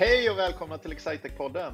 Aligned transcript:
Hej 0.00 0.30
och 0.30 0.38
välkomna 0.38 0.78
till 0.78 0.92
Excitec-podden. 0.92 1.72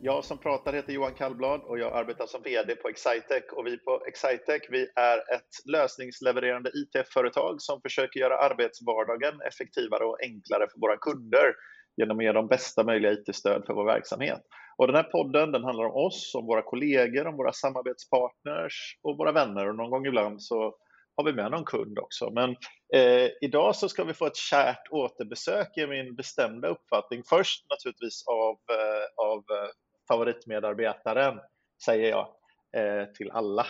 Jag 0.00 0.24
som 0.24 0.38
pratar 0.38 0.72
heter 0.72 0.92
Johan 0.92 1.14
Kallblad 1.14 1.60
och 1.60 1.78
jag 1.78 1.92
arbetar 1.92 2.26
som 2.26 2.42
VD 2.42 2.76
på 2.76 2.88
Excitec. 2.88 3.44
Och 3.52 3.66
vi 3.66 3.78
på 3.78 4.02
Excitec 4.06 4.62
vi 4.70 4.88
är 4.96 5.18
ett 5.18 5.52
lösningslevererande 5.72 6.70
IT-företag 6.74 7.62
som 7.62 7.80
försöker 7.80 8.20
göra 8.20 8.38
arbetsvardagen 8.38 9.40
effektivare 9.40 10.04
och 10.04 10.18
enklare 10.22 10.66
för 10.72 10.80
våra 10.80 10.96
kunder 10.96 11.54
genom 11.96 12.18
att 12.18 12.24
ge 12.24 12.32
dem 12.32 12.46
bästa 12.46 12.84
möjliga 12.84 13.12
IT-stöd 13.12 13.62
för 13.66 13.74
vår 13.74 13.84
verksamhet. 13.84 14.40
Och 14.76 14.86
den 14.86 14.96
här 14.96 15.02
podden 15.02 15.52
den 15.52 15.64
handlar 15.64 15.84
om 15.84 16.06
oss, 16.06 16.34
om 16.34 16.46
våra 16.46 16.62
kollegor, 16.62 17.26
om 17.26 17.36
våra 17.36 17.52
samarbetspartners 17.52 18.98
och 19.02 19.16
våra 19.18 19.32
vänner. 19.32 19.68
Och 19.68 19.76
någon 19.76 19.90
gång 19.90 20.06
ibland 20.06 20.42
så 20.42 20.74
har 21.16 21.24
vi 21.24 21.32
med 21.32 21.50
någon 21.50 21.64
kund 21.64 21.98
också. 21.98 22.30
Men 22.30 22.50
eh, 22.94 23.30
idag 23.40 23.76
så 23.76 23.88
ska 23.88 24.04
vi 24.04 24.14
få 24.14 24.26
ett 24.26 24.36
kärt 24.36 24.88
återbesök 24.90 25.76
är 25.76 25.86
min 25.86 26.14
bestämda 26.14 26.68
uppfattning. 26.68 27.22
Först 27.28 27.66
naturligtvis 27.70 28.24
av, 28.26 28.54
eh, 28.78 29.26
av 29.26 29.38
eh, 29.38 29.70
favoritmedarbetaren, 30.08 31.40
säger 31.84 32.10
jag 32.10 32.28
eh, 32.76 33.06
till 33.06 33.30
alla. 33.30 33.66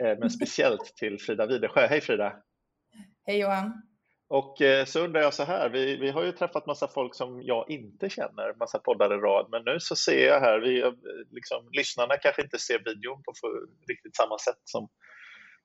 Eh, 0.00 0.18
men 0.18 0.30
speciellt 0.30 0.96
till 0.96 1.20
Frida 1.20 1.46
Widersjö. 1.46 1.86
Hej 1.86 2.00
Frida! 2.00 2.36
Hej 3.26 3.38
Johan! 3.40 3.82
Och 4.28 4.62
eh, 4.62 4.84
så 4.84 5.00
undrar 5.00 5.20
jag 5.20 5.34
så 5.34 5.44
här, 5.44 5.68
vi, 5.68 5.96
vi 5.96 6.10
har 6.10 6.24
ju 6.24 6.32
träffat 6.32 6.66
massa 6.66 6.88
folk 6.88 7.14
som 7.14 7.42
jag 7.42 7.70
inte 7.70 8.10
känner, 8.10 8.54
massa 8.58 8.78
poddar 8.78 9.14
i 9.14 9.16
rad, 9.16 9.48
men 9.50 9.62
nu 9.64 9.80
så 9.80 9.96
ser 9.96 10.26
jag 10.26 10.40
här, 10.40 10.58
vi, 10.58 10.92
liksom, 11.30 11.68
lyssnarna 11.72 12.16
kanske 12.16 12.42
inte 12.42 12.58
ser 12.58 12.78
videon 12.78 13.22
på 13.22 13.32
riktigt 13.88 14.16
samma 14.16 14.38
sätt 14.38 14.60
som, 14.64 14.88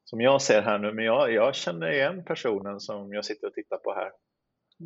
som 0.03 0.21
jag 0.21 0.41
ser 0.41 0.61
här 0.61 0.79
nu, 0.79 0.93
men 0.93 1.05
jag, 1.05 1.33
jag 1.33 1.55
känner 1.55 1.91
igen 1.91 2.23
personen 2.25 2.79
som 2.79 3.13
jag 3.13 3.25
sitter 3.25 3.47
och 3.47 3.53
tittar 3.53 3.77
på 3.77 3.93
här. 3.93 4.11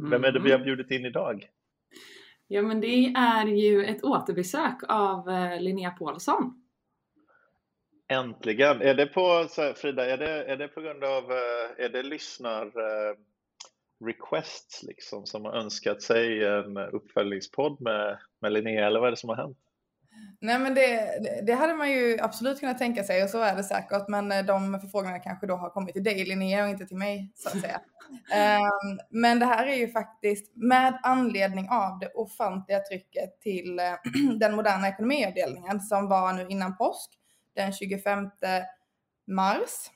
Vem 0.09 0.23
är 0.23 0.31
det 0.31 0.39
vi 0.39 0.51
har 0.51 0.59
mm. 0.59 0.65
bjudit 0.65 0.91
in 0.91 1.05
idag? 1.05 1.49
Ja, 2.47 2.61
men 2.61 2.81
det 2.81 3.05
är 3.15 3.45
ju 3.47 3.85
ett 3.85 4.03
återbesök 4.03 4.83
av 4.87 5.29
eh, 5.29 5.61
Linnea 5.61 5.91
Paulsson. 5.91 6.61
Äntligen! 8.07 8.81
Är 8.81 8.93
det 8.93 9.05
på, 9.05 9.47
Frida, 9.75 10.05
är 10.05 10.17
det, 10.17 10.43
är 10.43 10.57
det 10.57 10.67
på 10.67 10.81
grund 10.81 11.03
av, 11.03 11.31
eh, 11.31 11.85
är 11.85 11.89
det 11.89 12.03
lyssnar 12.03 12.65
eh, 12.65 13.15
requests 14.05 14.83
liksom 14.83 15.25
som 15.25 15.45
har 15.45 15.53
önskat 15.53 16.01
sig 16.01 16.43
en 16.43 16.77
uppföljningspodd 16.77 17.81
med, 17.81 18.17
med 18.41 18.53
Linnea 18.53 18.87
eller 18.87 18.99
vad 18.99 19.07
är 19.07 19.11
det 19.11 19.17
som 19.17 19.29
har 19.29 19.37
hänt? 19.37 19.57
Nej 20.45 20.59
men 20.59 20.73
det, 20.73 21.19
det 21.43 21.53
hade 21.53 21.73
man 21.73 21.91
ju 21.91 22.17
absolut 22.21 22.59
kunnat 22.59 22.77
tänka 22.77 23.03
sig 23.03 23.23
och 23.23 23.29
så 23.29 23.39
är 23.39 23.55
det 23.55 23.63
säkert 23.63 24.07
men 24.07 24.31
eh, 24.31 24.45
de 24.45 24.79
förfrågningarna 24.79 25.23
kanske 25.23 25.47
då 25.47 25.55
har 25.55 25.69
kommit 25.69 25.93
till 25.93 26.03
dig 26.03 26.25
Linnea 26.25 26.63
och 26.63 26.69
inte 26.69 26.85
till 26.85 26.97
mig 26.97 27.31
så 27.35 27.49
att 27.49 27.61
säga. 27.61 27.81
um, 28.09 28.99
men 29.21 29.39
det 29.39 29.45
här 29.45 29.67
är 29.67 29.75
ju 29.75 29.87
faktiskt 29.87 30.55
med 30.55 30.99
anledning 31.03 31.69
av 31.69 31.99
det 31.99 32.07
ofantliga 32.07 32.79
trycket 32.79 33.41
till 33.41 33.79
uh, 33.79 34.37
den 34.39 34.55
moderna 34.55 34.87
ekonomiavdelningen 34.87 35.79
som 35.79 36.07
var 36.07 36.33
nu 36.33 36.45
innan 36.49 36.77
påsk 36.77 37.09
den 37.55 37.73
25 37.73 38.29
mars. 39.27 39.91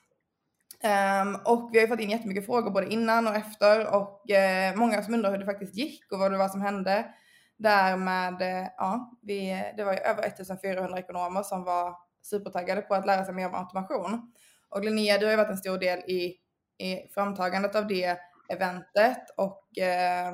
Um, 1.22 1.38
och 1.44 1.70
vi 1.72 1.78
har 1.78 1.86
ju 1.86 1.88
fått 1.88 2.00
in 2.00 2.10
jättemycket 2.10 2.46
frågor 2.46 2.70
både 2.70 2.92
innan 2.92 3.28
och 3.28 3.34
efter 3.34 3.94
och 3.94 4.24
uh, 4.30 4.78
många 4.78 5.02
som 5.02 5.14
undrar 5.14 5.30
hur 5.30 5.38
det 5.38 5.44
faktiskt 5.44 5.74
gick 5.74 6.12
och 6.12 6.18
vad 6.18 6.32
det 6.32 6.38
var 6.38 6.48
som 6.48 6.60
hände 6.60 7.14
där 7.60 7.96
med, 7.96 8.42
eh, 8.42 8.68
ja, 8.76 9.18
vi, 9.22 9.64
det 9.76 9.84
var 9.84 9.92
ju 9.92 9.98
över 9.98 10.26
1400 10.26 10.98
ekonomer 10.98 11.42
som 11.42 11.64
var 11.64 11.94
supertaggade 12.22 12.82
på 12.82 12.94
att 12.94 13.06
lära 13.06 13.24
sig 13.24 13.34
mer 13.34 13.48
om 13.48 13.54
automation. 13.54 14.32
Och 14.68 14.84
Linnea, 14.84 15.18
du 15.18 15.24
har 15.24 15.30
ju 15.30 15.36
varit 15.36 15.50
en 15.50 15.56
stor 15.56 15.78
del 15.78 15.98
i, 15.98 16.36
i 16.78 17.08
framtagandet 17.14 17.76
av 17.76 17.86
det 17.86 18.18
eventet 18.48 19.30
och 19.36 19.78
eh, 19.78 20.32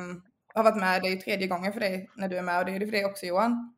har 0.54 0.62
varit 0.62 0.76
med, 0.76 1.02
det 1.02 1.08
är 1.08 1.10
ju 1.10 1.16
tredje 1.16 1.46
gången 1.46 1.72
för 1.72 1.80
dig 1.80 2.10
när 2.16 2.28
du 2.28 2.38
är 2.38 2.42
med 2.42 2.58
och 2.58 2.64
det 2.64 2.72
är 2.72 2.80
det 2.80 2.86
för 2.86 2.92
dig 2.92 3.04
också 3.04 3.26
Johan. 3.26 3.72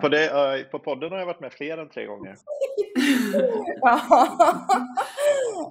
På, 0.00 0.08
det, 0.08 0.70
på 0.70 0.78
podden 0.78 1.12
har 1.12 1.18
jag 1.18 1.26
varit 1.26 1.40
med 1.40 1.52
fler 1.52 1.78
än 1.78 1.88
tre 1.88 2.06
gånger. 2.06 2.36
ja, 3.80 4.28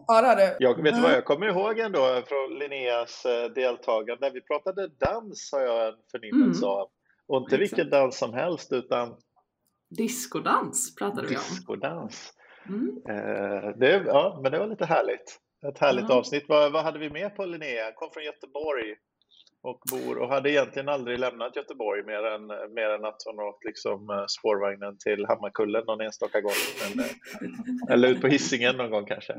det 0.08 0.28
har 0.28 0.36
du. 0.36 0.56
Jag 0.60 0.84
vet 0.84 1.02
vad 1.04 1.12
jag 1.12 1.26
kommer 1.26 1.48
ihåg 1.48 1.80
ändå 1.80 2.24
från 2.28 2.60
Linneas 2.60 3.26
eh, 3.26 3.50
deltagande. 3.50 4.32
Vi 4.34 4.42
pratade 4.42 4.88
dans 4.88 5.50
har 5.52 5.62
jag 5.62 5.88
en 5.88 6.00
förnimmelse 6.12 6.66
mm. 6.66 6.70
av. 6.70 6.88
Och 7.28 7.38
inte 7.38 7.56
Exakt. 7.56 7.62
vilken 7.62 7.90
dans 7.90 8.18
som 8.18 8.34
helst 8.34 8.72
utan 8.72 9.16
Diskodans 9.98 10.96
pratade 10.96 11.28
vi 11.28 11.36
om. 11.36 11.42
Diskodans. 11.50 12.34
Mm. 12.68 13.02
Eh, 13.10 13.78
det, 13.78 14.04
ja, 14.06 14.40
men 14.44 14.52
det 14.52 14.60
var 14.60 14.68
lite 14.68 14.86
härligt. 14.86 15.40
Ett 15.68 15.80
härligt 15.80 16.06
mm. 16.06 16.18
avsnitt. 16.18 16.46
Vad, 16.48 16.72
vad 16.72 16.84
hade 16.84 17.00
vi 17.00 17.10
med 17.10 17.36
på 17.36 17.46
Linnea? 17.46 17.92
Kom 17.96 18.10
från 18.14 18.24
Göteborg 18.24 18.96
och 19.62 19.82
bor 19.92 20.18
och 20.18 20.30
hade 20.30 20.52
egentligen 20.52 20.90
aldrig 20.90 21.20
lämnat 21.20 21.56
Göteborg 21.56 22.04
mer 22.04 22.24
än, 22.26 22.48
mer 22.74 22.90
än 22.90 23.06
att 23.06 23.24
hon 23.26 23.40
åkt 23.40 23.66
liksom 23.66 24.10
eh, 24.10 24.26
spårvagnen 24.28 24.98
till 24.98 25.26
Hammarkullen 25.26 25.84
någon 25.88 26.02
enstaka 26.02 26.42
gång. 26.42 26.52
Eller, 26.86 27.06
eller 27.94 28.08
ut 28.08 28.22
på 28.22 28.28
hissingen 28.28 28.78
någon 28.78 28.92
gång 28.92 29.06
kanske. 29.06 29.34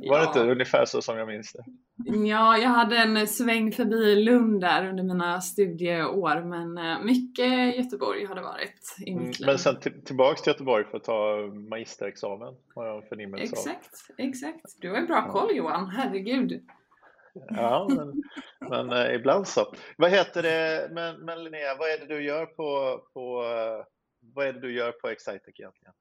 Ja. 0.00 0.12
Var 0.12 0.20
det 0.20 0.26
inte 0.26 0.52
ungefär 0.52 0.84
så 0.84 1.02
som 1.02 1.18
jag 1.18 1.28
minns 1.28 1.52
det? 1.52 1.64
Ja, 2.28 2.58
jag 2.58 2.68
hade 2.68 2.96
en 2.96 3.26
sväng 3.26 3.72
förbi 3.72 4.14
Lund 4.14 4.60
där 4.60 4.88
under 4.88 5.04
mina 5.04 5.40
studieår 5.40 6.44
men 6.44 6.78
eh, 6.78 7.04
mycket 7.04 7.76
Göteborg 7.76 8.24
har 8.24 8.34
det 8.34 8.42
varit 8.42 8.96
i 9.06 9.14
mitt 9.14 9.20
mm, 9.20 9.26
liv. 9.26 9.46
Men 9.46 9.58
sen 9.58 9.76
tillbaks 10.04 10.42
till 10.42 10.50
Göteborg 10.50 10.84
för 10.84 10.96
att 10.96 11.04
ta 11.04 11.36
magisterexamen 11.70 12.54
har 12.74 12.86
jag 12.86 13.08
förnimmelse 13.08 13.44
Exakt, 13.44 14.10
exakt. 14.18 14.76
Du 14.80 14.90
har 14.90 15.02
bra 15.02 15.32
koll 15.32 15.56
Johan, 15.56 15.86
herregud. 15.86 16.62
Ja, 17.34 17.88
men, 17.90 18.22
men 18.70 18.92
eh, 18.92 19.14
ibland 19.14 19.48
så. 19.48 19.74
Vad 19.96 20.10
heter 20.10 20.42
det, 20.42 20.88
men, 20.92 21.24
men 21.24 21.44
Linnea, 21.44 21.76
vad 21.78 21.90
är 21.90 21.98
det 21.98 22.14
du 22.14 22.22
gör 22.22 22.46
på, 22.46 23.00
på, 23.12 23.42
eh, 23.42 23.84
vad 24.34 24.46
är 24.46 24.52
det 24.52 24.60
du 24.60 24.72
gör 24.72 24.92
på 24.92 25.08
Excitec 25.08 25.60
egentligen? 25.60 25.94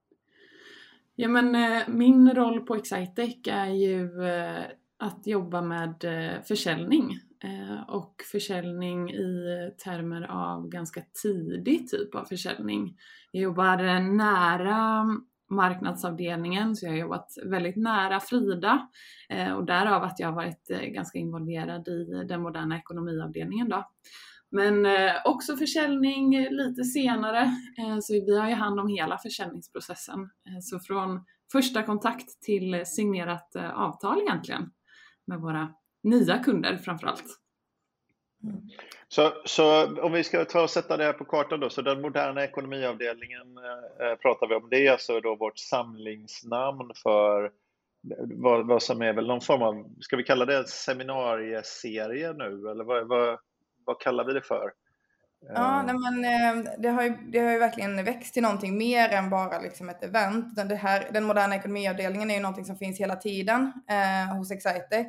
Ja, 1.16 1.28
men 1.28 1.56
eh, 1.56 1.84
min 1.88 2.36
roll 2.36 2.62
på 2.66 2.76
Excitec 2.76 3.36
är 3.48 3.70
ju 3.70 4.26
eh, 4.28 4.64
att 4.98 5.28
jobba 5.28 5.62
med 5.62 6.04
eh, 6.04 6.42
försäljning 6.44 7.20
eh, 7.44 7.90
och 7.90 8.24
försäljning 8.32 9.12
i 9.12 9.72
termer 9.84 10.28
av 10.30 10.68
ganska 10.68 11.02
tidig 11.24 11.90
typ 11.90 12.16
av 12.16 12.26
försäljning. 12.26 12.98
Jag 13.32 13.44
jobbar 13.44 13.84
eh, 13.84 14.02
nära 14.02 15.06
marknadsavdelningen 15.50 16.76
så 16.76 16.86
jag 16.86 16.92
har 16.92 16.98
jobbat 16.98 17.28
väldigt 17.46 17.76
nära 17.76 18.20
Frida 18.20 18.88
eh, 19.30 19.52
och 19.52 19.66
därav 19.66 20.04
att 20.04 20.20
jag 20.20 20.28
har 20.28 20.36
varit 20.36 20.70
eh, 20.70 20.82
ganska 20.82 21.20
involverad 21.20 21.88
i 21.88 22.26
den 22.30 22.42
moderna 22.42 22.78
ekonomiavdelningen 22.78 23.70
då. 23.70 23.88
Men 24.52 24.86
eh, 24.86 25.12
också 25.26 25.58
försäljning 25.58 26.48
lite 26.50 26.84
senare 26.84 27.42
eh, 27.78 27.98
så 28.02 28.14
vi 28.14 28.38
har 28.38 28.50
ju 28.50 28.56
hand 28.56 28.80
om 28.80 28.88
hela 28.88 29.18
försäljningsprocessen. 29.18 30.20
Eh, 30.20 30.60
så 30.62 30.80
från 30.80 31.26
första 31.52 31.84
kontakt 31.84 32.42
till 32.42 32.84
signerat 32.86 33.56
eh, 33.56 33.70
avtal 33.70 34.22
egentligen 34.22 34.72
med 35.28 35.40
våra 35.40 35.74
nya 36.04 36.38
kunder 36.44 36.78
framförallt. 36.78 37.26
Mm. 38.44 38.62
Så, 39.10 39.34
så 39.46 39.96
om 40.02 40.12
vi 40.12 40.24
ska 40.24 40.46
ta 40.46 40.62
och 40.62 40.70
sätta 40.70 40.98
det 40.98 41.04
här 41.04 41.14
på 41.14 41.26
kartan 41.26 41.60
då, 41.60 41.70
så 41.70 41.82
den 41.82 42.02
moderna 42.02 42.44
ekonomiavdelningen 42.44 43.58
eh, 44.02 44.16
pratar 44.16 44.48
vi 44.48 44.56
om. 44.56 44.68
Det 44.70 44.88
är 44.88 44.92
alltså 44.92 45.20
då 45.20 45.36
vårt 45.36 45.58
samlingsnamn 45.58 46.92
för 47.04 47.52
vad, 48.22 48.68
vad 48.68 48.84
som 48.84 49.02
är 49.02 49.14
väl 49.14 49.28
någon 49.28 49.42
form 49.42 49.62
av, 49.62 49.90
ska 50.00 50.16
vi 50.16 50.24
kalla 50.24 50.46
det 50.46 50.68
seminarieserie 50.68 52.34
nu 52.34 52.70
eller 52.72 52.84
vad, 52.84 53.08
vad, 53.08 53.40
vad 53.86 54.00
kallar 54.00 54.24
vi 54.24 54.34
det 54.34 54.42
för? 54.42 54.72
Ja, 55.40 55.84
nej 55.84 55.96
men, 55.96 56.26
eh, 56.26 56.72
det, 56.78 56.90
har 56.90 57.04
ju, 57.04 57.10
det 57.10 57.40
har 57.40 57.52
ju 57.52 57.60
verkligen 57.60 58.04
växt 58.04 58.34
till 58.34 58.44
någonting 58.44 58.78
mer 58.78 59.10
än 59.10 59.30
bara 59.30 59.60
liksom 59.60 59.90
ett 59.90 60.04
event. 60.04 60.56
Den, 60.56 60.68
det 60.68 60.76
här, 60.76 61.10
den 61.14 61.24
moderna 61.24 61.56
ekonomiavdelningen 61.56 62.32
är 62.32 62.36
ju 62.36 62.42
någonting 62.42 62.66
som 62.66 62.78
finns 62.78 63.00
hela 63.00 63.16
tiden 63.16 63.74
eh, 63.90 64.38
hos 64.38 64.52
Excitec. 64.52 65.08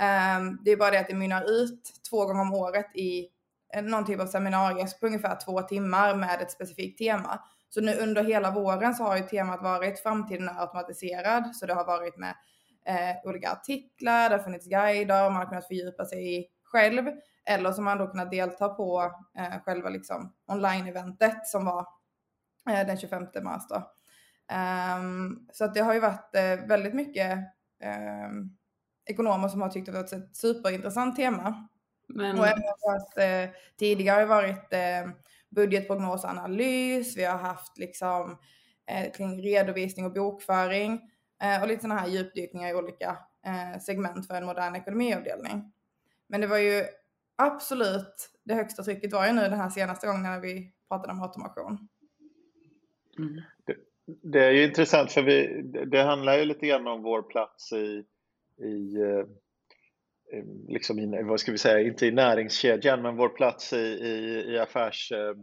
Ehm, 0.00 0.58
det 0.64 0.70
är 0.70 0.76
bara 0.76 0.90
det 0.90 1.00
att 1.00 1.08
det 1.08 1.14
mynnar 1.14 1.62
ut 1.62 1.92
två 2.10 2.26
gånger 2.26 2.42
om 2.42 2.54
året 2.54 2.96
i 2.96 3.28
eh, 3.74 3.82
någon 3.82 4.06
typ 4.06 4.20
av 4.20 4.26
seminarium 4.26 4.88
på 5.00 5.06
ungefär 5.06 5.38
två 5.44 5.62
timmar 5.62 6.14
med 6.14 6.42
ett 6.42 6.50
specifikt 6.50 6.98
tema. 6.98 7.40
Så 7.68 7.80
nu 7.80 7.94
under 7.94 8.24
hela 8.24 8.50
våren 8.50 8.94
så 8.94 9.04
har 9.04 9.16
ju 9.16 9.22
temat 9.22 9.62
varit 9.62 10.00
framtiden 10.00 10.48
är 10.48 10.60
automatiserad. 10.60 11.56
Så 11.56 11.66
det 11.66 11.74
har 11.74 11.84
varit 11.84 12.16
med 12.16 12.34
eh, 12.86 13.16
olika 13.28 13.52
artiklar, 13.52 14.30
det 14.30 14.36
har 14.36 14.42
funnits 14.42 14.66
guider, 14.66 15.30
man 15.30 15.36
har 15.36 15.46
kunnat 15.46 15.66
fördjupa 15.66 16.04
sig 16.04 16.38
i 16.38 16.46
själv. 16.64 17.04
Eller 17.46 17.72
så 17.72 17.76
har 17.76 17.84
man 17.84 17.98
då 17.98 18.06
kunnat 18.06 18.30
delta 18.30 18.68
på 18.68 19.12
eh, 19.38 19.62
själva 19.64 19.88
liksom 19.88 20.32
online-eventet 20.46 21.46
som 21.46 21.64
var 21.64 21.86
eh, 22.70 22.86
den 22.86 22.96
25 22.96 23.26
mars 23.42 23.62
då. 23.68 23.90
Um, 24.52 25.48
så 25.52 25.64
att 25.64 25.74
det 25.74 25.80
har 25.80 25.94
ju 25.94 26.00
varit 26.00 26.34
eh, 26.34 26.66
väldigt 26.68 26.94
mycket 26.94 27.38
um, 28.28 28.56
ekonomer 29.06 29.48
som 29.48 29.60
har 29.60 29.68
tyckt 29.68 29.88
att 29.88 29.94
det 30.08 30.16
var 30.16 30.22
ett 30.22 30.36
superintressant 30.36 31.16
tema. 31.16 31.68
Men... 32.08 32.38
Och 32.38 32.46
även 32.46 32.62
att, 32.96 33.18
eh, 33.18 33.56
tidigare 33.78 34.20
har 34.20 34.26
varit 34.26 34.72
eh, 34.72 35.10
budgetprognosanalys, 35.50 37.16
vi 37.16 37.24
har 37.24 37.38
haft 37.38 37.78
liksom 37.78 38.38
eh, 38.90 39.12
kring 39.12 39.42
redovisning 39.42 40.06
och 40.06 40.12
bokföring 40.12 41.00
eh, 41.42 41.62
och 41.62 41.68
lite 41.68 41.82
sådana 41.82 42.00
här 42.00 42.08
djupdykningar 42.08 42.70
i 42.70 42.74
olika 42.74 43.16
eh, 43.46 43.80
segment 43.80 44.26
för 44.26 44.34
en 44.34 44.46
modern 44.46 44.76
ekonomiavdelning. 44.76 45.72
Men 46.28 46.40
det 46.40 46.46
var 46.46 46.58
ju 46.58 46.84
absolut 47.36 48.30
det 48.44 48.54
högsta 48.54 48.82
trycket 48.82 49.12
var 49.12 49.26
ju 49.26 49.32
nu 49.32 49.40
den 49.40 49.60
här 49.60 49.70
senaste 49.70 50.06
gången 50.06 50.22
när 50.22 50.40
vi 50.40 50.72
pratade 50.88 51.12
om 51.12 51.22
automation. 51.22 51.88
Mm. 53.18 53.42
Det, 53.64 53.76
det, 54.22 54.44
är 54.44 54.50
ju 54.50 54.64
intressant 54.64 55.12
för 55.12 55.22
vi, 55.22 55.62
det 55.86 56.02
handlar 56.02 56.38
ju 56.38 56.44
lite 56.44 56.66
grann 56.66 56.86
om 56.86 57.02
vår 57.02 57.22
plats 57.22 57.72
i, 57.72 58.04
i 58.58 58.96
eh, 58.96 59.26
liksom 60.68 60.98
i, 60.98 61.22
vad 61.22 61.40
ska 61.40 61.52
vi 61.52 61.58
säga, 61.58 61.80
inte 61.80 62.06
i 62.06 62.10
näringskedjan, 62.10 63.02
men 63.02 63.16
vår 63.16 63.28
plats 63.28 63.72
i, 63.72 63.76
i, 63.76 64.44
i, 64.52 64.58
affärs, 64.58 65.12
eh, 65.12 65.34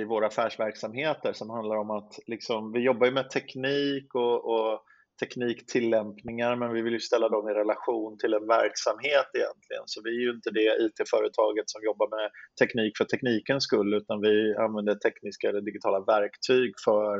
i 0.00 0.04
våra 0.04 0.26
affärsverksamheter 0.26 1.32
som 1.32 1.50
handlar 1.50 1.76
om 1.76 1.90
att 1.90 2.12
liksom, 2.26 2.72
vi 2.72 2.80
jobbar 2.80 3.06
ju 3.06 3.12
med 3.12 3.30
teknik 3.30 4.14
och, 4.14 4.44
och 4.44 4.82
tekniktillämpningar, 5.20 6.56
men 6.56 6.72
vi 6.72 6.82
vill 6.82 6.92
ju 6.92 7.00
ställa 7.00 7.28
dem 7.28 7.48
i 7.48 7.52
relation 7.52 8.18
till 8.18 8.34
en 8.34 8.46
verksamhet 8.46 9.28
egentligen. 9.34 9.82
Så 9.86 10.00
vi 10.04 10.10
är 10.10 10.20
ju 10.20 10.30
inte 10.30 10.50
det 10.50 10.68
IT-företaget 10.84 11.70
som 11.70 11.84
jobbar 11.84 12.08
med 12.16 12.30
teknik 12.60 12.96
för 12.98 13.04
teknikens 13.04 13.64
skull, 13.64 13.94
utan 13.94 14.20
vi 14.20 14.56
använder 14.56 14.94
tekniska 14.94 15.48
eller 15.48 15.60
digitala 15.60 16.00
verktyg 16.00 16.72
för 16.84 17.16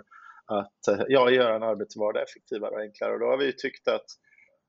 att 0.46 0.82
eh, 0.90 1.04
ja, 1.08 1.30
göra 1.30 1.56
en 1.56 1.62
arbetsvardag 1.62 2.22
effektivare 2.22 2.74
och 2.74 2.80
enklare. 2.80 3.12
Och 3.12 3.20
då 3.20 3.26
har 3.26 3.38
vi 3.38 3.52
tyckt 3.52 3.88
att 3.88 4.06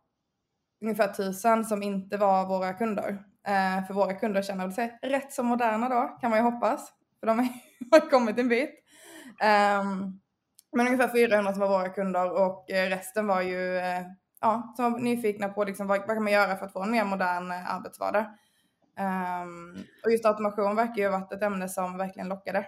ungefär 0.83 1.13
tusen 1.13 1.65
som 1.65 1.83
inte 1.83 2.17
var 2.17 2.47
våra 2.47 2.73
kunder. 2.73 3.25
Ehm, 3.47 3.85
för 3.85 3.95
våra 3.95 4.15
kunder 4.15 4.43
känner 4.43 4.71
sig 4.71 4.99
rätt 5.03 5.33
så 5.33 5.43
moderna 5.43 5.89
då, 5.89 6.19
kan 6.21 6.31
man 6.31 6.39
ju 6.39 6.45
hoppas. 6.45 6.93
För 7.21 7.27
de 7.27 7.39
har 7.91 8.01
kommit 8.11 8.39
en 8.39 8.49
bit. 8.49 8.71
Ehm, 9.41 10.21
men 10.73 10.87
ungefär 10.87 11.09
400 11.09 11.53
som 11.53 11.61
var 11.61 11.69
våra 11.69 11.89
kunder 11.89 12.31
och 12.33 12.71
eh, 12.71 12.89
resten 12.89 13.27
var 13.27 13.43
ju 13.43 13.77
eh, 13.77 14.03
ja, 14.41 14.73
som 14.77 14.93
var 14.93 15.01
nyfikna 15.01 15.49
på 15.49 15.65
liksom, 15.65 15.87
vad, 15.87 15.99
vad 15.99 16.17
kan 16.17 16.25
man 16.25 16.33
göra 16.33 16.57
för 16.57 16.67
att 16.67 16.73
få 16.73 16.83
en 16.83 16.91
mer 16.91 17.05
modern 17.05 17.51
eh, 17.51 17.75
arbetsvardag. 17.75 18.27
Um, 19.01 19.85
och 20.05 20.13
just 20.13 20.27
automation 20.27 20.77
verkar 20.77 21.03
ju 21.03 21.09
ha 21.09 21.19
varit 21.19 21.33
ett 21.33 21.43
ämne 21.43 21.69
som 21.69 21.99
verkligen 21.99 22.29
lockade. 22.29 22.67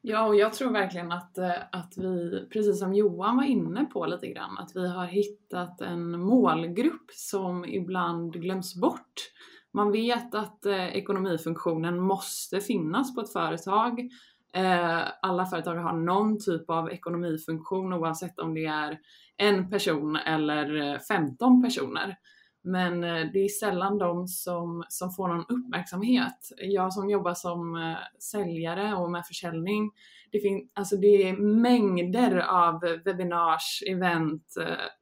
Ja, 0.00 0.26
och 0.26 0.36
jag 0.36 0.52
tror 0.52 0.72
verkligen 0.72 1.12
att, 1.12 1.38
att 1.72 1.92
vi, 1.96 2.46
precis 2.52 2.78
som 2.78 2.94
Johan 2.94 3.36
var 3.36 3.44
inne 3.44 3.84
på 3.84 4.06
lite 4.06 4.26
grann, 4.26 4.58
att 4.58 4.76
vi 4.76 4.88
har 4.88 5.06
hittat 5.06 5.80
en 5.80 6.20
målgrupp 6.20 7.10
som 7.10 7.64
ibland 7.64 8.32
glöms 8.32 8.74
bort. 8.74 9.30
Man 9.72 9.92
vet 9.92 10.34
att 10.34 10.66
eh, 10.66 10.96
ekonomifunktionen 10.96 12.00
måste 12.00 12.60
finnas 12.60 13.14
på 13.14 13.20
ett 13.20 13.32
företag. 13.32 14.10
Eh, 14.54 15.02
alla 15.22 15.46
företag 15.46 15.74
har 15.76 15.92
någon 15.92 16.38
typ 16.40 16.70
av 16.70 16.92
ekonomifunktion 16.92 17.92
oavsett 17.92 18.38
om 18.38 18.54
det 18.54 18.66
är 18.66 18.98
en 19.36 19.70
person 19.70 20.16
eller 20.16 20.92
eh, 20.92 20.98
15 20.98 21.62
personer. 21.62 22.16
Men 22.62 23.04
eh, 23.04 23.26
det 23.32 23.38
är 23.38 23.48
sällan 23.48 23.98
de 23.98 24.28
som, 24.28 24.84
som 24.88 25.10
får 25.10 25.28
någon 25.28 25.44
uppmärksamhet. 25.48 26.38
Jag 26.58 26.92
som 26.92 27.10
jobbar 27.10 27.34
som 27.34 27.94
säljare 28.32 28.94
och 28.94 29.10
med 29.10 29.26
försäljning, 29.26 29.90
det, 30.32 30.40
fin- 30.40 30.68
alltså 30.74 30.96
det 30.96 31.28
är 31.28 31.36
mängder 31.36 32.38
av 32.38 32.80
webbinars, 33.04 33.82
event, 33.86 34.54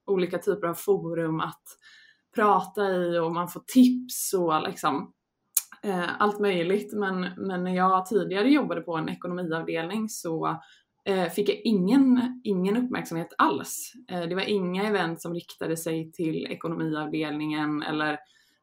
olika 0.06 0.38
typer 0.38 0.66
av 0.66 0.74
forum 0.74 1.40
att 1.40 1.62
prata 2.34 2.90
i 2.90 3.18
och 3.18 3.32
man 3.32 3.48
får 3.48 3.62
tips 3.66 4.34
och 4.34 4.62
liksom 4.62 5.12
Eh, 5.84 6.22
allt 6.22 6.40
möjligt. 6.40 6.92
Men, 6.92 7.20
men 7.36 7.64
när 7.64 7.74
jag 7.76 8.06
tidigare 8.06 8.48
jobbade 8.48 8.80
på 8.80 8.96
en 8.96 9.08
ekonomiavdelning 9.08 10.08
så 10.08 10.60
eh, 11.04 11.28
fick 11.28 11.48
jag 11.48 11.60
ingen, 11.64 12.40
ingen 12.44 12.76
uppmärksamhet 12.76 13.34
alls. 13.38 13.92
Eh, 14.10 14.22
det 14.22 14.34
var 14.34 14.42
inga 14.42 14.88
event 14.88 15.22
som 15.22 15.34
riktade 15.34 15.76
sig 15.76 16.12
till 16.12 16.46
ekonomiavdelningen 16.46 17.82
eller 17.82 18.18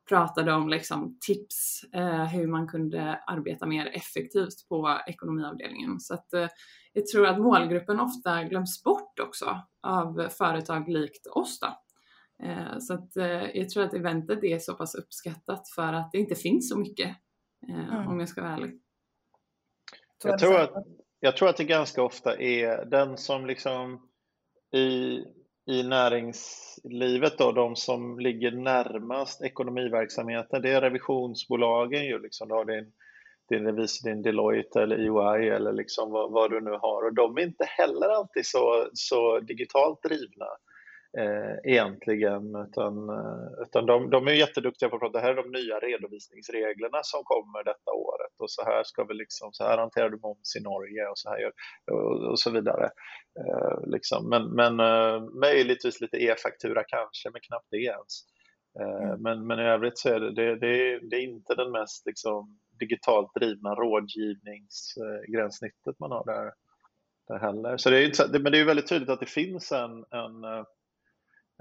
pratade 0.09 0.53
om 0.53 0.69
liksom, 0.69 1.17
tips 1.21 1.83
eh, 1.93 2.25
hur 2.25 2.47
man 2.47 2.67
kunde 2.67 3.19
arbeta 3.27 3.65
mer 3.65 3.85
effektivt 3.85 4.67
på 4.69 4.99
ekonomiavdelningen. 5.07 5.99
Så 5.99 6.13
att, 6.13 6.33
eh, 6.33 6.47
jag 6.93 7.07
tror 7.07 7.27
att 7.27 7.39
målgruppen 7.39 7.99
ofta 7.99 8.43
glöms 8.43 8.83
bort 8.83 9.19
också 9.19 9.61
av 9.81 10.27
företag 10.37 10.89
likt 10.89 11.27
oss. 11.27 11.59
Då. 11.59 11.67
Eh, 12.43 12.79
så 12.79 12.93
att, 12.93 13.17
eh, 13.17 13.57
jag 13.57 13.69
tror 13.69 13.83
att 13.83 13.93
eventet 13.93 14.43
är 14.43 14.59
så 14.59 14.73
pass 14.73 14.95
uppskattat 14.95 15.69
för 15.69 15.93
att 15.93 16.11
det 16.11 16.17
inte 16.17 16.35
finns 16.35 16.69
så 16.69 16.77
mycket, 16.77 17.15
mm. 17.67 18.07
om 18.07 18.19
jag 18.19 18.29
ska 18.29 18.41
vara 18.41 18.53
ärlig. 18.53 18.79
Jag 20.23 20.39
tror 20.39 20.59
att 20.59 20.73
jag 21.19 21.37
tror 21.37 21.49
att 21.49 21.57
det 21.57 21.63
ganska 21.63 22.03
ofta 22.03 22.37
är 22.37 22.85
den 22.85 23.17
som 23.17 23.45
liksom 23.45 24.09
i, 24.71 25.23
i 25.71 25.83
näringslivet 25.83 27.37
då, 27.37 27.51
de 27.51 27.75
som 27.75 28.19
ligger 28.19 28.51
närmast 28.51 29.41
ekonomiverksamheten, 29.41 30.61
det 30.61 30.71
är 30.71 30.81
revisionsbolagen 30.81 32.05
ju 32.05 32.19
liksom. 32.19 32.47
Du 32.47 32.53
har 32.53 32.65
din, 32.65 32.91
din 33.49 33.65
revisor, 33.65 34.09
din 34.09 34.21
Deloitte 34.21 34.81
eller 34.81 34.95
EY 34.95 35.49
eller 35.49 35.73
liksom 35.73 36.11
vad, 36.11 36.31
vad, 36.31 36.51
du 36.51 36.61
nu 36.61 36.71
har 36.71 37.05
och 37.05 37.13
de 37.13 37.37
är 37.37 37.41
inte 37.41 37.65
heller 37.65 38.09
alltid 38.09 38.45
så, 38.45 38.89
så 38.93 39.39
digitalt 39.39 40.03
drivna 40.03 40.45
eh, 41.17 41.71
egentligen. 41.71 42.55
Utan, 42.55 43.09
eh, 43.09 43.61
utan 43.61 43.85
de, 43.85 44.09
de 44.09 44.27
är 44.27 44.31
jätteduktiga 44.31 44.89
på 44.89 44.95
att 44.95 45.01
prata, 45.01 45.19
det 45.19 45.25
här 45.25 45.31
är 45.31 45.43
de 45.43 45.51
nya 45.51 45.79
redovisningsreglerna 45.79 46.99
som 47.03 47.23
kommer 47.23 47.63
detta 47.63 47.91
året 47.91 48.33
och 48.39 48.51
så 48.51 48.63
här 48.63 48.83
ska 48.83 49.03
vi 49.03 49.13
liksom, 49.13 49.53
så 49.53 49.63
här 49.63 49.77
hanterar 49.77 50.09
du 50.09 50.19
moms 50.19 50.55
i 50.55 50.59
Norge 50.63 51.07
och 51.07 51.17
så 51.17 51.29
här 51.29 51.51
och, 51.91 52.31
och 52.31 52.39
så 52.39 52.51
vidare. 52.51 52.89
Eh, 53.39 53.79
liksom. 53.85 54.29
Men, 54.29 54.55
men 54.55 54.79
eh, 54.79 55.21
möjligtvis 55.21 56.01
lite 56.01 56.17
e-faktura 56.17 56.83
kanske, 56.87 57.29
men 57.31 57.41
knappt 57.41 57.67
det 57.71 57.77
ens. 57.77 58.23
Eh, 58.79 59.03
mm. 59.07 59.21
men, 59.21 59.47
men 59.47 59.59
i 59.59 59.63
övrigt 59.63 59.97
så 59.97 60.09
är 60.09 60.19
det, 60.19 60.33
det, 60.33 60.55
det, 60.55 60.99
det 61.09 61.15
är 61.15 61.21
inte 61.21 61.55
den 61.55 61.71
mest 61.71 62.05
liksom, 62.05 62.59
digitalt 62.79 63.33
drivna 63.33 63.75
rådgivningsgränssnittet 63.75 65.99
man 65.99 66.11
har 66.11 66.25
där, 66.25 66.53
där 67.27 67.39
heller. 67.39 67.77
Så 67.77 67.89
det 67.89 68.03
är, 68.03 68.39
men 68.39 68.51
det 68.51 68.59
är 68.59 68.65
väldigt 68.65 68.89
tydligt 68.89 69.09
att 69.09 69.19
det 69.19 69.25
finns 69.25 69.71
en, 69.71 69.91
en 69.91 70.43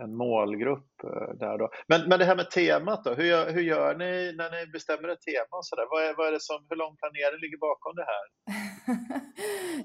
en 0.02 0.17
målgrupp 0.17 0.93
eh, 1.05 1.31
där 1.43 1.59
då. 1.59 1.69
Men, 1.88 2.09
men 2.09 2.19
det 2.19 2.25
här 2.25 2.37
med 2.37 2.50
temat 2.50 3.05
då, 3.05 3.14
hur 3.14 3.25
gör, 3.25 3.52
hur 3.52 3.62
gör 3.62 3.95
ni 3.95 4.12
när 4.37 4.50
ni 4.50 4.73
bestämmer 4.73 5.09
ett 5.09 5.23
tema? 5.23 5.55
Och 5.59 5.67
sådär? 5.67 5.87
Vad, 5.90 6.02
är, 6.07 6.14
vad 6.17 6.26
är 6.28 6.33
det 6.33 6.40
som, 6.40 6.67
hur 6.69 6.76
lång 6.76 6.97
planering 6.97 7.40
ligger 7.40 7.59
bakom 7.69 7.95
det 8.00 8.07
här? 8.12 8.25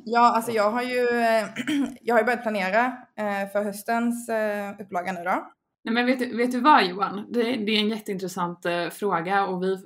ja, 0.16 0.36
alltså 0.36 0.52
jag 0.52 0.70
har 0.72 0.82
ju, 0.82 1.04
jag 2.02 2.16
har 2.16 2.20
ju 2.20 2.26
börjat 2.26 2.48
planera 2.48 2.86
eh, 3.22 3.52
för 3.52 3.64
höstens 3.64 4.30
eh, 4.30 4.82
upplaga 4.82 5.12
nu 5.12 5.24
då. 5.24 5.38
Nej 5.86 5.94
men 5.94 6.06
vet 6.06 6.20
du, 6.20 6.38
vet 6.38 6.52
du 6.52 6.60
vad 6.60 6.86
Johan? 6.86 7.26
Det, 7.30 7.42
det 7.42 7.72
är 7.72 7.80
en 7.80 7.90
jätteintressant 7.90 8.66
eh, 8.66 8.90
fråga 8.90 9.46
och 9.48 9.64
vi, 9.64 9.78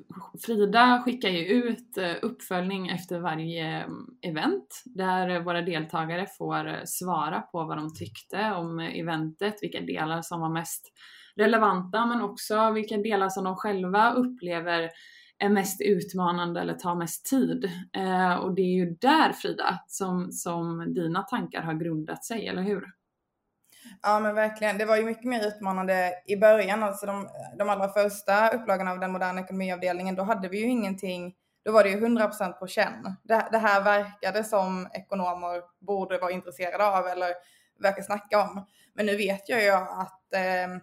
Frida 0.45 1.01
skickar 1.05 1.29
ju 1.29 1.45
ut 1.45 1.97
eh, 1.97 2.15
uppföljning 2.21 2.87
efter 2.87 3.19
varje 3.19 3.67
mm, 3.67 4.05
event 4.21 4.83
där 4.85 5.39
våra 5.39 5.61
deltagare 5.61 6.27
får 6.37 6.67
eh, 6.67 6.83
svara 6.85 7.41
på 7.41 7.63
vad 7.63 7.77
de 7.77 7.93
tyckte 7.93 8.51
om 8.51 8.79
eventet, 8.79 9.55
vilka 9.61 9.81
delar 9.81 10.21
som 10.21 10.41
var 10.41 10.49
mest 10.49 10.93
relevanta 11.35 12.05
men 12.05 12.21
också 12.21 12.71
vilka 12.71 12.97
delar 12.97 13.29
som 13.29 13.43
de 13.43 13.55
själva 13.55 14.13
upplever 14.13 14.89
är 15.39 15.49
mest 15.49 15.81
utmanande 15.81 16.61
eller 16.61 16.73
tar 16.73 16.95
mest 16.95 17.25
tid. 17.25 17.71
Eh, 17.93 18.35
och 18.35 18.55
det 18.55 18.61
är 18.61 18.75
ju 18.85 18.95
där 19.01 19.33
Frida 19.33 19.79
som, 19.87 20.31
som 20.31 20.93
dina 20.93 21.23
tankar 21.23 21.61
har 21.61 21.73
grundat 21.73 22.25
sig, 22.25 22.47
eller 22.47 22.61
hur? 22.61 22.83
Ja 24.01 24.19
men 24.19 24.35
verkligen. 24.35 24.77
Det 24.77 24.85
var 24.85 24.97
ju 24.97 25.05
mycket 25.05 25.23
mer 25.23 25.47
utmanande 25.47 26.13
i 26.25 26.37
början, 26.37 26.83
alltså 26.83 27.05
de, 27.05 27.29
de 27.57 27.69
allra 27.69 27.89
första 27.89 28.49
upplagorna 28.49 28.91
av 28.91 28.99
den 28.99 29.11
moderna 29.11 29.41
ekonomiavdelningen, 29.41 30.15
då 30.15 30.23
hade 30.23 30.47
vi 30.49 30.57
ju 30.57 30.65
ingenting, 30.65 31.35
då 31.65 31.71
var 31.71 31.83
det 31.83 31.89
ju 31.89 31.99
100% 31.99 32.51
på 32.51 32.67
känn. 32.67 33.15
Det, 33.23 33.47
det 33.51 33.57
här 33.57 33.81
verkade 33.81 34.43
som 34.43 34.87
ekonomer 34.93 35.61
borde 35.79 36.17
vara 36.17 36.31
intresserade 36.31 36.85
av 36.85 37.07
eller 37.07 37.33
verkar 37.79 38.01
snacka 38.03 38.41
om. 38.41 38.65
Men 38.93 39.05
nu 39.05 39.15
vet 39.15 39.49
jag 39.49 39.63
ju 39.63 39.71
att 39.71 40.33
ehm, 40.35 40.79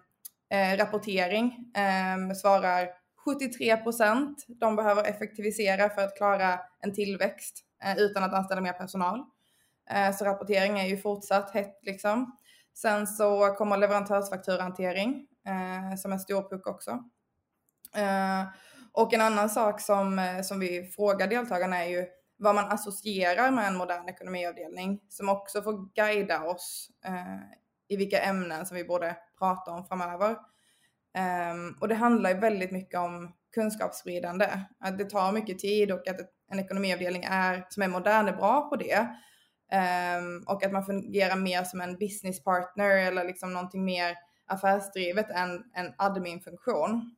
eh, 0.49 0.77
rapportering 0.77 1.71
eh, 1.75 2.35
svarar 2.35 2.89
73% 3.25 4.35
De 4.47 4.75
behöver 4.75 5.03
effektivisera 5.03 5.89
för 5.89 6.01
att 6.01 6.17
klara 6.17 6.59
en 6.79 6.93
tillväxt 6.93 7.63
eh, 7.83 7.97
utan 7.97 8.23
att 8.23 8.33
anställa 8.33 8.61
mer 8.61 8.73
personal. 8.73 9.23
Eh, 9.89 10.15
så 10.15 10.25
rapportering 10.25 10.79
är 10.79 10.87
ju 10.87 10.97
fortsatt 10.97 11.51
hett 11.51 11.79
liksom. 11.81 12.37
Sen 12.75 13.07
så 13.07 13.55
kommer 13.57 13.77
leverantörsfakturahantering 13.77 15.27
eh, 15.47 15.97
som 15.97 16.11
en 16.11 16.19
stor 16.19 16.49
puck 16.49 16.67
också. 16.67 16.91
Eh, 17.95 18.43
och 18.93 19.13
en 19.13 19.21
annan 19.21 19.49
sak 19.49 19.81
som, 19.81 20.19
eh, 20.19 20.41
som 20.41 20.59
vi 20.59 20.83
frågar 20.95 21.27
deltagarna 21.27 21.83
är 21.85 21.89
ju 21.89 22.05
vad 22.37 22.55
man 22.55 22.71
associerar 22.71 23.51
med 23.51 23.67
en 23.67 23.77
modern 23.77 24.09
ekonomiavdelning 24.09 25.01
som 25.09 25.29
också 25.29 25.61
får 25.61 25.93
guida 25.95 26.43
oss 26.43 26.89
eh, 27.05 27.39
i 27.87 27.97
vilka 27.97 28.21
ämnen 28.21 28.65
som 28.65 28.77
vi 28.77 28.83
borde 28.83 29.17
prata 29.39 29.71
om 29.71 29.85
framöver. 29.85 30.31
Eh, 31.17 31.55
och 31.81 31.87
det 31.87 31.95
handlar 31.95 32.29
ju 32.29 32.39
väldigt 32.39 32.71
mycket 32.71 32.99
om 32.99 33.33
kunskapsspridande. 33.53 34.49
Att 34.79 34.97
det 34.97 35.09
tar 35.09 35.31
mycket 35.31 35.59
tid 35.59 35.91
och 35.91 36.07
att 36.07 36.19
en 36.51 36.59
ekonomiavdelning 36.59 37.23
är, 37.23 37.65
som 37.69 37.83
är 37.83 37.87
modern 37.87 38.27
är 38.27 38.33
bra 38.37 38.69
på 38.69 38.75
det. 38.75 39.07
Um, 39.71 40.43
och 40.47 40.63
att 40.63 40.71
man 40.71 40.85
fungerar 40.85 41.35
mer 41.35 41.63
som 41.63 41.81
en 41.81 41.97
business 41.97 42.43
partner 42.43 42.89
eller 42.89 43.23
liksom 43.23 43.53
någonting 43.53 43.85
mer 43.85 44.17
affärsdrivet 44.47 45.29
än 45.29 45.63
en 45.73 45.93
adminfunktion. 45.97 47.15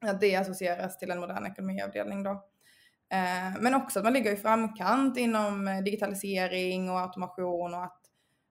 Att 0.00 0.20
det 0.20 0.36
associeras 0.36 0.98
till 0.98 1.10
en 1.10 1.20
modern 1.20 1.46
ekonomiavdelning 1.46 2.22
då. 2.22 2.30
Uh, 2.30 3.60
men 3.60 3.74
också 3.74 3.98
att 3.98 4.04
man 4.04 4.12
ligger 4.12 4.32
i 4.32 4.36
framkant 4.36 5.18
inom 5.18 5.68
eh, 5.68 5.78
digitalisering 5.78 6.90
och 6.90 7.00
automation 7.00 7.74
och 7.74 7.84
att, 7.84 8.00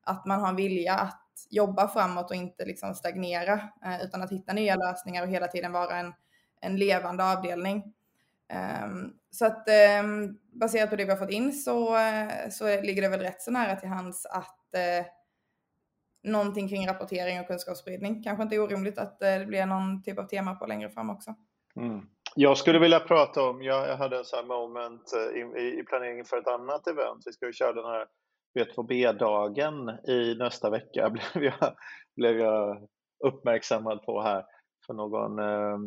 att 0.03 0.25
man 0.25 0.39
har 0.39 0.49
en 0.49 0.55
vilja 0.55 0.93
att 0.93 1.25
jobba 1.49 1.87
framåt 1.87 2.29
och 2.29 2.35
inte 2.35 2.65
liksom 2.65 2.95
stagnera 2.95 3.53
uh, 3.85 4.03
utan 4.03 4.21
att 4.21 4.31
hitta 4.31 4.53
nya 4.53 4.75
lösningar 4.75 5.23
och 5.23 5.29
hela 5.29 5.47
tiden 5.47 5.71
vara 5.71 5.97
en, 5.97 6.13
en 6.61 6.75
levande 6.75 7.23
avdelning. 7.23 7.93
Um, 8.53 9.13
så 9.29 9.45
att 9.45 9.67
um, 10.03 10.39
baserat 10.59 10.89
på 10.89 10.95
det 10.95 11.05
vi 11.05 11.11
har 11.11 11.17
fått 11.17 11.31
in 11.31 11.53
så, 11.53 11.95
uh, 11.95 12.49
så 12.49 12.81
ligger 12.81 13.01
det 13.01 13.09
väl 13.09 13.19
rätt 13.19 13.41
så 13.41 13.51
nära 13.51 13.75
till 13.75 13.89
hands 13.89 14.25
att 14.25 14.59
uh, 14.75 15.05
någonting 16.31 16.69
kring 16.69 16.87
rapportering 16.87 17.39
och 17.39 17.47
kunskapsspridning. 17.47 18.23
Kanske 18.23 18.43
inte 18.43 18.55
är 18.55 18.63
orimligt 18.63 18.97
att 18.97 19.17
uh, 19.21 19.39
det 19.39 19.45
blir 19.45 19.65
någon 19.65 20.03
typ 20.03 20.19
av 20.19 20.23
tema 20.23 20.55
på 20.55 20.65
längre 20.65 20.89
fram 20.89 21.09
också. 21.09 21.35
Mm. 21.75 22.01
Jag 22.35 22.57
skulle 22.57 22.79
vilja 22.79 22.99
prata 22.99 23.43
om, 23.43 23.63
jag, 23.63 23.89
jag 23.89 23.97
hade 23.97 24.17
en 24.17 24.25
sån 24.25 24.39
här 24.39 24.45
moment 24.45 25.13
i, 25.35 25.61
i, 25.79 25.83
planeringen 25.83 26.25
för 26.25 26.37
ett 26.37 26.47
annat 26.47 26.87
event. 26.87 27.23
Vi 27.25 27.31
ska 27.31 27.45
ju 27.45 27.53
köra 27.53 27.73
den 27.73 27.85
här 27.85 28.05
B2B-dagen 28.59 29.89
i 30.07 30.35
nästa 30.35 30.69
vecka, 30.69 31.09
blev 31.33 31.43
jag, 31.43 31.75
blev 32.15 32.39
jag 32.39 32.87
uppmärksammad 33.25 34.03
på 34.05 34.21
här 34.21 34.45
för 34.89 34.93
någon, 34.93 35.39
eh, 35.39 35.77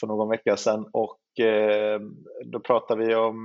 för 0.00 0.06
någon 0.06 0.28
vecka 0.28 0.56
sedan. 0.56 0.88
Och 0.92 1.40
eh, 1.40 2.00
då 2.44 2.60
pratade 2.60 3.06
vi 3.06 3.14
om 3.14 3.36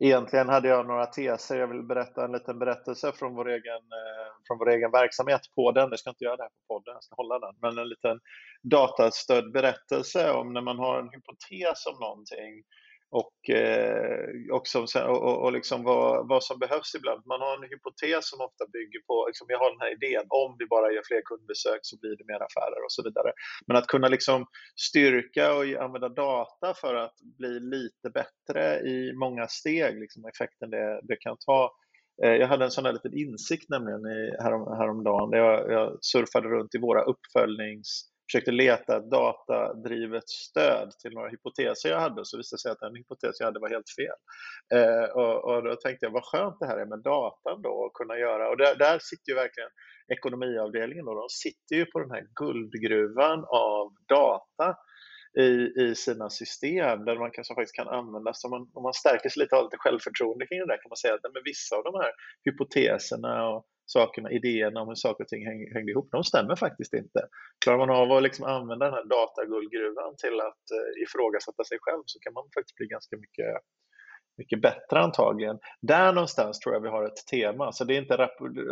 Egentligen 0.00 0.48
hade 0.48 0.68
jag 0.68 0.86
några 0.86 1.06
teser. 1.06 1.56
Jag 1.56 1.66
vill 1.66 1.82
berätta 1.82 2.24
en 2.24 2.32
liten 2.32 2.58
berättelse 2.58 3.12
från 3.12 3.34
vår 3.34 3.48
egen, 3.48 3.82
eh, 4.00 4.28
från 4.46 4.58
vår 4.58 4.70
egen 4.70 4.90
verksamhet 4.90 5.40
på 5.54 5.72
den. 5.72 5.90
Jag 5.90 5.98
ska 5.98 6.10
inte 6.10 6.24
göra 6.24 6.36
det 6.36 6.42
här 6.42 6.50
på 6.50 6.74
podden, 6.74 6.94
jag 6.94 7.04
ska 7.04 7.14
hålla 7.14 7.38
den. 7.38 7.54
Men 7.62 7.78
en 7.78 7.88
liten 7.88 8.20
datastödd 8.62 9.52
berättelse 9.52 10.32
om 10.32 10.52
när 10.52 10.60
man 10.60 10.78
har 10.78 10.98
en 10.98 11.10
hypotes 11.12 11.86
om 11.86 12.00
någonting 12.00 12.52
och, 13.10 13.50
eh, 13.50 14.28
och, 14.52 14.66
som, 14.66 14.86
och, 15.06 15.44
och, 15.44 15.52
liksom 15.52 15.84
vad, 15.84 16.28
vad 16.28 16.44
som 16.44 16.58
behövs 16.58 16.94
ibland. 16.94 17.22
Man 17.26 17.40
har 17.40 17.56
en 17.56 17.70
hypotes 17.70 18.28
som 18.30 18.40
ofta 18.40 18.66
bygger 18.72 19.00
på, 19.06 19.24
liksom, 19.26 19.46
jag 19.50 19.58
har 19.58 19.70
den 19.70 19.80
här 19.80 19.92
idén, 19.92 20.26
om 20.28 20.56
vi 20.58 20.66
bara 20.66 20.92
gör 20.92 21.02
fler 21.04 21.22
kundbesök 21.24 21.80
så 21.82 21.98
blir 22.00 22.16
det 22.16 22.24
mer 22.32 22.42
affärer 22.42 22.84
och 22.84 22.92
så 22.92 23.02
vidare. 23.02 23.32
Men 23.66 23.76
att 23.76 23.86
kunna 23.86 24.08
liksom 24.08 24.46
styrka 24.76 25.54
och 25.54 25.64
använda 25.84 26.08
data 26.08 26.74
för 26.74 26.94
att 26.94 27.16
bli 27.38 27.60
lite 27.60 28.10
bättre 28.10 28.80
i 28.80 29.12
många 29.12 29.48
steg, 29.48 30.00
liksom 30.00 30.24
effekten 30.24 30.70
det, 30.70 31.00
det 31.02 31.16
kan 31.16 31.36
ta. 31.46 31.72
Eh, 32.22 32.34
jag 32.34 32.48
hade 32.48 32.64
en 32.64 32.70
sån 32.70 32.84
här 32.84 32.92
liten 32.92 33.18
insikt 33.18 33.68
nämligen 33.68 34.04
härom, 34.40 34.78
häromdagen. 34.78 35.32
Jag, 35.32 35.72
jag 35.72 35.98
surfade 36.00 36.48
runt 36.48 36.74
i 36.74 36.78
våra 36.78 37.02
uppföljnings 37.02 38.10
försökte 38.30 38.50
leta 38.50 39.00
datadrivet 39.00 40.28
stöd 40.28 40.90
till 40.90 41.12
några 41.12 41.28
hypoteser 41.28 41.88
jag 41.88 42.00
hade, 42.00 42.24
så 42.24 42.36
visade 42.36 42.56
det 42.56 42.60
sig 42.60 42.72
att 42.72 42.80
den 42.80 42.96
hypotes 42.96 43.36
jag 43.40 43.46
hade 43.46 43.60
var 43.60 43.68
helt 43.68 43.90
fel. 44.00 44.18
Eh, 44.74 45.08
och, 45.20 45.44
och, 45.44 45.62
då 45.62 45.76
tänkte 45.76 46.06
jag, 46.06 46.12
vad 46.12 46.24
skönt 46.24 46.56
det 46.60 46.66
här 46.66 46.78
är 46.78 46.86
med 46.86 47.02
datan 47.02 47.62
då, 47.62 47.86
att 47.86 47.92
kunna 47.92 48.18
göra. 48.18 48.48
Och 48.50 48.56
där, 48.56 48.74
där 48.76 48.98
sitter 49.00 49.32
ju 49.32 49.34
verkligen 49.34 49.70
ekonomiavdelningen, 50.16 51.08
och 51.08 51.14
de 51.14 51.26
sitter 51.28 51.76
ju 51.76 51.84
på 51.86 52.00
den 52.00 52.10
här 52.10 52.24
guldgruvan 52.40 53.44
av 53.48 53.92
data 54.08 54.76
i, 55.38 55.82
i 55.82 55.94
sina 55.94 56.30
system 56.30 57.04
där 57.04 57.18
man 57.18 57.30
kanske 57.30 57.54
faktiskt 57.54 57.76
kan 57.76 57.88
använda, 57.88 58.32
så 58.34 58.48
man, 58.48 58.70
om 58.74 58.82
man 58.82 58.94
stärker 58.94 59.28
sig 59.28 59.40
lite 59.40 59.54
och 59.54 59.58
har 59.58 59.64
lite 59.64 59.76
självförtroende 59.84 60.46
kring 60.46 60.58
det 60.58 60.66
där 60.66 60.82
kan 60.82 60.90
man 60.90 60.96
säga 60.96 61.14
att 61.14 61.32
men 61.34 61.42
vissa 61.44 61.76
av 61.76 61.84
de 61.84 61.94
här 61.94 62.12
hypoteserna 62.44 63.48
och 63.48 63.66
sakerna, 63.90 64.30
idéerna 64.30 64.80
om 64.80 64.88
hur 64.88 64.94
saker 64.94 65.24
och 65.24 65.28
ting 65.28 65.46
häng, 65.46 65.60
hängde 65.74 65.92
ihop, 65.92 66.08
de 66.10 66.24
stämmer 66.24 66.56
faktiskt 66.56 66.94
inte. 66.94 67.20
Klarar 67.64 67.78
man 67.78 67.90
av 67.90 68.12
att 68.12 68.22
liksom 68.22 68.44
använda 68.44 68.84
den 68.86 68.94
här 68.94 69.04
dataguldgruvan 69.04 70.12
till 70.22 70.40
att 70.48 70.64
eh, 70.76 71.02
ifrågasätta 71.02 71.64
sig 71.64 71.78
själv 71.80 72.02
så 72.06 72.18
kan 72.18 72.32
man 72.32 72.44
faktiskt 72.54 72.76
bli 72.76 72.86
ganska 72.86 73.16
mycket 73.16 73.52
mycket 74.38 74.62
bättre 74.62 74.98
antagligen. 74.98 75.58
Där 75.80 76.12
någonstans 76.12 76.58
tror 76.58 76.74
jag 76.74 76.80
vi 76.80 76.88
har 76.88 77.04
ett 77.04 77.26
tema. 77.30 77.72
Så 77.72 77.84
det 77.84 77.94
är 77.94 77.98
inte 77.98 78.16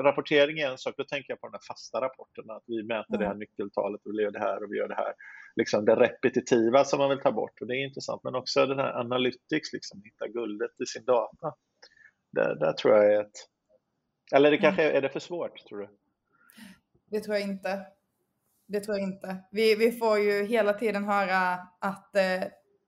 rapportering 0.03 0.59
är 0.59 0.71
en 0.71 0.79
sak, 0.79 0.95
då 0.97 1.05
tänker 1.05 1.33
jag 1.33 1.41
på 1.41 1.47
de 1.47 1.53
här 1.53 1.67
fasta 1.69 2.01
rapporterna, 2.01 2.53
att 2.55 2.65
vi 2.67 2.83
mäter 2.83 3.15
mm. 3.15 3.19
det 3.21 3.25
här 3.25 3.35
mm. 3.35 3.39
nyckeltalet 3.39 4.01
och 4.07 4.13
vi 4.15 4.23
gör 4.23 4.31
det 4.31 4.39
här 4.39 4.63
och 4.63 4.73
vi 4.73 4.79
gör 4.79 4.89
det 4.89 4.95
här. 4.95 5.15
Liksom 5.57 5.85
det 5.85 5.97
repetitiva 5.97 6.85
som 6.85 6.99
man 6.99 7.11
vill 7.11 7.21
ta 7.21 7.33
bort 7.33 7.61
och 7.61 7.67
det 7.67 7.75
är 7.75 7.85
intressant. 7.85 8.25
Men 8.25 8.35
också 8.35 8.67
den 8.67 8.79
här 8.79 8.93
analytics, 9.01 9.73
liksom, 9.73 10.03
hitta 10.05 10.29
guldet 10.29 10.81
i 10.83 10.87
sin 10.87 11.05
data. 11.05 11.55
Där, 12.33 12.55
där 12.55 12.73
tror 12.73 12.95
jag 12.95 13.13
är 13.15 13.21
ett, 13.21 13.39
eller 14.33 14.51
det 14.51 14.59
kanske 14.59 14.83
är 14.83 15.03
det 15.03 15.09
för 15.09 15.21
svårt, 15.21 15.67
tror 15.67 15.79
du? 15.79 15.89
Det 17.11 17.21
tror 17.21 17.37
jag 17.37 17.43
inte. 17.43 17.87
Det 18.69 18.81
tror 18.81 18.97
jag 18.99 19.09
inte. 19.09 19.37
Vi, 19.51 19.75
vi 19.75 19.93
får 19.93 20.19
ju 20.19 20.45
hela 20.45 20.73
tiden 20.73 21.05
höra 21.05 21.53
att 21.81 22.17
eh, 22.17 22.43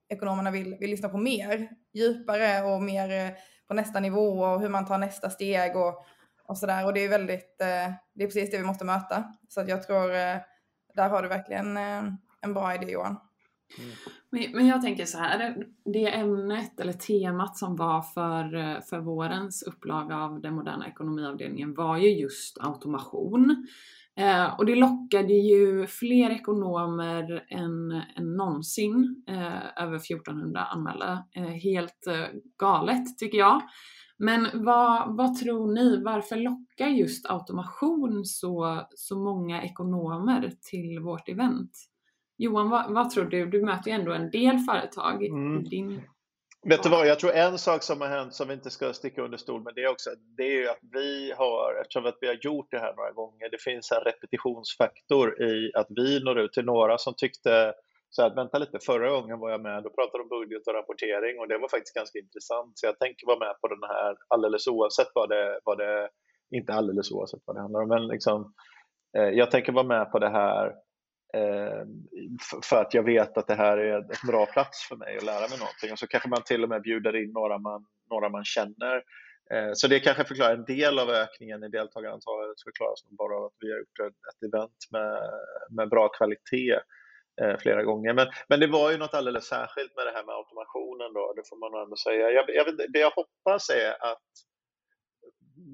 ekonomerna 0.09 0.51
vill, 0.51 0.77
vill 0.81 0.91
lyssna 0.91 1.09
på 1.09 1.19
mer, 1.19 1.69
djupare 1.93 2.63
och 2.63 2.83
mer 2.83 3.11
eh, 3.11 3.31
på 3.69 3.75
nästa 3.75 4.01
nivå 4.01 4.41
och 4.41 4.61
hur 4.61 4.69
man 4.69 4.87
tar 4.87 4.99
nästa 4.99 5.31
steg 5.31 5.77
och, 5.77 6.05
och 6.45 6.59
sådär. 6.59 6.87
Och 6.87 6.95
det 6.95 7.05
är 7.05 7.09
väldigt, 7.09 7.61
eh, 7.61 7.93
det 8.15 8.25
är 8.25 8.27
precis 8.27 8.51
det 8.51 8.59
vi 8.59 8.65
måste 8.65 8.85
möta. 8.85 9.35
Så 9.49 9.61
att 9.61 9.69
jag 9.69 9.83
tror, 9.83 10.15
eh, 10.15 10.37
där 10.95 11.09
har 11.09 11.23
du 11.23 11.29
verkligen 11.29 11.77
eh, 11.77 12.03
en 12.41 12.55
bra 12.55 12.75
idé 12.75 12.93
Johan. 12.93 13.17
Mm. 13.79 13.91
Men, 14.31 14.53
men 14.53 14.67
jag 14.67 14.83
tänker 14.83 15.05
så 15.05 15.19
här, 15.19 15.57
det 15.85 16.15
ämnet 16.15 16.81
eller 16.81 16.93
temat 16.93 17.57
som 17.57 17.77
var 17.77 18.03
för, 18.03 18.55
eh, 18.55 18.81
för 18.91 18.99
vårens 18.99 19.63
upplaga 19.63 20.17
av 20.17 20.41
den 20.41 20.55
moderna 20.55 20.89
ekonomiavdelningen 20.89 21.75
var 21.75 21.97
ju 21.97 22.09
just 22.09 22.59
automation. 22.61 23.67
Eh, 24.17 24.59
och 24.59 24.67
det 24.67 24.75
lockade 24.75 25.33
ju 25.33 25.87
fler 25.87 26.31
ekonomer 26.31 27.45
än, 27.49 27.91
än 28.17 28.37
någonsin, 28.37 29.25
eh, 29.29 29.83
över 29.85 29.99
1400 29.99 30.65
anmälda. 30.65 31.25
Eh, 31.35 31.43
helt 31.43 32.07
eh, 32.07 32.27
galet 32.59 33.19
tycker 33.19 33.39
jag. 33.39 33.63
Men 34.19 34.49
vad, 34.55 35.17
vad 35.17 35.37
tror 35.37 35.75
ni, 35.75 36.03
varför 36.05 36.37
lockar 36.37 36.89
just 36.89 37.31
automation 37.31 38.25
så, 38.25 38.87
så 38.95 39.19
många 39.19 39.63
ekonomer 39.63 40.53
till 40.71 41.01
vårt 41.01 41.29
event? 41.29 41.71
Johan, 42.39 42.71
vad, 42.71 42.93
vad, 42.95 43.11
tror 43.11 43.25
du? 43.25 43.47
Du 43.47 43.65
möter 43.65 43.91
ju 43.91 43.95
ändå 43.95 44.13
en 44.13 44.31
del 44.31 44.59
företag 44.59 45.27
mm. 45.27 45.61
i 45.61 45.69
din 45.69 46.03
Vet 46.67 46.83
du 46.83 46.89
vad, 46.89 47.07
jag 47.07 47.19
tror 47.19 47.33
en 47.33 47.59
sak 47.59 47.83
som 47.83 48.01
har 48.01 48.09
hänt 48.09 48.35
som 48.35 48.49
vi 48.49 48.55
inte 48.55 48.71
ska 48.71 48.93
sticka 48.93 49.23
under 49.23 49.39
stol 49.39 49.63
med 49.63 49.75
det 49.75 49.89
också, 49.89 50.11
det 50.37 50.63
är 50.65 50.71
att 50.71 50.79
vi 50.93 51.33
har, 51.37 51.81
eftersom 51.81 52.07
att 52.07 52.19
vi 52.21 52.27
har 52.27 52.39
gjort 52.43 52.71
det 52.71 52.79
här 52.79 52.95
några 52.97 53.13
gånger, 53.13 53.51
det 53.51 53.63
finns 53.63 53.93
en 53.93 54.01
repetitionsfaktor 54.01 55.43
i 55.43 55.73
att 55.75 55.87
vi 55.89 56.21
når 56.25 56.39
ut 56.39 56.53
till 56.53 56.65
några 56.65 56.99
som 56.99 57.15
tyckte 57.17 57.75
så 58.11 58.23
att 58.23 58.37
vänta 58.37 58.59
lite, 58.59 58.79
förra 58.87 59.11
gången 59.11 59.39
var 59.39 59.51
jag 59.51 59.63
med, 59.63 59.83
då 59.83 59.91
pratade 59.91 60.23
om 60.23 60.29
budget 60.29 60.67
och 60.67 60.75
rapportering 60.75 61.39
och 61.39 61.49
det 61.49 61.59
var 61.59 61.69
faktiskt 61.69 61.95
ganska 61.95 62.19
intressant. 62.19 62.73
Så 62.79 62.87
jag 62.87 62.99
tänker 62.99 63.27
vara 63.27 63.39
med 63.39 63.55
på 63.61 63.69
den 63.69 63.83
här 63.83 64.17
alldeles 64.29 64.67
oavsett 64.67 65.11
vad 65.15 65.29
det, 65.29 65.61
vad 65.65 65.79
det 65.79 66.09
inte 66.57 66.73
alldeles 66.73 67.11
oavsett 67.13 67.43
vad 67.45 67.57
det 67.57 67.61
handlar 67.61 67.81
om, 67.81 67.89
men 67.89 68.07
liksom, 68.07 68.55
eh, 69.19 69.31
jag 69.41 69.51
tänker 69.51 69.73
vara 69.73 69.87
med 69.87 70.13
på 70.13 70.19
det 70.19 70.31
här 70.31 70.75
Ehm, 71.35 72.09
för 72.65 72.77
att 72.77 72.95
jag 72.95 73.03
vet 73.03 73.39
att 73.39 73.47
det 73.47 73.55
här 73.55 73.79
är 73.79 73.97
en 73.97 74.27
bra 74.27 74.47
plats 74.47 74.89
för 74.89 74.97
mig 74.97 75.17
att 75.17 75.25
lära 75.25 75.49
mig 75.49 75.59
någonting. 75.59 75.93
Och 75.93 75.99
så 75.99 76.07
kanske 76.07 76.29
man 76.29 76.43
till 76.43 76.63
och 76.63 76.69
med 76.69 76.83
bjuder 76.83 77.17
in 77.17 77.33
några 77.33 77.59
man, 77.59 77.87
några 78.11 78.29
man 78.29 78.45
känner 78.45 79.03
ehm, 79.51 79.75
så 79.75 79.89
det 79.89 80.01
kanske 80.01 80.25
förklarar 80.25 80.55
en 80.55 80.65
del 80.65 80.99
av 80.99 81.11
ökningen 81.11 81.65
i 81.65 81.69
deltagarantalet 81.69 82.63
förklaras 82.63 83.05
nog 83.05 83.17
bara 83.17 83.37
av 83.37 83.45
att 83.45 83.57
vi 83.61 83.71
har 83.71 83.79
gjort 83.79 84.01
ett 84.01 84.43
event 84.49 84.79
med, 84.91 85.21
med 85.71 85.89
bra 85.89 86.09
kvalitet 86.09 86.81
eh, 87.41 87.57
flera 87.59 87.83
gånger. 87.83 88.13
Men, 88.13 88.27
men 88.49 88.61
det 88.61 88.67
var 88.67 88.91
ju 88.91 88.99
något 88.99 89.15
alldeles 89.15 89.47
särskilt 89.47 89.97
med 89.97 90.07
det 90.07 90.13
här 90.13 90.25
med 90.25 90.35
automationen 90.35 91.13
då, 91.15 91.33
det 91.37 91.49
får 91.49 91.57
man 91.57 91.83
ändå 91.83 91.97
säga. 91.97 92.31
Jag, 92.31 92.45
jag, 92.49 92.67
det 92.93 92.99
jag 92.99 93.11
hoppas 93.11 93.71
är 93.71 93.91
att 94.13 94.29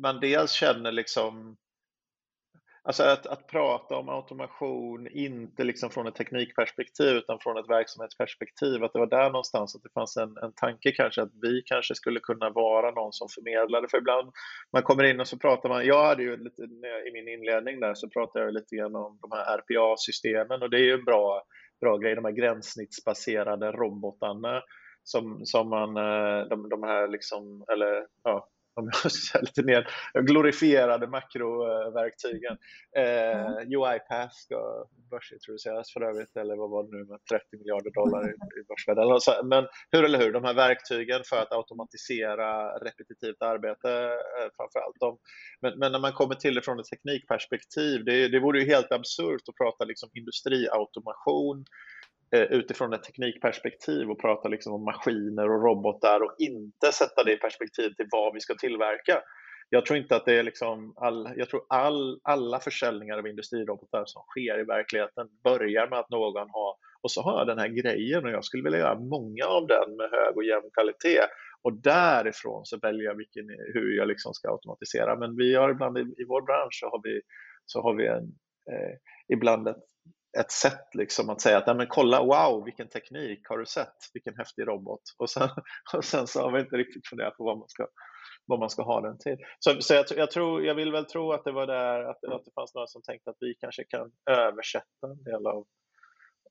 man 0.02 0.20
dels 0.20 0.52
känner 0.52 0.92
liksom 0.92 1.56
Alltså 2.86 3.02
att, 3.02 3.26
att 3.26 3.46
prata 3.46 3.96
om 3.96 4.08
automation, 4.08 5.08
inte 5.10 5.64
liksom 5.64 5.90
från 5.90 6.06
ett 6.06 6.14
teknikperspektiv 6.14 7.16
utan 7.16 7.38
från 7.40 7.58
ett 7.58 7.70
verksamhetsperspektiv, 7.70 8.84
att 8.84 8.92
det 8.92 8.98
var 8.98 9.06
där 9.06 9.30
någonstans 9.30 9.76
att 9.76 9.82
det 9.82 9.92
fanns 9.94 10.16
en, 10.16 10.36
en 10.36 10.52
tanke 10.52 10.92
kanske 10.92 11.22
att 11.22 11.32
vi 11.42 11.62
kanske 11.66 11.94
skulle 11.94 12.20
kunna 12.20 12.50
vara 12.50 12.90
någon 12.90 13.12
som 13.12 13.28
förmedlade. 13.28 13.88
För 13.90 13.98
ibland 13.98 14.32
man 14.72 14.82
kommer 14.82 15.04
in 15.04 15.20
och 15.20 15.28
så 15.28 15.38
pratar 15.38 15.68
man, 15.68 15.86
jag 15.86 16.04
hade 16.04 16.22
ju 16.22 16.36
lite, 16.36 16.62
i 17.08 17.12
min 17.12 17.28
inledning 17.28 17.80
där 17.80 17.94
så 17.94 18.08
pratade 18.08 18.44
jag 18.44 18.54
lite 18.54 18.76
grann 18.76 18.96
om 18.96 19.18
de 19.22 19.30
här 19.32 19.58
RPA-systemen 19.58 20.62
och 20.62 20.70
det 20.70 20.76
är 20.76 20.84
ju 20.84 20.94
en 20.94 21.04
bra, 21.04 21.42
bra 21.80 21.96
grej, 21.96 22.14
de 22.14 22.24
här 22.24 22.32
gränssnittsbaserade 22.32 23.72
robotarna 23.72 24.62
som, 25.02 25.40
som 25.44 25.68
man, 25.68 25.96
eh, 25.96 26.48
de, 26.48 26.68
de 26.68 26.82
här 26.82 27.08
liksom, 27.08 27.64
eller 27.72 28.06
ja, 28.22 28.48
om 28.74 28.90
jag 29.02 29.12
ska 29.12 29.38
lite 29.40 29.62
mer 29.62 29.88
glorifierade 30.20 31.06
makroverktygen. 31.06 32.56
Eh, 32.96 33.46
mm. 33.46 33.68
UiPath 33.72 34.34
ska 34.34 34.86
börsintroduceras 35.10 35.92
för 35.92 36.00
övrigt, 36.00 36.36
eller 36.36 36.56
vad 36.56 36.70
var 36.70 36.82
det 36.82 36.96
nu 36.96 37.04
med 37.04 37.18
30 37.30 37.58
miljarder 37.58 37.90
dollar 37.90 38.30
i, 38.30 38.32
i 38.32 38.62
börsvärde. 38.68 39.44
Men 39.44 39.66
hur 39.90 40.04
eller 40.04 40.18
hur, 40.18 40.32
de 40.32 40.44
här 40.44 40.54
verktygen 40.54 41.20
för 41.24 41.36
att 41.42 41.52
automatisera 41.52 42.78
repetitivt 42.78 43.42
arbete 43.42 43.90
eh, 44.38 44.48
framför 44.56 44.78
allt. 44.78 44.96
De, 45.00 45.18
men, 45.60 45.78
men, 45.78 45.92
när 45.92 45.98
man 45.98 46.12
kommer 46.12 46.34
till 46.34 46.54
det 46.54 46.62
från 46.62 46.80
ett 46.80 46.86
teknikperspektiv, 46.86 48.04
det, 48.04 48.28
det 48.28 48.40
vore 48.40 48.60
ju 48.60 48.66
helt 48.66 48.92
absurt 48.92 49.48
att 49.48 49.56
prata 49.56 49.84
liksom 49.84 50.08
industriautomation 50.14 51.64
Eh, 52.34 52.42
utifrån 52.42 52.92
ett 52.92 53.02
teknikperspektiv 53.02 54.10
och 54.10 54.20
prata 54.20 54.48
liksom 54.48 54.72
om 54.72 54.84
maskiner 54.84 55.50
och 55.50 55.62
robotar 55.62 56.20
och 56.20 56.34
inte 56.38 56.92
sätta 56.92 57.24
det 57.24 57.32
i 57.32 57.36
perspektiv 57.36 57.90
till 57.90 58.06
vad 58.10 58.34
vi 58.34 58.40
ska 58.40 58.54
tillverka. 58.54 59.22
Jag 59.68 59.86
tror 59.86 59.98
inte 59.98 60.16
att 60.16 60.24
det 60.24 60.38
är 60.38 60.42
liksom 60.42 60.92
all, 60.96 61.28
jag 61.36 61.48
tror 61.48 61.62
all, 61.68 62.20
alla 62.22 62.60
försäljningar 62.60 63.18
av 63.18 63.26
industrirobotar 63.26 64.04
som 64.06 64.22
sker 64.22 64.60
i 64.60 64.64
verkligheten 64.64 65.28
börjar 65.44 65.88
med 65.88 65.98
att 65.98 66.10
någon 66.10 66.50
har, 66.50 66.74
och 67.02 67.10
så 67.10 67.22
har 67.22 67.38
jag 67.38 67.46
den 67.46 67.58
här 67.58 67.68
grejen 67.68 68.24
och 68.24 68.30
jag 68.30 68.44
skulle 68.44 68.62
vilja 68.62 68.78
göra 68.78 68.98
många 68.98 69.44
av 69.46 69.66
den 69.66 69.96
med 69.96 70.10
hög 70.10 70.36
och 70.36 70.44
jämn 70.44 70.70
kvalitet 70.74 71.26
och 71.62 71.72
därifrån 71.72 72.64
så 72.64 72.78
väljer 72.78 73.04
jag 73.04 73.14
vilken, 73.14 73.48
hur 73.74 73.96
jag 73.96 74.08
liksom 74.08 74.34
ska 74.34 74.50
automatisera. 74.50 75.16
Men 75.16 75.36
vi 75.36 75.54
har 75.54 75.70
ibland 75.70 75.98
i, 75.98 76.00
i 76.00 76.24
vår 76.28 76.42
bransch 76.42 76.78
så 76.80 76.86
har 76.86 77.00
vi, 77.02 77.20
så 77.66 77.82
har 77.82 77.94
vi 77.94 78.06
en, 78.06 78.24
eh, 78.70 78.94
ibland 79.28 79.68
ett 79.68 79.84
ett 80.40 80.50
sätt 80.50 80.94
liksom 80.94 81.30
att 81.30 81.40
säga 81.40 81.58
att 81.58 81.76
men 81.76 81.86
kolla, 81.86 82.24
wow, 82.24 82.64
vilken 82.64 82.88
teknik, 82.88 83.48
har 83.48 83.58
du 83.58 83.66
sett? 83.66 83.96
Vilken 84.14 84.36
häftig 84.36 84.68
robot. 84.68 85.02
Och 85.18 85.30
sen, 85.30 85.48
och 85.94 86.04
sen 86.04 86.26
så 86.26 86.40
har 86.40 86.52
vi 86.52 86.60
inte 86.60 86.76
riktigt 86.76 87.08
funderat 87.08 87.36
på 87.36 87.44
vad 87.44 87.58
man 87.58 87.68
ska, 87.68 87.86
vad 88.46 88.58
man 88.58 88.70
ska 88.70 88.82
ha 88.82 89.00
den 89.00 89.18
till. 89.18 89.36
Så, 89.58 89.80
så 89.80 89.94
jag, 89.94 90.04
jag, 90.16 90.30
tror, 90.30 90.64
jag 90.64 90.74
vill 90.74 90.92
väl 90.92 91.04
tro 91.04 91.32
att 91.32 91.44
det 91.44 91.52
var 91.52 91.66
där, 91.66 92.00
att, 92.00 92.24
att 92.24 92.44
det 92.44 92.50
fanns 92.54 92.74
några 92.74 92.86
som 92.86 93.02
tänkte 93.02 93.30
att 93.30 93.36
vi 93.40 93.54
kanske 93.54 93.84
kan 93.84 94.12
översätta 94.30 95.06
en 95.06 95.24
del 95.24 95.46
av, 95.46 95.66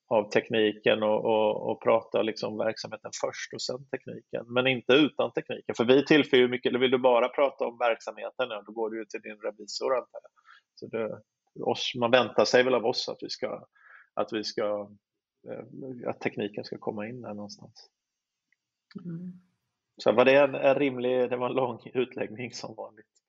av 0.08 0.30
tekniken 0.30 1.02
och, 1.02 1.24
och, 1.24 1.70
och 1.70 1.82
prata 1.82 2.22
liksom 2.22 2.58
verksamheten 2.58 3.10
först 3.24 3.54
och 3.54 3.62
sen 3.62 3.86
tekniken, 3.90 4.44
men 4.54 4.66
inte 4.66 4.92
utan 4.92 5.32
tekniken. 5.32 5.74
För 5.76 5.84
vi 5.84 6.04
tillför 6.04 6.36
ju 6.36 6.48
mycket, 6.48 6.70
eller 6.70 6.78
vill 6.78 6.90
du 6.90 6.98
bara 6.98 7.28
prata 7.28 7.64
om 7.66 7.78
verksamheten, 7.78 8.48
då 8.66 8.72
går 8.72 8.90
du 8.90 9.04
till 9.04 9.20
din 9.20 9.40
revisor 9.40 9.96
antar 9.96 10.20
jag. 10.22 10.30
Så 10.74 10.86
det, 10.86 11.20
oss, 11.60 11.92
man 11.94 12.10
väntar 12.10 12.44
sig 12.44 12.62
väl 12.62 12.74
av 12.74 12.86
oss 12.86 13.08
att 13.08 13.22
vi 13.22 13.30
ska, 13.30 13.66
att 14.14 14.32
vi 14.32 14.44
ska, 14.44 14.90
eh, 15.48 16.08
att 16.08 16.20
tekniken 16.20 16.64
ska 16.64 16.78
komma 16.78 17.08
in 17.08 17.20
där 17.20 17.34
någonstans. 17.34 17.90
Mm. 19.04 19.32
Så 19.96 20.12
var 20.12 20.24
det 20.24 20.36
en, 20.36 20.54
en 20.54 20.74
rimlig, 20.74 21.30
det 21.30 21.36
var 21.36 21.50
en 21.50 21.56
lång 21.56 21.80
utläggning 21.94 22.52
som 22.52 22.74
vanligt. 22.74 23.23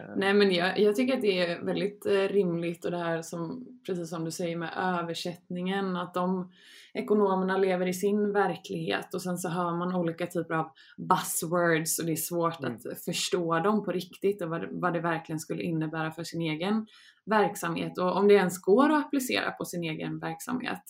Eh. 0.00 0.06
Nej 0.16 0.34
men 0.34 0.52
jag, 0.52 0.78
jag, 0.78 0.96
tycker 0.96 1.14
att 1.14 1.22
det 1.22 1.38
är 1.38 1.64
väldigt 1.64 2.06
eh, 2.06 2.12
rimligt 2.12 2.84
och 2.84 2.90
det 2.90 2.98
här 2.98 3.22
som, 3.22 3.66
precis 3.86 4.10
som 4.10 4.24
du 4.24 4.30
säger 4.30 4.56
med 4.56 4.70
översättningen, 4.76 5.96
att 5.96 6.14
de 6.14 6.52
ekonomerna 6.94 7.58
lever 7.58 7.86
i 7.86 7.94
sin 7.94 8.32
verklighet 8.32 9.14
och 9.14 9.22
sen 9.22 9.38
så 9.38 9.48
hör 9.48 9.76
man 9.76 9.94
olika 9.94 10.26
typer 10.26 10.54
av 10.54 10.70
buzzwords 10.96 11.98
och 11.98 12.06
det 12.06 12.12
är 12.12 12.16
svårt 12.16 12.60
mm. 12.60 12.74
att 12.74 13.04
förstå 13.04 13.58
dem 13.58 13.84
på 13.84 13.92
riktigt 13.92 14.42
och 14.42 14.48
vad, 14.48 14.68
vad 14.70 14.92
det 14.92 15.00
verkligen 15.00 15.40
skulle 15.40 15.62
innebära 15.62 16.10
för 16.10 16.24
sin 16.24 16.40
egen 16.40 16.86
verksamhet 17.26 17.98
och 17.98 18.16
om 18.16 18.28
det 18.28 18.34
ens 18.34 18.58
går 18.58 18.90
att 18.90 19.06
applicera 19.06 19.50
på 19.50 19.64
sin 19.64 19.84
egen 19.84 20.18
verksamhet. 20.18 20.82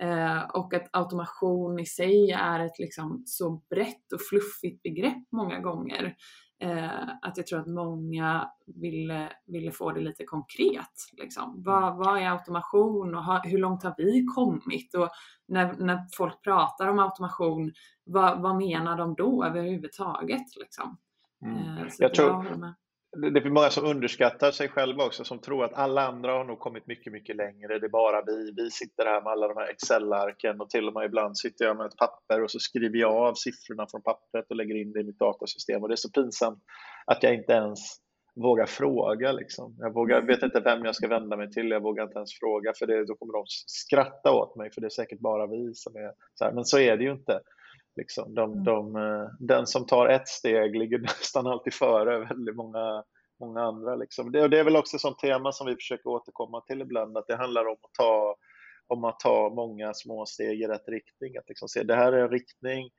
Eh, 0.00 0.42
och 0.42 0.74
att 0.74 0.88
automation 0.92 1.78
i 1.78 1.86
sig 1.86 2.30
är 2.30 2.60
ett 2.60 2.78
liksom 2.78 3.22
så 3.26 3.62
brett 3.70 4.12
och 4.12 4.20
fluffigt 4.30 4.82
begrepp 4.82 5.32
många 5.32 5.58
gånger. 5.58 6.14
Eh, 6.60 7.08
att 7.22 7.36
jag 7.36 7.46
tror 7.46 7.60
att 7.60 7.66
många 7.66 8.50
ville, 8.66 9.32
ville 9.46 9.70
få 9.70 9.92
det 9.92 10.00
lite 10.00 10.24
konkret. 10.24 11.10
Liksom. 11.12 11.62
Vad, 11.62 11.96
vad 11.96 12.18
är 12.22 12.30
automation 12.30 13.14
och 13.14 13.24
ha, 13.24 13.42
hur 13.44 13.58
långt 13.58 13.82
har 13.82 13.94
vi 13.96 14.24
kommit? 14.24 14.94
Och 14.94 15.08
när, 15.48 15.72
när 15.72 16.06
folk 16.16 16.42
pratar 16.42 16.88
om 16.88 16.98
automation, 16.98 17.72
vad, 18.04 18.42
vad 18.42 18.56
menar 18.56 18.96
de 18.96 19.14
då 19.14 19.44
överhuvudtaget? 19.44 20.56
Liksom? 20.56 20.98
Mm. 21.42 21.56
Eh, 21.56 21.84
jag, 21.98 22.14
tror, 22.14 22.28
jag 22.28 22.74
det 23.16 23.40
är 23.40 23.50
många 23.50 23.70
som 23.70 23.84
underskattar 23.84 24.50
sig 24.50 24.68
själva 24.68 25.04
också, 25.04 25.24
som 25.24 25.38
tror 25.38 25.64
att 25.64 25.74
alla 25.74 26.08
andra 26.08 26.32
har 26.32 26.44
nog 26.44 26.58
kommit 26.58 26.86
mycket, 26.86 27.12
mycket 27.12 27.36
längre. 27.36 27.78
Det 27.78 27.86
är 27.86 27.90
bara 27.90 28.22
vi. 28.22 28.52
Vi 28.56 28.70
sitter 28.70 29.06
här 29.06 29.22
med 29.22 29.32
alla 29.32 29.48
de 29.48 29.56
här 29.56 29.68
Excel-arken 29.68 30.60
och 30.60 30.70
till 30.70 30.88
och 30.88 30.94
med 30.94 31.04
ibland 31.04 31.38
sitter 31.38 31.64
jag 31.64 31.76
med 31.76 31.86
ett 31.86 31.96
papper 31.96 32.42
och 32.42 32.50
så 32.50 32.58
skriver 32.58 32.98
jag 32.98 33.14
av 33.14 33.34
siffrorna 33.34 33.86
från 33.90 34.02
pappret 34.02 34.46
och 34.50 34.56
lägger 34.56 34.74
in 34.74 34.92
det 34.92 35.00
i 35.00 35.04
mitt 35.04 35.18
datasystem. 35.18 35.82
Och 35.82 35.88
det 35.88 35.94
är 35.94 35.96
så 35.96 36.10
pinsamt 36.10 36.58
att 37.06 37.22
jag 37.22 37.34
inte 37.34 37.52
ens 37.52 37.80
vågar 38.34 38.66
fråga. 38.66 39.32
Liksom. 39.32 39.76
Jag 39.78 39.94
vågar, 39.94 40.22
vet 40.22 40.42
inte 40.42 40.60
vem 40.60 40.84
jag 40.84 40.94
ska 40.94 41.08
vända 41.08 41.36
mig 41.36 41.50
till. 41.50 41.70
Jag 41.70 41.82
vågar 41.82 42.04
inte 42.04 42.18
ens 42.18 42.38
fråga 42.38 42.72
för 42.78 42.86
det, 42.86 43.04
då 43.04 43.14
kommer 43.14 43.32
de 43.32 43.44
skratta 43.66 44.32
åt 44.32 44.56
mig 44.56 44.70
för 44.70 44.80
det 44.80 44.86
är 44.86 44.90
säkert 44.90 45.20
bara 45.20 45.46
vi 45.46 45.74
som 45.74 45.96
är 45.96 46.12
så 46.34 46.44
här. 46.44 46.52
Men 46.52 46.64
så 46.64 46.78
är 46.78 46.96
det 46.96 47.04
ju 47.04 47.12
inte. 47.12 47.40
Liksom. 47.98 48.34
De, 48.34 48.52
mm. 48.52 48.64
de, 48.64 48.96
eh, 48.96 49.28
den 49.40 49.66
som 49.66 49.86
tar 49.86 50.06
ett 50.08 50.28
steg 50.28 50.76
ligger 50.76 50.98
nästan 51.02 51.46
alltid 51.46 51.74
före 51.74 52.18
väldigt 52.18 52.56
många, 52.56 53.04
många 53.40 53.62
andra. 53.62 53.96
Liksom. 53.96 54.32
Det, 54.32 54.42
och 54.42 54.50
det 54.50 54.58
är 54.58 54.64
väl 54.64 54.76
också 54.76 54.96
ett 54.96 55.00
sånt 55.00 55.18
tema 55.18 55.52
som 55.52 55.66
vi 55.66 55.74
försöker 55.74 56.10
återkomma 56.10 56.60
till 56.60 56.80
ibland, 56.80 57.16
att 57.16 57.26
det 57.26 57.36
handlar 57.36 57.66
om 57.66 57.72
att 57.72 57.94
ta, 57.98 58.36
om 58.86 59.04
att 59.04 59.20
ta 59.20 59.52
många 59.56 59.94
små 59.94 60.26
steg 60.26 60.60
i 60.60 60.66
rätt 60.66 60.88
riktning. 60.88 61.36
Att 61.36 61.48
liksom 61.48 61.68
se, 61.68 61.82
det 61.82 61.94
här 61.94 62.12
är 62.12 62.22
en 62.22 62.30
riktning 62.30 62.90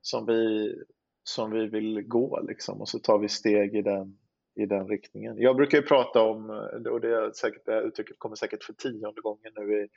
som 0.00 0.26
vi, 0.26 0.74
som 1.22 1.50
vi 1.50 1.66
vill 1.66 2.02
gå 2.02 2.40
liksom, 2.40 2.80
och 2.80 2.88
så 2.88 2.98
tar 2.98 3.18
vi 3.18 3.28
steg 3.28 3.76
i 3.76 3.82
den, 3.82 4.18
i 4.60 4.66
den 4.66 4.88
riktningen. 4.88 5.38
Jag 5.38 5.56
brukar 5.56 5.78
ju 5.78 5.84
prata 5.84 6.22
om, 6.22 6.50
och 6.90 7.00
det, 7.00 7.36
säkert, 7.36 7.66
det 7.66 7.80
uttrycket 7.80 8.18
kommer 8.18 8.36
säkert 8.36 8.64
för 8.64 8.72
tionde 8.72 9.20
gången 9.20 9.52
nu 9.56 9.82
i 9.82 9.88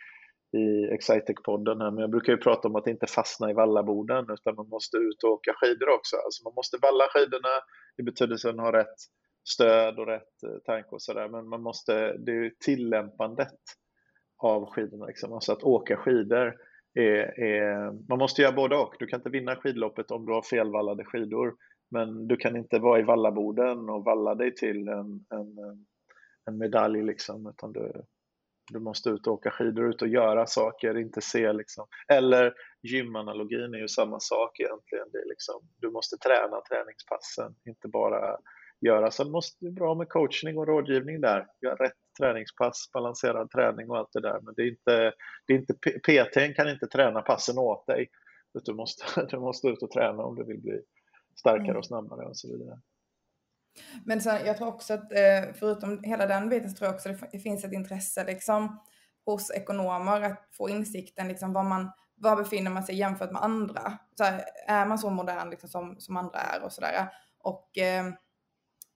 Excitec-podden 1.01 1.81
här, 1.81 1.91
men 1.91 2.01
jag 2.01 2.11
brukar 2.11 2.33
ju 2.33 2.37
prata 2.37 2.67
om 2.67 2.75
att 2.75 2.87
inte 2.87 3.07
fastna 3.07 3.49
i 3.49 3.53
vallaborden 3.53 4.25
utan 4.29 4.55
man 4.55 4.69
måste 4.69 4.97
ut 4.97 5.23
och 5.23 5.29
åka 5.29 5.53
skidor 5.55 5.89
också. 5.89 6.15
Alltså 6.15 6.43
man 6.43 6.53
måste 6.53 6.77
valla 6.81 7.03
skidorna 7.09 7.53
i 7.97 8.03
betydelsen 8.03 8.59
ha 8.59 8.71
rätt 8.71 8.97
stöd 9.43 9.99
och 9.99 10.07
rätt 10.07 10.43
eh, 10.43 10.57
tanke 10.65 10.89
och 10.89 11.01
sådär, 11.01 11.29
men 11.29 11.49
man 11.49 11.61
måste, 11.61 12.17
det 12.17 12.31
är 12.31 12.35
ju 12.35 12.51
tillämpandet 12.65 13.59
av 14.37 14.65
skidorna, 14.65 15.05
liksom. 15.05 15.33
alltså 15.33 15.51
att 15.51 15.63
åka 15.63 15.97
skidor 15.97 16.55
är, 16.93 17.39
är, 17.39 17.91
man 18.09 18.19
måste 18.19 18.41
göra 18.41 18.55
både 18.55 18.75
och. 18.75 18.95
Du 18.99 19.07
kan 19.07 19.19
inte 19.19 19.29
vinna 19.29 19.55
skidloppet 19.55 20.11
om 20.11 20.25
du 20.25 20.33
har 20.33 20.41
felvallade 20.41 21.05
skidor, 21.05 21.55
men 21.91 22.27
du 22.27 22.37
kan 22.37 22.55
inte 22.55 22.79
vara 22.79 22.99
i 22.99 23.03
vallaborden 23.03 23.89
och 23.89 24.03
valla 24.03 24.35
dig 24.35 24.55
till 24.55 24.87
en, 24.87 25.25
en, 25.29 25.57
en 26.45 26.57
medalj 26.57 27.03
liksom, 27.03 27.47
utan 27.47 27.73
du, 27.73 27.91
du 28.73 28.79
måste 28.79 29.10
ut 29.10 29.27
och 29.27 29.34
åka 29.34 29.51
skidor, 29.51 29.89
ut 29.89 30.01
och 30.01 30.07
göra 30.07 30.45
saker, 30.45 30.97
inte 30.97 31.21
se 31.21 31.53
liksom. 31.53 31.88
Eller 32.07 32.53
gymanalogin 32.84 33.73
är 33.73 33.77
ju 33.77 33.88
samma 33.88 34.19
sak 34.19 34.60
egentligen. 34.60 35.07
Det 35.12 35.17
är 35.17 35.29
liksom, 35.29 35.55
du 35.77 35.91
måste 35.91 36.17
träna 36.17 36.62
träningspassen, 36.69 37.55
inte 37.65 37.88
bara 37.88 38.38
göra. 38.81 39.12
Sen 39.12 39.31
måste 39.31 39.65
det 39.65 39.69
vara 39.69 39.75
bra 39.75 39.95
med 39.95 40.10
coachning 40.10 40.57
och 40.57 40.67
rådgivning 40.67 41.21
där. 41.21 41.47
Göra 41.62 41.75
rätt 41.75 42.01
träningspass, 42.19 42.89
balanserad 42.93 43.49
träning 43.49 43.89
och 43.89 43.97
allt 43.97 44.13
det 44.13 44.21
där. 44.21 44.39
Men 44.41 44.53
det 44.57 44.62
är 44.62 44.67
inte, 44.67 45.13
det 45.47 45.53
är 45.53 45.57
inte, 45.57 45.73
PT 45.73 46.55
kan 46.55 46.69
inte 46.69 46.88
träna 46.88 47.21
passen 47.21 47.57
åt 47.57 47.88
dig. 47.88 48.10
Du 48.65 48.73
måste, 48.73 49.25
du 49.29 49.39
måste 49.39 49.67
ut 49.67 49.84
och 49.84 49.91
träna 49.91 50.23
om 50.23 50.36
du 50.36 50.43
vill 50.45 50.62
bli 50.62 50.81
starkare 51.39 51.65
mm. 51.65 51.77
och 51.77 51.86
snabbare 51.86 52.25
och 52.25 52.38
så 52.38 52.47
vidare. 52.47 52.79
Men 54.05 54.21
sen, 54.21 54.45
jag 54.45 54.57
tror 54.57 54.67
också 54.67 54.93
att 54.93 55.12
eh, 55.12 55.53
förutom 55.53 56.03
hela 56.03 56.25
den 56.25 56.49
biten 56.49 56.69
så 56.69 56.77
tror 56.77 56.88
jag 56.88 56.95
också 56.95 57.10
att 57.10 57.31
det 57.31 57.39
finns 57.39 57.63
ett 57.63 57.73
intresse 57.73 58.23
liksom, 58.23 58.81
hos 59.25 59.51
ekonomer 59.51 60.21
att 60.21 60.49
få 60.51 60.69
insikten 60.69 61.27
liksom, 61.27 61.53
var, 61.53 61.63
man, 61.63 61.91
var 62.15 62.36
befinner 62.36 62.71
man 62.71 62.84
sig 62.84 62.95
jämfört 62.95 63.31
med 63.31 63.43
andra. 63.43 63.97
Så 64.17 64.23
här, 64.23 64.43
är 64.67 64.86
man 64.86 64.99
så 64.99 65.10
modern 65.10 65.49
liksom, 65.49 65.69
som, 65.69 65.95
som 65.99 66.17
andra 66.17 66.39
är 66.39 66.63
och 66.63 66.71
sådär. 66.71 67.10
och 67.43 67.77
eh, 67.77 68.05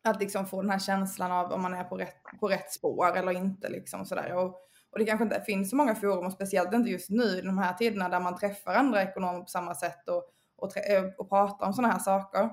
att 0.06 0.20
liksom 0.20 0.46
få 0.46 0.62
den 0.62 0.72
här 0.72 0.80
känslan 0.80 1.32
av 1.32 1.52
om 1.52 1.62
man 1.62 1.74
är 1.74 1.84
på 1.84 1.98
rätt, 1.98 2.16
på 2.40 2.48
rätt 2.48 2.72
spår 2.72 3.18
eller 3.18 3.32
inte 3.32 3.70
liksom 3.70 4.06
sådär. 4.06 4.36
Och, 4.36 4.46
och 4.92 5.00
det 5.00 5.06
kanske 5.06 5.24
inte 5.24 5.42
finns 5.42 5.70
så 5.70 5.76
många 5.76 5.96
forum 5.96 6.26
och 6.26 6.34
speciellt 6.34 6.74
inte 6.74 6.90
just 6.90 7.10
nu 7.10 7.24
i 7.24 7.42
de 7.42 7.58
här 7.58 7.74
tiderna 7.74 8.10
där 8.10 8.20
man 8.20 8.38
träffar 8.38 8.74
andra 8.74 9.04
ekonomer 9.04 9.40
på 9.40 9.48
samma 9.48 9.76
sätt 9.76 10.10
och, 10.10 10.24
och, 10.56 10.78
eh, 10.78 11.06
och 11.18 11.30
pratar 11.30 11.68
om 11.68 11.74
sådana 11.74 11.94
här 11.94 12.00
saker. 12.00 12.50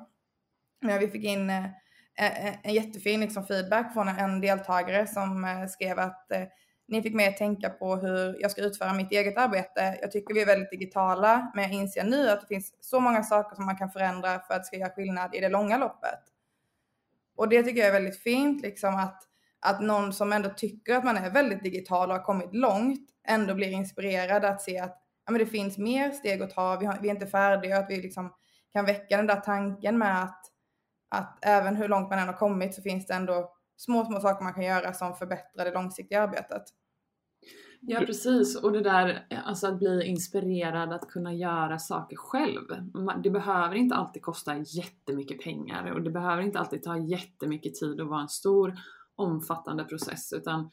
Men 0.81 0.99
vi 0.99 1.09
fick 1.09 1.25
in 1.25 1.51
eh, 1.51 1.65
Eh, 2.19 2.47
eh, 2.47 2.55
en 2.63 2.75
jättefin 2.75 3.21
liksom, 3.21 3.47
feedback 3.47 3.93
från 3.93 4.09
en 4.09 4.41
deltagare 4.41 5.07
som 5.07 5.45
eh, 5.45 5.67
skrev 5.67 5.99
att 5.99 6.27
ni 6.89 7.03
fick 7.03 7.15
mig 7.15 7.29
att 7.29 7.37
tänka 7.37 7.71
på 7.71 7.97
hur 7.97 8.37
jag 8.41 8.51
ska 8.51 8.63
utföra 8.63 8.93
mitt 8.93 9.13
eget 9.13 9.39
arbete. 9.39 9.99
Jag 10.01 10.13
tycker 10.13 10.35
vi 10.35 10.43
är 10.43 10.47
väldigt 10.47 10.71
digitala, 10.71 11.53
men 11.55 11.65
jag 11.65 11.73
inser 11.73 12.05
nu 12.05 12.31
att 12.31 12.41
det 12.41 12.47
finns 12.47 12.75
så 12.81 13.01
många 13.01 13.23
saker 13.23 13.57
som 13.57 13.67
man 13.67 13.77
kan 13.77 13.91
förändra 13.91 14.41
för 14.41 14.55
att 14.55 14.61
det 14.61 14.67
ska 14.67 14.77
göra 14.77 14.91
skillnad 14.91 15.35
i 15.35 15.41
det 15.41 15.49
långa 15.49 15.79
loppet. 15.79 16.21
Och 17.37 17.49
det 17.49 17.63
tycker 17.63 17.81
jag 17.81 17.89
är 17.89 17.93
väldigt 17.93 18.23
fint, 18.23 18.63
liksom 18.63 18.95
att, 18.95 19.23
att 19.61 19.81
någon 19.81 20.13
som 20.13 20.33
ändå 20.33 20.49
tycker 20.49 20.97
att 20.97 21.05
man 21.05 21.17
är 21.17 21.31
väldigt 21.31 21.63
digital 21.63 22.11
och 22.11 22.17
har 22.17 22.25
kommit 22.25 22.55
långt 22.55 23.09
ändå 23.29 23.55
blir 23.55 23.71
inspirerad 23.71 24.45
att 24.45 24.63
se 24.63 24.79
att 24.79 25.03
ja, 25.27 25.33
men 25.33 25.39
det 25.39 25.47
finns 25.47 25.79
mer 25.79 26.11
steg 26.11 26.43
att 26.43 26.55
ta, 26.55 26.77
vi, 26.77 26.87
har, 26.87 26.99
vi 27.03 27.09
är 27.09 27.15
inte 27.15 27.27
färdiga, 27.27 27.79
att 27.79 27.91
vi 27.91 28.03
liksom 28.03 28.35
kan 28.73 28.85
väcka 28.85 29.17
den 29.17 29.27
där 29.27 29.41
tanken 29.41 29.99
med 29.99 30.23
att, 30.23 30.52
att 31.13 31.39
även 31.43 31.77
hur 31.77 31.89
långt 31.89 32.11
man 32.11 32.19
än 32.19 32.27
har 32.27 32.37
kommit 32.37 32.75
så 32.75 32.83
finns 32.83 33.07
det 33.07 33.15
ändå 33.15 33.53
små, 33.77 34.05
små 34.05 34.21
saker 34.21 34.45
man 34.45 34.55
kan 34.55 34.65
göra 34.65 34.93
som 34.93 35.15
förbättrar 35.15 35.65
det 35.65 35.75
långsiktiga 35.75 36.23
arbetet. 36.23 36.63
Ja 37.81 38.01
precis 38.01 38.57
och 38.57 38.73
det 38.73 38.81
där 38.81 39.27
alltså 39.45 39.67
att 39.67 39.79
bli 39.79 40.05
inspirerad 40.07 40.93
att 40.93 41.09
kunna 41.09 41.35
göra 41.35 41.79
saker 41.79 42.17
själv. 42.17 42.63
Det 43.23 43.31
behöver 43.31 43.75
inte 43.75 43.95
alltid 43.95 44.23
kosta 44.23 44.57
jättemycket 44.57 45.41
pengar 45.41 45.91
och 45.91 46.03
det 46.03 46.11
behöver 46.11 46.43
inte 46.43 46.59
alltid 46.59 46.83
ta 46.83 46.99
jättemycket 46.99 47.75
tid 47.75 48.01
och 48.01 48.09
vara 48.09 48.21
en 48.21 48.29
stor 48.29 48.75
omfattande 49.15 49.85
process 49.85 50.33
utan 50.33 50.71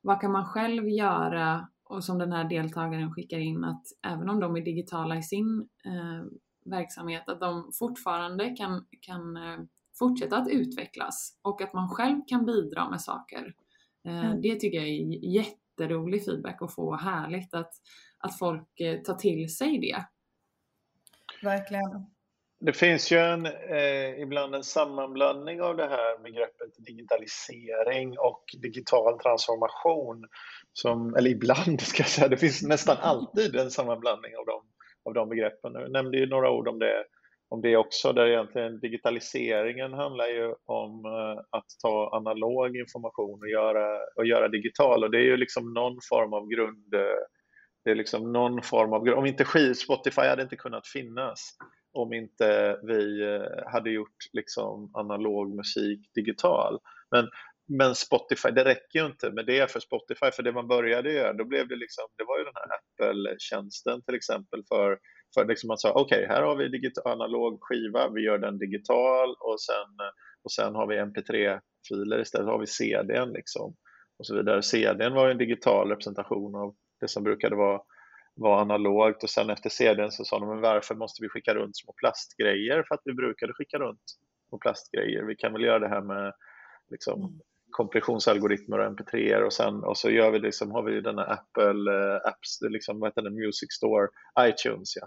vad 0.00 0.20
kan 0.20 0.32
man 0.32 0.44
själv 0.44 0.88
göra 0.88 1.68
och 1.84 2.04
som 2.04 2.18
den 2.18 2.32
här 2.32 2.44
deltagaren 2.44 3.12
skickar 3.12 3.38
in 3.38 3.64
att 3.64 3.82
även 4.06 4.28
om 4.28 4.40
de 4.40 4.56
är 4.56 4.60
digitala 4.60 5.16
i 5.16 5.22
sin 5.22 5.68
eh, 5.84 6.26
verksamhet 6.70 7.28
att 7.28 7.40
de 7.40 7.70
fortfarande 7.78 8.50
kan, 8.50 8.86
kan 9.00 9.36
eh, 9.36 9.58
fortsätta 9.98 10.36
att 10.36 10.48
utvecklas 10.48 11.38
och 11.42 11.62
att 11.62 11.72
man 11.72 11.88
själv 11.88 12.20
kan 12.26 12.46
bidra 12.46 12.90
med 12.90 13.00
saker. 13.00 13.54
Eh, 14.04 14.24
mm. 14.24 14.40
Det 14.40 14.54
tycker 14.60 14.78
jag 14.78 14.88
är 14.88 15.34
jätte 15.36 15.60
jätterolig 15.80 16.24
feedback 16.24 16.62
att 16.62 16.74
få. 16.74 16.96
Härligt 16.96 17.54
att, 17.54 17.72
att 18.18 18.38
folk 18.38 18.80
eh, 18.80 19.00
tar 19.00 19.14
till 19.14 19.56
sig 19.56 19.78
det. 19.78 20.04
Verkligen. 21.42 22.06
Det 22.60 22.72
finns 22.72 23.12
ju 23.12 23.18
en, 23.18 23.46
eh, 23.46 24.20
ibland 24.22 24.54
en 24.54 24.64
sammanblandning 24.64 25.62
av 25.62 25.76
det 25.76 25.88
här 25.88 26.22
begreppet 26.22 26.86
digitalisering 26.86 28.18
och 28.18 28.44
digital 28.62 29.18
transformation. 29.18 30.24
Som, 30.72 31.14
eller 31.14 31.30
ibland 31.30 31.80
ska 31.80 32.02
jag 32.02 32.10
säga, 32.10 32.28
det 32.28 32.36
finns 32.36 32.62
nästan 32.62 32.96
alltid 33.00 33.56
en 33.56 33.70
sammanblandning 33.70 34.36
av 34.36 34.46
de, 34.46 34.62
av 35.04 35.14
de 35.14 35.28
begreppen. 35.28 35.72
Jag 35.74 35.92
nämnde 35.92 36.18
ju 36.18 36.26
några 36.26 36.50
ord 36.50 36.68
om 36.68 36.78
det 36.78 37.04
om 37.52 37.60
det 37.60 37.76
också, 37.76 38.12
där 38.12 38.26
egentligen 38.26 38.80
digitaliseringen 38.80 39.92
handlar 39.92 40.26
ju 40.26 40.54
om 40.66 41.04
eh, 41.04 41.42
att 41.50 41.66
ta 41.82 42.10
analog 42.12 42.76
information 42.76 43.40
och 43.42 43.48
göra, 43.48 43.98
och 44.16 44.26
göra 44.26 44.48
digital 44.48 45.04
och 45.04 45.10
det 45.10 45.18
är 45.18 45.24
ju 45.24 45.36
liksom 45.36 45.72
någon 45.72 45.98
form 46.08 46.32
av 46.32 46.48
grund, 46.48 46.94
eh, 46.94 47.22
det 47.84 47.90
är 47.90 47.94
liksom 47.94 48.32
någon 48.32 48.62
form 48.62 48.92
av, 48.92 49.08
om 49.18 49.26
inte 49.26 49.74
Spotify 49.74 50.20
hade 50.20 50.42
inte 50.42 50.56
kunnat 50.56 50.86
finnas 50.86 51.56
om 51.92 52.12
inte 52.12 52.78
vi 52.82 53.22
eh, 53.22 53.72
hade 53.72 53.90
gjort 53.90 54.16
liksom 54.32 54.90
analog 54.94 55.56
musik 55.56 56.00
digital. 56.14 56.78
Men, 57.10 57.28
men 57.78 57.94
Spotify, 57.94 58.50
det 58.50 58.64
räcker 58.64 58.98
ju 58.98 59.06
inte 59.06 59.30
med 59.30 59.46
det 59.46 59.70
för 59.70 59.80
Spotify, 59.80 60.30
för 60.30 60.42
det 60.42 60.52
man 60.52 60.68
började 60.68 61.12
göra, 61.12 61.32
då 61.32 61.44
blev 61.44 61.68
det 61.68 61.76
liksom, 61.76 62.04
det 62.16 62.24
var 62.24 62.38
ju 62.38 62.44
den 62.44 62.54
här 62.54 62.70
Apple-tjänsten 62.78 64.02
till 64.02 64.14
exempel 64.14 64.62
för 64.68 64.98
för 65.34 65.44
liksom 65.44 65.68
man 65.68 65.78
sa, 65.78 65.92
okej, 65.92 66.24
okay, 66.24 66.26
här 66.26 66.42
har 66.42 66.56
vi 66.56 66.68
digital, 66.68 67.12
analog 67.12 67.58
skiva, 67.60 68.10
vi 68.10 68.22
gör 68.22 68.38
den 68.38 68.58
digital 68.58 69.28
och 69.40 69.60
sen, 69.60 70.06
och 70.44 70.52
sen 70.52 70.74
har 70.74 70.86
vi 70.86 70.96
mp3-filer 70.96 72.20
istället, 72.20 72.46
har 72.46 72.58
vi 72.58 72.66
CDn 72.66 73.32
liksom 73.32 73.76
och 74.18 74.26
så 74.26 74.36
vidare. 74.36 74.62
CDn 74.62 75.14
var 75.14 75.26
ju 75.26 75.32
en 75.32 75.38
digital 75.38 75.88
representation 75.88 76.54
av 76.54 76.74
det 77.00 77.08
som 77.08 77.24
brukade 77.24 77.56
vara, 77.56 77.80
var 78.34 78.60
analogt 78.60 79.22
och 79.22 79.30
sen 79.30 79.50
efter 79.50 79.70
CDn 79.70 80.10
så 80.10 80.24
sa 80.24 80.38
de, 80.38 80.48
men 80.48 80.60
varför 80.60 80.94
måste 80.94 81.22
vi 81.22 81.28
skicka 81.28 81.54
runt 81.54 81.76
små 81.76 81.92
plastgrejer? 81.92 82.84
För 82.88 82.94
att 82.94 83.02
vi 83.04 83.14
brukade 83.14 83.52
skicka 83.52 83.78
runt 83.78 84.02
små 84.48 84.58
plastgrejer. 84.58 85.22
Vi 85.22 85.36
kan 85.36 85.52
väl 85.52 85.64
göra 85.64 85.78
det 85.78 85.88
här 85.88 86.02
med 86.02 86.32
liksom, 86.90 87.20
mm 87.20 87.40
kompressionsalgoritmer 87.70 88.78
och 88.78 88.98
mp3 88.98 89.42
och 89.42 89.52
sen 89.52 89.84
och 89.84 89.98
så 89.98 90.10
gör 90.10 90.30
vi 90.30 90.38
liksom, 90.38 90.70
har 90.70 90.82
vi 90.82 91.00
den 91.00 91.18
här 91.18 91.32
Apple 91.32 91.92
uh, 91.92 92.20
Apps, 92.24 92.58
liksom, 92.60 93.00
vad 93.00 93.08
heter 93.08 93.22
det, 93.22 93.30
Music 93.30 93.72
Store, 93.72 94.08
iTunes 94.48 94.96
ja. 94.96 95.06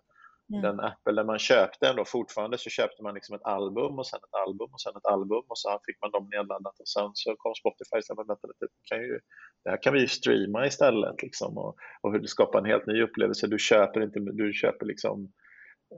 Mm. 0.50 0.62
Den 0.62 0.80
Apple 0.80 1.14
där 1.14 1.24
man 1.24 1.40
köpte 1.40 1.88
ändå 1.88 2.06
fortfarande 2.06 2.58
så 2.58 2.70
köpte 2.70 3.04
man 3.04 3.14
liksom 3.14 3.36
ett 3.36 3.44
album 3.44 4.00
och 4.00 4.08
sen 4.08 4.18
ett 4.18 4.36
album 4.48 4.70
och 4.74 4.82
sen 4.82 4.96
ett 4.98 5.06
album 5.06 5.44
och 5.48 5.58
så 5.58 5.80
fick 5.86 6.02
man 6.02 6.12
dem 6.12 6.30
nedladdat 6.32 6.80
och 6.80 6.88
sen 6.88 7.10
så 7.14 7.36
kom 7.38 7.56
Spotify 7.56 7.98
och 7.98 8.06
sa 8.06 8.14
vänta 8.14 8.48
lite, 8.48 8.74
kan 8.90 9.02
ju, 9.02 9.20
det 9.64 9.70
här 9.70 9.82
kan 9.82 9.94
vi 9.94 10.00
ju 10.00 10.08
streama 10.08 10.66
istället 10.66 11.22
liksom 11.22 11.58
och, 11.58 11.76
och 12.02 12.30
skapar 12.30 12.60
en 12.60 12.66
helt 12.66 12.86
ny 12.86 13.04
upplevelse. 13.04 13.48
Du 13.48 13.60
köper 13.60 14.02
inte, 14.02 14.20
du 14.20 14.54
köper 14.54 14.86
liksom 14.86 15.32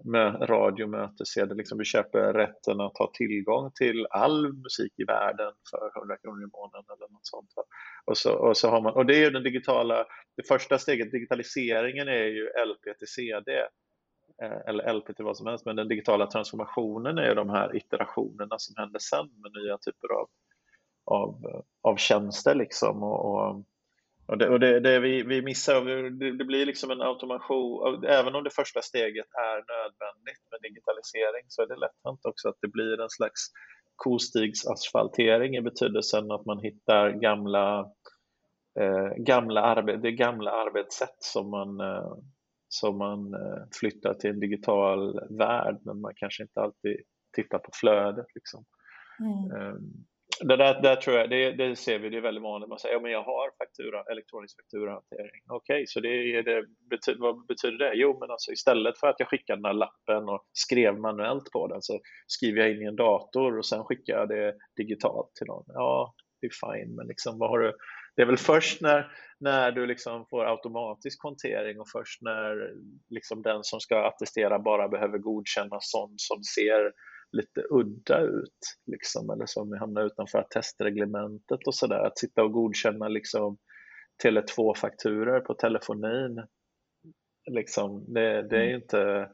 med 0.04 0.50
radiomötessedel, 0.50 1.58
liksom 1.58 1.78
du 1.78 1.86
köper 1.86 2.34
rätten 2.34 2.82
att 2.82 2.98
ha 2.98 3.12
tillgång 3.14 3.72
till 3.72 4.08
all 4.10 4.54
musik 4.54 4.94
i 4.98 5.04
världen 5.04 5.52
för 5.72 6.00
100 6.00 6.18
kronor 6.18 6.44
i 6.44 6.50
månaden 6.54 6.86
eller 6.98 7.14
något 7.14 7.28
sånt. 7.28 7.50
Och 8.06 8.18
så, 8.18 8.34
och 8.34 8.58
så 8.58 8.70
har 8.70 8.82
man, 8.82 8.94
och 8.94 9.06
det 9.06 9.16
är 9.16 9.20
ju 9.20 9.30
den 9.30 9.44
digitala, 9.44 10.06
det 10.38 10.48
första 10.48 10.78
steget, 10.78 11.12
digitaliseringen 11.12 12.08
är 12.08 12.26
ju 12.26 12.44
LP 12.44 12.98
till 12.98 13.08
CD 13.08 13.52
eh, 14.42 14.60
eller 14.68 14.94
LP 14.94 15.16
till 15.16 15.26
vad 15.26 15.38
som 15.38 15.48
helst, 15.48 15.66
men 15.66 15.76
den 15.76 15.88
digitala 15.88 16.28
transformationen 16.28 17.18
är 17.18 17.36
de 17.36 17.50
här 17.50 17.76
iterationerna 17.76 18.56
som 18.58 18.76
händer 18.78 19.00
sen 19.00 19.30
med 19.42 19.52
nya 19.64 19.78
typer 19.78 20.08
av, 20.20 20.28
av, 21.06 21.64
av 21.82 21.96
tjänster 21.96 22.56
liksom. 22.56 23.04
och, 23.04 23.26
och 23.26 23.64
och 24.28 24.38
det, 24.38 24.50
och 24.50 24.60
det, 24.60 24.80
det 24.80 25.00
vi, 25.00 25.24
vi 25.24 25.42
missar, 25.42 25.86
det, 26.20 26.38
det, 26.38 26.46
blir 26.46 26.66
liksom 26.66 26.92
en 26.92 27.02
automation, 27.02 28.04
även 28.04 28.36
om 28.36 28.44
det 28.44 28.50
första 28.50 28.82
steget 28.82 29.26
är 29.34 29.56
nödvändigt 29.56 30.44
med 30.52 30.62
digitalisering 30.62 31.46
så 31.48 31.62
är 31.62 31.68
det 31.68 31.76
lätt 31.76 32.00
hänt 32.04 32.20
också 32.24 32.50
att 32.50 32.58
det 32.62 32.68
blir 32.68 33.02
en 33.02 33.10
slags 33.10 33.52
kostigsasfaltering 33.96 35.56
i 35.56 35.62
betydelsen 35.62 36.32
att 36.32 36.46
man 36.46 36.60
hittar 36.60 37.10
gamla, 37.10 37.80
eh, 38.80 39.10
gamla, 39.18 39.62
arbe, 39.62 39.98
det 39.98 40.12
gamla 40.12 40.52
arbetssätt 40.52 41.18
som 41.20 41.50
man, 41.50 41.80
eh, 41.80 42.14
som 42.68 42.98
man 42.98 43.34
eh, 43.34 43.64
flyttar 43.80 44.14
till 44.14 44.30
en 44.30 44.40
digital 44.40 45.20
värld 45.38 45.78
men 45.82 46.02
man 46.02 46.14
kanske 46.16 46.44
inte 46.44 46.62
alltid 46.62 46.98
tittar 47.36 47.60
på 47.60 47.70
flödet. 47.74 48.26
Liksom. 48.36 48.66
Mm. 49.20 49.82
Det 50.39 50.58
där, 50.58 50.82
där 50.82 50.95
tror 50.95 51.17
jag, 51.17 51.30
det, 51.30 51.52
det, 51.52 51.76
ser 51.76 52.00
vi, 52.00 52.10
det 52.10 52.17
är 52.17 52.21
väldigt 52.21 52.43
vanligt. 52.43 52.69
Man 52.69 52.80
säger, 52.80 52.95
ja 52.95 53.02
men 53.02 53.12
jag 53.12 53.24
har 53.24 53.52
faktura, 53.58 54.04
elektronisk 54.12 54.56
fakturahantering. 54.62 55.41
Okej, 55.50 55.76
okay, 55.76 55.86
så 55.88 56.00
det, 56.00 56.41
det 56.41 56.65
betyder, 56.89 57.19
vad 57.19 57.45
betyder 57.45 57.78
det? 57.78 57.91
Jo, 57.95 58.17
men 58.19 58.32
alltså 58.32 58.52
istället 58.52 59.00
för 59.00 59.08
att 59.08 59.19
jag 59.19 59.30
skickar 59.30 59.56
den 59.56 59.65
här 59.65 59.74
lappen 59.74 60.30
och 60.30 60.45
skrev 60.54 61.00
manuellt 61.00 61.52
på 61.52 61.67
den 61.67 61.82
så 61.82 62.00
skriver 62.28 62.62
jag 62.62 62.71
in 62.71 62.82
i 62.82 62.86
en 62.86 62.95
dator 62.95 63.58
och 63.58 63.65
sen 63.65 63.84
skickar 63.84 64.13
jag 64.13 64.30
det 64.30 64.56
digitalt 64.78 65.36
till 65.36 65.48
någon. 65.48 65.65
Ja, 65.67 66.13
det 66.41 66.48
är 66.48 66.52
fine, 66.65 66.95
men 66.95 67.08
liksom 67.08 67.39
vad 67.39 67.50
har 67.50 67.60
du? 67.60 67.74
Det 68.15 68.21
är 68.21 68.26
väl 68.26 68.38
först 68.38 68.82
när, 68.82 69.12
när 69.39 69.71
du 69.71 69.86
liksom 69.86 70.26
får 70.30 70.45
automatisk 70.45 71.21
kontering 71.21 71.80
och 71.80 71.89
först 71.91 72.21
när 72.21 72.74
liksom 73.10 73.41
den 73.41 73.63
som 73.63 73.80
ska 73.80 74.08
attestera 74.08 74.60
bara 74.60 74.88
behöver 74.88 75.17
godkänna 75.17 75.78
sånt 75.80 76.21
som 76.21 76.43
ser 76.43 76.91
lite 77.32 77.62
udda 77.70 78.22
ut, 78.22 78.78
liksom, 78.86 79.30
eller 79.30 79.46
som 79.46 79.78
hamnar 79.80 80.06
utanför 80.06 80.48
testreglementet 80.50 81.68
och 81.68 81.76
sådär. 81.76 82.00
Att 82.00 82.20
sitta 82.20 82.44
och 82.44 82.52
godkänna 82.52 83.08
liksom 83.08 83.58
Tele2-fakturer 84.24 85.40
på 85.40 85.54
telefonin, 85.54 86.44
liksom, 87.52 88.14
det, 88.14 88.42
det, 88.42 88.58
är 88.58 88.68
mm. 88.68 88.76
inte, 88.76 89.32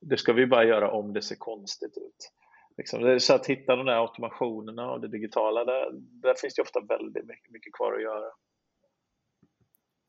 det 0.00 0.16
ska 0.16 0.32
vi 0.32 0.46
bara 0.46 0.64
göra 0.64 0.90
om 0.90 1.12
det 1.12 1.22
ser 1.22 1.36
konstigt 1.36 1.96
ut. 1.96 2.30
Liksom. 2.76 3.20
Så 3.20 3.34
att 3.34 3.46
hitta 3.46 3.76
de 3.76 3.86
där 3.86 4.00
automationerna 4.00 4.90
och 4.90 5.00
det 5.00 5.08
digitala, 5.08 5.64
där, 5.64 5.90
där 5.92 6.34
finns 6.34 6.54
det 6.54 6.62
ofta 6.62 6.80
väldigt 6.80 7.26
mycket, 7.26 7.52
mycket 7.52 7.72
kvar 7.72 7.92
att 7.92 8.02
göra. 8.02 8.30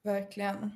Verkligen. 0.03 0.71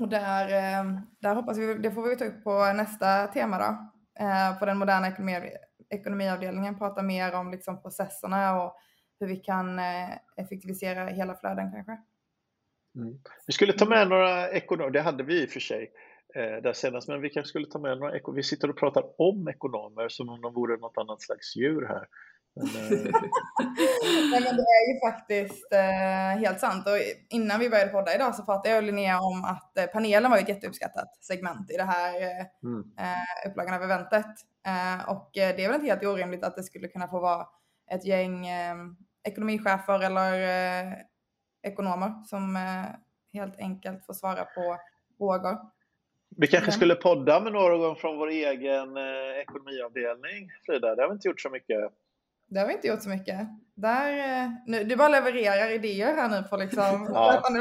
Och 0.00 0.08
där, 0.08 0.44
eh, 0.44 1.00
där 1.18 1.34
hoppas 1.34 1.58
vi, 1.58 1.74
det 1.74 1.90
får 1.90 2.08
vi 2.08 2.16
ta 2.16 2.24
upp 2.24 2.44
på 2.44 2.72
nästa 2.72 3.26
tema 3.26 3.58
då 3.58 3.93
eh, 4.20 4.58
på 4.58 4.66
den 4.66 4.78
moderna 4.78 5.08
ekonomi, 5.08 5.50
ekonomiavdelningen 5.90 6.78
prata 6.78 7.02
mer 7.02 7.34
om 7.34 7.50
liksom 7.50 7.82
processerna 7.82 8.62
och 8.62 8.76
hur 9.20 9.26
vi 9.26 9.36
kan 9.36 9.78
eh, 9.78 10.10
effektivisera 10.36 11.06
hela 11.06 11.34
flöden 11.34 11.72
kanske. 11.72 11.98
Mm. 12.96 13.18
Vi 13.46 13.52
skulle 13.52 13.72
ta 13.72 13.88
med 13.88 14.08
några 14.08 14.50
ekonomer, 14.50 14.90
det 14.90 15.00
hade 15.00 15.24
vi 15.24 15.42
i 15.42 15.46
och 15.46 15.50
för 15.50 15.60
sig. 15.60 15.92
eh, 16.34 16.62
där 16.62 16.72
senast, 16.72 17.08
men 17.08 17.20
vi 17.20 17.30
kanske 17.30 17.48
skulle 17.48 17.66
ta 17.66 17.78
med 17.78 17.98
några 17.98 18.32
Vi 18.34 18.42
sitter 18.42 18.70
och 18.70 18.78
pratar 18.78 19.20
om 19.20 19.48
ekonomer 19.48 20.08
som 20.08 20.28
om 20.28 20.40
de 20.40 20.54
vore 20.54 20.76
något 20.76 20.98
annat 20.98 21.22
slags 21.22 21.56
djur 21.56 21.86
här. 21.88 22.06
Men, 22.56 22.66
eh... 22.66 22.90
Nej, 24.30 24.40
men 24.40 24.56
det 24.56 24.62
är 24.62 24.94
ju 24.94 25.00
faktiskt 25.10 25.72
eh, 25.72 26.40
helt 26.40 26.60
sant. 26.60 26.86
Och 26.86 26.98
innan 27.30 27.60
vi 27.60 27.70
började 27.70 27.90
podda 27.90 28.14
idag 28.14 28.34
så 28.34 28.44
pratade 28.44 28.68
jag 28.68 28.76
och 28.76 28.82
Linnea 28.82 29.20
om 29.20 29.44
att 29.44 29.78
eh, 29.78 29.86
panelen 29.86 30.30
var 30.30 30.38
ett 30.38 30.48
jätteuppskattat 30.48 31.24
segment 31.24 31.70
i 31.70 31.76
det 31.76 31.84
här 31.84 32.22
eh, 32.22 32.46
mm. 32.62 32.84
Eh, 32.98 33.50
upplagan 33.50 33.74
av 33.74 33.82
eventet. 33.82 34.26
Eh, 34.66 35.08
och 35.08 35.30
det 35.34 35.64
är 35.64 35.68
väl 35.68 35.74
inte 35.74 35.86
helt 35.86 36.04
orimligt 36.04 36.44
att 36.44 36.56
det 36.56 36.62
skulle 36.62 36.88
kunna 36.88 37.08
få 37.08 37.20
vara 37.20 37.46
ett 37.90 38.04
gäng 38.04 38.46
ekonomichefer 39.24 40.00
eller 40.04 40.96
ekonomer 41.62 42.24
som 42.24 42.58
helt 43.32 43.58
enkelt 43.58 44.06
får 44.06 44.14
svara 44.14 44.44
på 44.44 44.78
frågor. 45.18 45.56
Vi 46.36 46.46
kanske 46.46 46.72
skulle 46.72 46.94
podda 46.94 47.40
med 47.40 47.52
några 47.52 47.94
från 47.94 48.18
vår 48.18 48.28
egen 48.28 48.96
ekonomiavdelning, 49.40 50.50
Frida. 50.66 50.94
Det 50.94 51.02
har 51.02 51.08
vi 51.08 51.14
inte 51.14 51.28
gjort 51.28 51.40
så 51.40 51.50
mycket. 51.50 51.92
Det 52.48 52.58
har 52.60 52.66
vi 52.66 52.72
inte 52.72 52.88
gjort 52.88 53.02
så 53.02 53.08
mycket. 53.08 53.48
Där, 53.74 54.42
eh, 54.42 54.50
nu, 54.66 54.84
du 54.84 54.96
bara 54.96 55.08
levererar 55.08 55.70
idéer 55.70 56.14
här 56.14 56.28
nu 56.28 56.42
på 56.42 56.56
liksom... 56.56 57.08
Ja. 57.12 57.42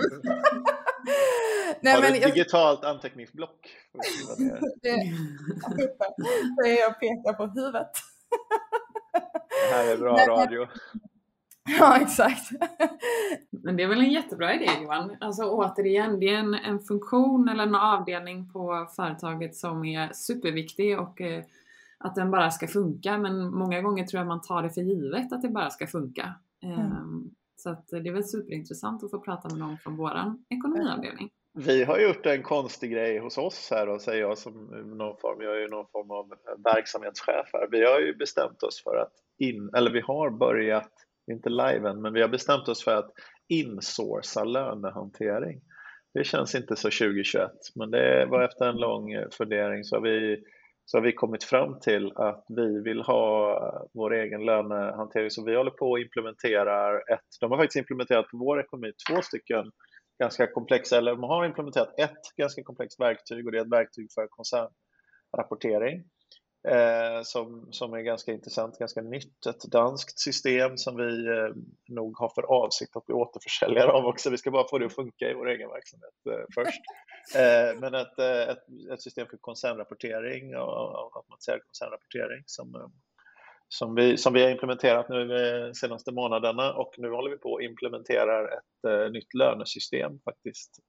Nej, 1.82 1.94
har 1.94 2.02
du 2.02 2.08
ett 2.08 2.22
jag... 2.22 2.34
digitalt 2.34 2.84
anteckningsblock? 2.84 3.70
det, 4.82 4.90
är 6.70 6.80
jag 6.80 7.00
pekar 7.00 7.34
på 7.34 7.46
huvudet. 7.46 7.92
Det 9.70 9.76
här 9.76 9.94
är 9.94 9.98
bra 9.98 10.16
radio. 10.16 10.68
Ja, 11.80 12.02
exakt. 12.02 12.52
Men 13.52 13.78
det 13.78 13.84
är 13.84 13.88
väl 13.88 14.02
en 14.02 14.12
jättebra 14.12 14.54
idé 14.54 14.68
Johan. 14.82 15.18
Alltså 15.20 15.44
återigen, 15.44 16.20
det 16.20 16.30
är 16.30 16.38
en, 16.38 16.54
en 16.54 16.80
funktion 16.80 17.50
eller 17.50 17.64
en 17.64 17.76
avdelning 17.76 18.50
på 18.50 18.88
företaget 18.96 19.56
som 19.56 19.86
är 19.86 20.14
superviktig 20.14 21.00
och 21.00 21.22
eh, 21.22 21.44
att 22.04 22.16
den 22.16 22.32
bara 22.32 22.52
ska 22.52 22.68
funka. 22.68 23.18
Men 23.18 23.54
många 23.54 23.82
gånger 23.82 24.06
tror 24.06 24.20
jag 24.20 24.28
man 24.28 24.42
tar 24.42 24.64
det 24.64 24.70
för 24.70 24.82
givet 24.82 25.34
att 25.34 25.42
det 25.42 25.50
bara 25.50 25.70
ska 25.70 25.88
funka. 25.88 26.36
Mm. 26.64 26.80
Ehm, 26.80 27.32
så 27.56 27.70
att 27.70 27.88
det 27.88 27.98
är 27.98 28.14
väl 28.14 28.24
superintressant 28.24 29.04
att 29.04 29.12
få 29.12 29.20
prata 29.20 29.50
med 29.50 29.58
någon 29.58 29.78
från 29.78 29.98
vår 29.98 30.12
ekonomiavdelning. 30.50 31.30
Vi 31.54 31.84
har 31.84 32.00
gjort 32.00 32.26
en 32.26 32.44
konstig 32.44 32.92
grej 32.92 33.20
hos 33.20 33.38
oss 33.38 33.68
här 33.72 33.90
och 33.90 34.02
säger 34.02 34.22
jag 34.22 34.38
som 34.38 34.54
någon 34.98 35.18
form, 35.18 35.42
jag 35.42 35.56
är 35.56 35.62
ju 35.62 35.68
någon 35.68 35.88
form 35.92 36.12
av 36.12 36.34
verksamhetschef 36.74 37.50
här. 37.54 37.68
Vi 37.72 37.86
har 37.86 38.00
ju 38.00 38.16
bestämt 38.16 38.64
oss 38.64 38.84
för 38.84 38.96
att 38.98 39.14
in, 39.38 39.70
eller 39.76 39.92
vi 39.92 40.02
har 40.02 40.30
börjat, 40.30 40.92
inte 41.32 41.50
live 41.50 41.90
än, 41.90 42.02
men 42.02 42.14
vi 42.14 42.22
har 42.22 42.30
bestämt 42.30 42.68
oss 42.68 42.84
för 42.84 42.96
att 42.96 43.12
insourca 43.48 44.44
lönehantering. 44.44 45.62
Det 46.14 46.24
känns 46.24 46.56
inte 46.56 46.76
så 46.76 46.90
2021, 46.90 47.52
men 47.76 47.92
det 47.92 48.26
var 48.26 48.44
efter 48.44 48.66
en 48.66 48.78
lång 48.78 49.08
fundering 49.38 49.84
så 49.84 49.96
har 49.96 50.02
vi 50.02 50.44
så 50.86 50.98
har 50.98 51.02
vi 51.04 51.14
kommit 51.14 51.44
fram 51.44 51.80
till 51.80 52.12
att 52.16 52.46
vi 52.48 52.82
vill 52.82 53.02
ha 53.02 53.90
vår 53.94 54.14
egen 54.14 54.46
lönehantering. 54.46 55.30
Så 55.32 55.44
vi 55.44 55.56
håller 55.56 55.72
på 55.72 55.90
och 55.92 56.00
implementerar 56.00 57.14
ett, 57.14 57.28
de 57.40 57.52
har 57.52 57.58
faktiskt 57.58 57.76
implementerat 57.76 58.30
på 58.32 58.38
vår 58.38 58.60
ekonomi 58.60 58.92
två 59.10 59.22
stycken 59.22 59.72
ganska 60.20 60.48
komplexa, 60.48 60.98
eller 60.98 61.12
de 61.12 61.24
har 61.24 61.46
implementerat 61.46 62.00
ett 62.00 62.36
ganska 62.38 62.64
komplext 62.64 63.00
verktyg 63.00 63.46
och 63.46 63.52
det 63.52 63.58
är 63.58 63.62
ett 63.62 63.72
verktyg 63.72 64.08
för 64.16 64.28
koncernrapportering 64.28 66.04
eh, 66.68 67.24
som, 67.24 67.68
som 67.72 67.94
är 67.94 68.02
ganska 68.02 68.32
intressant, 68.32 68.80
ganska 68.80 69.02
nytt. 69.02 69.46
Ett 69.46 69.64
danskt 69.72 70.20
system 70.20 70.78
som 70.78 70.96
vi 70.98 71.28
eh, 71.28 71.56
nog 71.88 72.18
har 72.18 72.30
för 72.30 72.42
avsikt 72.42 72.96
att 72.96 73.06
bli 73.06 73.16
återförsäljare 73.16 73.92
av 73.92 74.06
också. 74.06 74.30
Vi 74.30 74.38
ska 74.38 74.52
bara 74.52 74.68
få 74.70 74.78
det 74.78 74.86
att 74.86 74.96
funka 74.96 75.30
i 75.30 75.34
vår 75.34 75.50
egen 75.50 75.70
verksamhet 75.70 76.14
eh, 76.30 76.46
först. 76.56 76.82
Eh, 77.36 77.80
men 77.80 77.94
ett, 77.94 78.20
eh, 78.20 78.50
ett, 78.50 78.64
ett, 78.94 79.02
system 79.02 79.28
för 79.28 79.38
koncernrapportering 79.38 80.56
och 80.56 81.16
automatiserad 81.16 81.60
koncernrapportering 81.66 82.44
som, 82.46 82.76
eh, 82.76 82.88
som 83.68 83.96
vi, 83.96 84.18
som 84.18 84.34
vi 84.34 84.44
har 84.44 84.50
implementerat 84.50 85.10
nu 85.10 85.28
de 85.28 85.74
senaste 85.74 86.12
månaderna 86.12 86.74
och 86.74 86.94
nu 86.98 87.10
håller 87.10 87.32
vi 87.32 87.38
på 87.38 87.56
att 87.56 87.64
implementera 87.64 88.48
ett 88.48 89.12
nytt 89.12 89.34
lönesystem 89.34 90.20
faktiskt, 90.20 90.80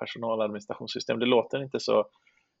personaladministrationssystem. 0.00 1.18
Det 1.18 1.26
låter 1.26 1.62
inte 1.62 1.80
så 1.80 2.06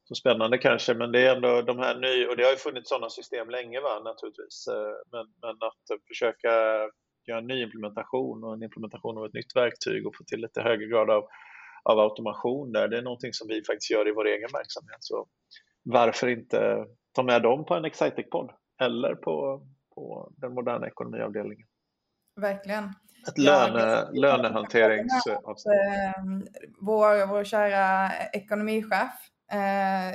så 0.04 0.14
spännande 0.14 0.58
kanske, 0.58 0.94
men 0.94 1.12
det 1.12 1.26
är 1.26 1.36
ändå 1.36 1.62
de 1.62 1.78
här 1.78 1.94
nya, 1.98 2.30
och 2.30 2.36
det 2.36 2.44
har 2.44 2.50
ju 2.50 2.56
funnits 2.56 2.88
sådana 2.88 3.10
system 3.10 3.50
länge 3.50 3.80
va, 3.80 4.00
naturligtvis, 4.04 4.66
eh, 4.68 4.94
men, 5.12 5.26
men 5.42 5.50
att 5.68 6.06
försöka 6.08 6.48
göra 7.26 7.38
en 7.38 7.46
ny 7.46 7.62
implementation 7.62 8.44
och 8.44 8.52
en 8.54 8.62
implementation 8.62 9.18
av 9.18 9.24
ett 9.24 9.34
nytt 9.34 9.56
verktyg 9.56 10.06
och 10.06 10.16
få 10.16 10.24
till 10.24 10.40
lite 10.40 10.62
högre 10.62 10.86
grad 10.86 11.10
av, 11.10 11.24
av 11.82 11.98
automation 11.98 12.72
där, 12.72 12.88
det 12.88 12.98
är 12.98 13.02
någonting 13.02 13.32
som 13.32 13.48
vi 13.48 13.64
faktiskt 13.64 13.90
gör 13.90 14.08
i 14.08 14.12
vår 14.12 14.26
egen 14.26 14.50
verksamhet. 14.52 14.98
Så 15.00 15.26
varför 15.82 16.28
inte 16.28 16.86
ta 17.12 17.22
med 17.22 17.42
dem 17.42 17.64
på 17.64 17.74
en 17.74 17.84
Excitec-podd 17.84 18.50
eller 18.80 19.14
på, 19.14 19.66
på 19.94 20.32
den 20.36 20.54
moderna 20.54 20.86
ekonomiavdelningen? 20.86 21.66
Verkligen. 22.40 22.84
Ett 23.28 23.38
löne, 23.38 24.10
lönehanteringsavsnitt. 24.12 25.74
Eh, 25.74 26.22
vår, 26.80 27.26
vår 27.26 27.44
kära 27.44 28.10
ekonomichef 28.32 29.31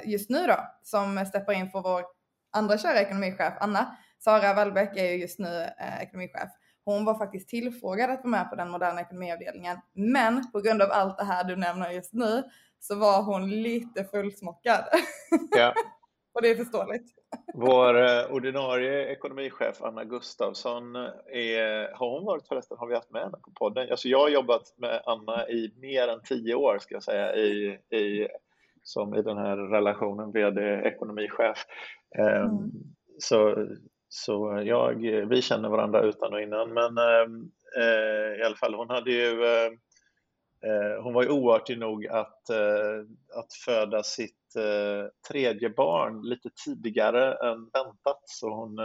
just 0.05 0.29
nu 0.29 0.47
då, 0.47 0.57
som 0.83 1.25
steppar 1.25 1.53
in 1.53 1.69
för 1.69 1.81
vår 1.81 2.03
andra 2.51 2.77
kära 2.77 3.01
ekonomichef 3.01 3.53
Anna. 3.59 3.97
Sara 4.19 4.53
Wallbäck 4.53 4.97
är 4.97 5.11
ju 5.11 5.17
just 5.17 5.39
nu 5.39 5.61
eh, 5.79 6.01
ekonomichef. 6.01 6.49
Hon 6.85 7.05
var 7.05 7.17
faktiskt 7.17 7.49
tillfrågad 7.49 8.09
att 8.09 8.19
vara 8.19 8.29
med 8.29 8.49
på 8.49 8.55
den 8.55 8.69
moderna 8.69 9.01
ekonomiavdelningen, 9.01 9.77
men 9.93 10.51
på 10.51 10.61
grund 10.61 10.81
av 10.81 10.91
allt 10.91 11.17
det 11.17 11.23
här 11.23 11.43
du 11.43 11.55
nämner 11.55 11.91
just 11.91 12.13
nu 12.13 12.43
så 12.79 12.95
var 12.95 13.23
hon 13.23 13.49
lite 13.49 14.03
fullsmockad. 14.03 14.83
Ja. 15.51 15.73
Och 16.33 16.41
det 16.43 16.49
är 16.49 16.55
förståeligt. 16.55 17.13
Vår 17.53 18.01
eh, 18.05 18.31
ordinarie 18.31 19.11
ekonomichef 19.11 19.81
Anna 19.81 20.03
Gustafsson, 20.03 20.95
är, 20.95 21.95
har 21.95 22.09
hon 22.09 22.25
varit 22.25 22.47
förresten, 22.47 22.77
har 22.77 22.87
vi 22.87 22.95
haft 22.95 23.11
med 23.11 23.21
henne 23.21 23.37
på 23.37 23.51
podden? 23.51 23.91
Alltså 23.91 24.07
jag 24.07 24.19
har 24.19 24.29
jobbat 24.29 24.73
med 24.77 25.01
Anna 25.05 25.49
i 25.49 25.73
mer 25.81 26.07
än 26.07 26.21
tio 26.23 26.55
år 26.55 26.79
ska 26.79 26.95
jag 26.95 27.03
säga 27.03 27.35
i, 27.35 27.79
i 27.89 28.27
som 28.87 29.15
i 29.15 29.21
den 29.21 29.37
här 29.37 29.57
relationen 29.57 30.31
vd 30.31 30.61
ekonomichef. 30.61 31.57
Ehm, 32.19 32.45
mm. 32.45 32.71
Så, 33.19 33.67
så 34.09 34.61
jag, 34.65 34.93
vi 35.29 35.41
känner 35.41 35.69
varandra 35.69 36.01
utan 36.01 36.33
och 36.33 36.41
innan 36.41 36.73
men 36.73 36.97
ehm, 36.97 37.51
eh, 37.77 38.39
i 38.39 38.43
alla 38.45 38.55
fall 38.55 38.73
hon 38.73 38.89
hade 38.89 39.11
ju 39.11 39.45
eh, 39.45 39.71
Eh, 40.65 41.03
hon 41.03 41.13
var 41.13 41.23
ju 41.23 41.29
oartig 41.29 41.79
nog 41.79 42.07
att, 42.07 42.49
eh, 42.49 42.99
att 43.39 43.53
föda 43.65 44.03
sitt 44.03 44.55
eh, 44.55 45.09
tredje 45.29 45.69
barn 45.69 46.21
lite 46.21 46.49
tidigare 46.65 47.33
än 47.33 47.69
väntat. 47.73 48.21
Så 48.25 48.49
hon, 48.49 48.77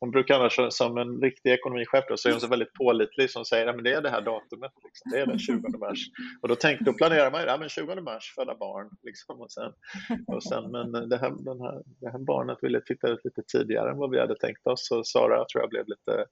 hon 0.00 0.10
brukar 0.10 0.34
annars 0.34 0.58
som 0.70 0.98
en 0.98 1.20
riktig 1.20 1.52
ekonomichef 1.52 2.04
då, 2.08 2.16
så 2.16 2.28
är 2.28 2.32
hon 2.32 2.40
så 2.40 2.46
väldigt 2.46 2.72
pålitlig 2.72 3.30
som 3.30 3.44
säger 3.44 3.66
att 3.66 3.84
det 3.84 3.92
är 3.92 4.02
det 4.02 4.10
här 4.10 4.20
datumet, 4.20 4.72
liksom. 4.84 5.10
det 5.10 5.20
är 5.20 5.26
den 5.26 5.38
20 5.38 5.78
mars. 5.78 5.98
Och 6.42 6.48
då, 6.48 6.54
tänkte, 6.54 6.84
då 6.84 6.92
planerar 6.92 7.30
man 7.30 7.40
ju, 7.40 7.46
ja 7.46 7.56
men 7.58 7.68
20 7.68 8.00
mars 8.00 8.34
föda 8.34 8.54
barn. 8.54 8.90
Liksom. 9.02 9.40
Och 9.40 9.52
sen, 9.52 9.72
och 10.26 10.42
sen, 10.42 10.70
men 10.70 11.08
det 11.08 11.16
här, 11.16 11.32
den 11.38 11.60
här, 11.60 11.82
det 12.00 12.10
här 12.10 12.18
barnet 12.18 12.58
ville 12.62 12.80
titta 12.80 13.08
ut 13.08 13.24
lite 13.24 13.42
tidigare 13.42 13.90
än 13.90 13.98
vad 13.98 14.10
vi 14.10 14.20
hade 14.20 14.38
tänkt 14.38 14.66
oss. 14.66 14.88
Så 14.88 15.04
Sara 15.04 15.44
tror 15.44 15.62
jag 15.62 15.70
blev 15.70 15.86
lite, 15.86 16.26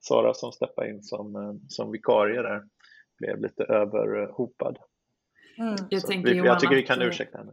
Sara 0.00 0.34
som 0.34 0.52
steppade 0.52 0.90
in 0.90 1.02
som, 1.02 1.60
som 1.68 1.92
vikarie 1.92 2.42
där, 2.42 2.62
blev 3.20 3.40
lite 3.40 3.64
överhopad. 3.64 4.78
Mm. 5.58 5.76
Jag, 5.88 6.22
vi, 6.24 6.36
jag 6.36 6.60
tycker 6.60 6.74
vi 6.74 6.82
kan 6.82 7.02
ursäkta 7.02 7.38
henne. 7.38 7.52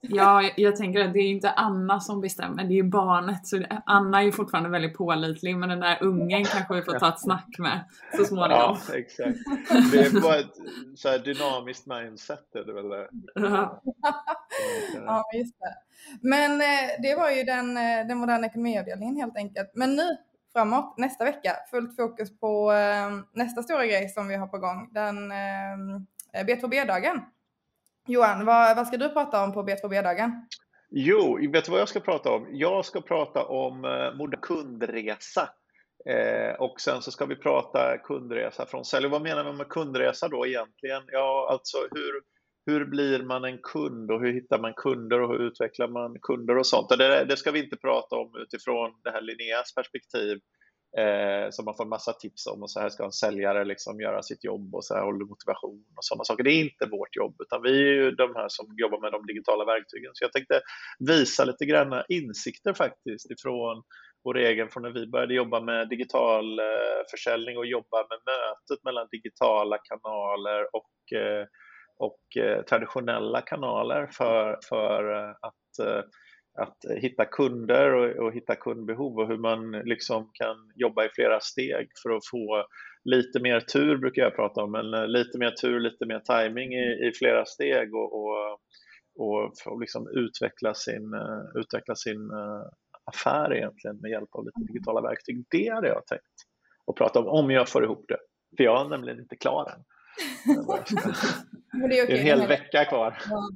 Ja, 0.00 0.50
jag 0.56 0.76
tänker 0.76 1.00
att 1.00 1.12
det 1.12 1.18
är 1.18 1.30
inte 1.30 1.50
Anna 1.50 2.00
som 2.00 2.20
bestämmer, 2.20 2.64
det 2.64 2.78
är 2.78 2.82
barnet. 2.82 3.46
Så 3.46 3.64
Anna 3.86 4.20
är 4.20 4.24
ju 4.24 4.32
fortfarande 4.32 4.70
väldigt 4.70 4.94
pålitlig, 4.94 5.56
men 5.56 5.68
den 5.68 5.80
där 5.80 5.98
ungen 6.00 6.44
kanske 6.44 6.74
vi 6.74 6.82
får 6.82 6.98
ta 6.98 7.08
ett 7.08 7.20
snack 7.20 7.58
med 7.58 7.84
så 8.16 8.24
småningom. 8.24 8.76
Ja, 8.88 8.94
exakt. 8.94 9.38
Det 9.92 9.98
är 9.98 10.20
bara 10.22 10.38
ett 10.38 10.56
så 10.96 11.08
här 11.08 11.18
dynamiskt 11.18 11.86
mindset. 11.86 12.54
Är 12.54 12.64
det 12.64 12.72
väl 12.72 12.88
det? 12.88 13.08
Ja. 13.34 13.82
ja, 15.06 15.24
just 15.34 15.54
det. 15.60 15.74
Men 16.20 16.60
eh, 16.60 17.02
det 17.02 17.14
var 17.14 17.30
ju 17.30 17.42
den, 17.42 17.76
eh, 17.76 18.06
den 18.08 18.18
moderna 18.18 18.46
ekonomiavdelningen 18.46 19.16
helt 19.16 19.36
enkelt. 19.36 19.70
Men 19.74 19.96
nu 19.96 20.16
framåt, 20.52 20.94
nästa 20.98 21.24
vecka, 21.24 21.56
fullt 21.70 21.96
fokus 21.96 22.40
på 22.40 22.72
eh, 22.72 23.10
nästa 23.32 23.62
stora 23.62 23.86
grej 23.86 24.08
som 24.08 24.28
vi 24.28 24.36
har 24.36 24.46
på 24.46 24.58
gång. 24.58 24.88
Den 24.92 25.32
eh, 25.32 26.44
B2B-dagen. 26.46 27.20
Johan, 28.06 28.44
vad, 28.44 28.76
vad 28.76 28.86
ska 28.86 28.96
du 28.96 29.08
prata 29.08 29.44
om 29.44 29.52
på 29.52 29.62
B2B-dagen? 29.62 30.46
Jo, 30.90 31.38
vet 31.52 31.64
du 31.64 31.70
vad 31.70 31.80
jag 31.80 31.88
ska 31.88 32.00
prata 32.00 32.30
om? 32.30 32.46
Jag 32.50 32.84
ska 32.84 33.00
prata 33.00 33.44
om 33.44 33.84
eh, 33.84 34.40
kundresa. 34.40 35.48
Eh, 36.06 36.54
och 36.58 36.80
sen 36.80 37.02
så 37.02 37.10
ska 37.10 37.26
vi 37.26 37.36
prata 37.36 37.98
kundresa 37.98 38.66
från 38.66 38.84
sälj. 38.84 39.08
Vad 39.08 39.22
menar 39.22 39.44
man 39.44 39.56
med 39.56 39.68
kundresa 39.68 40.28
då 40.28 40.46
egentligen? 40.46 41.02
Ja, 41.06 41.48
alltså 41.50 41.78
hur, 41.78 42.22
hur 42.68 42.84
blir 42.84 43.22
man 43.22 43.44
en 43.44 43.58
kund 43.58 44.10
och 44.10 44.20
hur 44.20 44.32
hittar 44.32 44.58
man 44.58 44.74
kunder 44.76 45.20
och 45.20 45.28
hur 45.28 45.46
utvecklar 45.46 45.88
man 45.88 46.18
kunder 46.22 46.58
och 46.58 46.66
sånt. 46.66 46.88
Det, 46.88 47.24
det 47.24 47.36
ska 47.36 47.50
vi 47.50 47.64
inte 47.64 47.76
prata 47.76 48.16
om 48.16 48.30
utifrån 48.36 48.90
det 49.04 49.10
här 49.10 49.20
Linneas 49.20 49.74
perspektiv 49.74 50.38
eh, 50.98 51.50
som 51.50 51.64
man 51.64 51.76
får 51.76 51.86
massa 51.86 52.12
tips 52.12 52.46
om 52.46 52.62
och 52.62 52.70
så 52.70 52.80
här 52.80 52.88
ska 52.88 53.04
en 53.04 53.12
säljare 53.12 53.64
liksom 53.64 54.00
göra 54.00 54.22
sitt 54.22 54.44
jobb 54.44 54.74
och 54.74 54.84
så 54.84 54.94
här 54.94 55.02
håller 55.02 55.24
motivation 55.24 55.84
och 55.96 56.04
sådana 56.04 56.24
saker. 56.24 56.44
Det 56.44 56.50
är 56.50 56.60
inte 56.60 56.86
vårt 56.86 57.16
jobb 57.16 57.36
utan 57.42 57.62
vi 57.62 57.70
är 57.70 57.94
ju 57.94 58.10
de 58.10 58.34
här 58.34 58.48
som 58.48 58.66
jobbar 58.76 59.00
med 59.00 59.12
de 59.12 59.26
digitala 59.26 59.64
verktygen. 59.64 60.10
Så 60.14 60.24
jag 60.24 60.32
tänkte 60.32 60.60
visa 60.98 61.44
lite 61.44 61.64
grann 61.64 62.02
insikter 62.08 62.72
faktiskt 62.72 63.30
ifrån 63.30 63.82
vår 64.24 64.36
egen 64.38 64.68
från 64.68 64.82
när 64.82 64.90
vi 64.90 65.06
började 65.06 65.34
jobba 65.34 65.60
med 65.60 65.88
digital 65.88 66.58
eh, 66.58 67.00
försäljning 67.10 67.58
och 67.58 67.66
jobba 67.66 67.98
med 68.10 68.18
mötet 68.32 68.84
mellan 68.84 69.08
digitala 69.10 69.78
kanaler 69.78 70.66
och, 70.72 71.18
eh, 71.18 71.46
och 71.98 72.36
eh, 72.36 72.62
traditionella 72.62 73.40
kanaler 73.40 74.06
för, 74.12 74.58
för 74.68 75.14
eh, 75.16 75.30
att 75.30 75.86
eh, 75.86 76.02
att 76.60 77.00
hitta 77.00 77.24
kunder 77.24 77.94
och, 77.94 78.26
och, 78.26 78.32
hitta 78.32 78.54
kundbehov 78.54 79.18
och 79.18 79.28
hur 79.28 79.38
man 79.38 79.70
liksom 79.70 80.30
kan 80.34 80.56
jobba 80.74 81.04
i 81.04 81.08
flera 81.08 81.40
steg 81.40 81.88
för 82.02 82.10
att 82.10 82.26
få 82.30 82.64
lite 83.04 83.40
mer 83.40 83.60
tur 83.60 83.96
brukar 83.96 84.22
jag 84.22 84.36
prata 84.36 84.62
om, 84.62 84.72
men 84.72 84.94
eh, 84.94 85.06
lite 85.06 85.38
mer 85.38 85.50
tur, 85.50 85.80
lite 85.80 86.06
mer 86.06 86.20
timing 86.20 86.72
i, 86.72 87.08
i 87.08 87.12
flera 87.18 87.44
steg 87.44 87.94
och, 87.94 88.12
och, 88.14 88.58
och 89.16 89.80
liksom 89.80 90.08
utveckla 90.08 90.74
sin, 90.74 91.14
utveckla 91.54 91.94
sin 91.94 92.30
affär 93.04 93.54
egentligen 93.54 94.00
med 94.00 94.10
hjälp 94.10 94.28
av 94.32 94.44
lite 94.44 94.72
digitala 94.72 95.00
verktyg. 95.00 95.44
Det 95.50 95.68
hade 95.74 95.88
jag 95.88 96.06
tänkt 96.06 96.36
att 96.86 96.96
prata 96.96 97.20
om, 97.20 97.26
om 97.26 97.50
jag 97.50 97.68
får 97.68 97.84
ihop 97.84 98.04
det. 98.08 98.18
För 98.56 98.64
jag 98.64 98.84
är 98.84 98.88
nämligen 98.88 99.20
inte 99.20 99.36
klar 99.36 99.72
än. 99.74 99.84
Men 101.72 101.90
det 101.90 101.98
är, 101.98 102.04
okay. 102.04 102.16
det 102.16 102.28
är 102.28 102.32
en 102.32 102.40
hel 102.40 102.48
vecka 102.48 102.84
kvar. 102.84 103.18
Ja, 103.30 103.48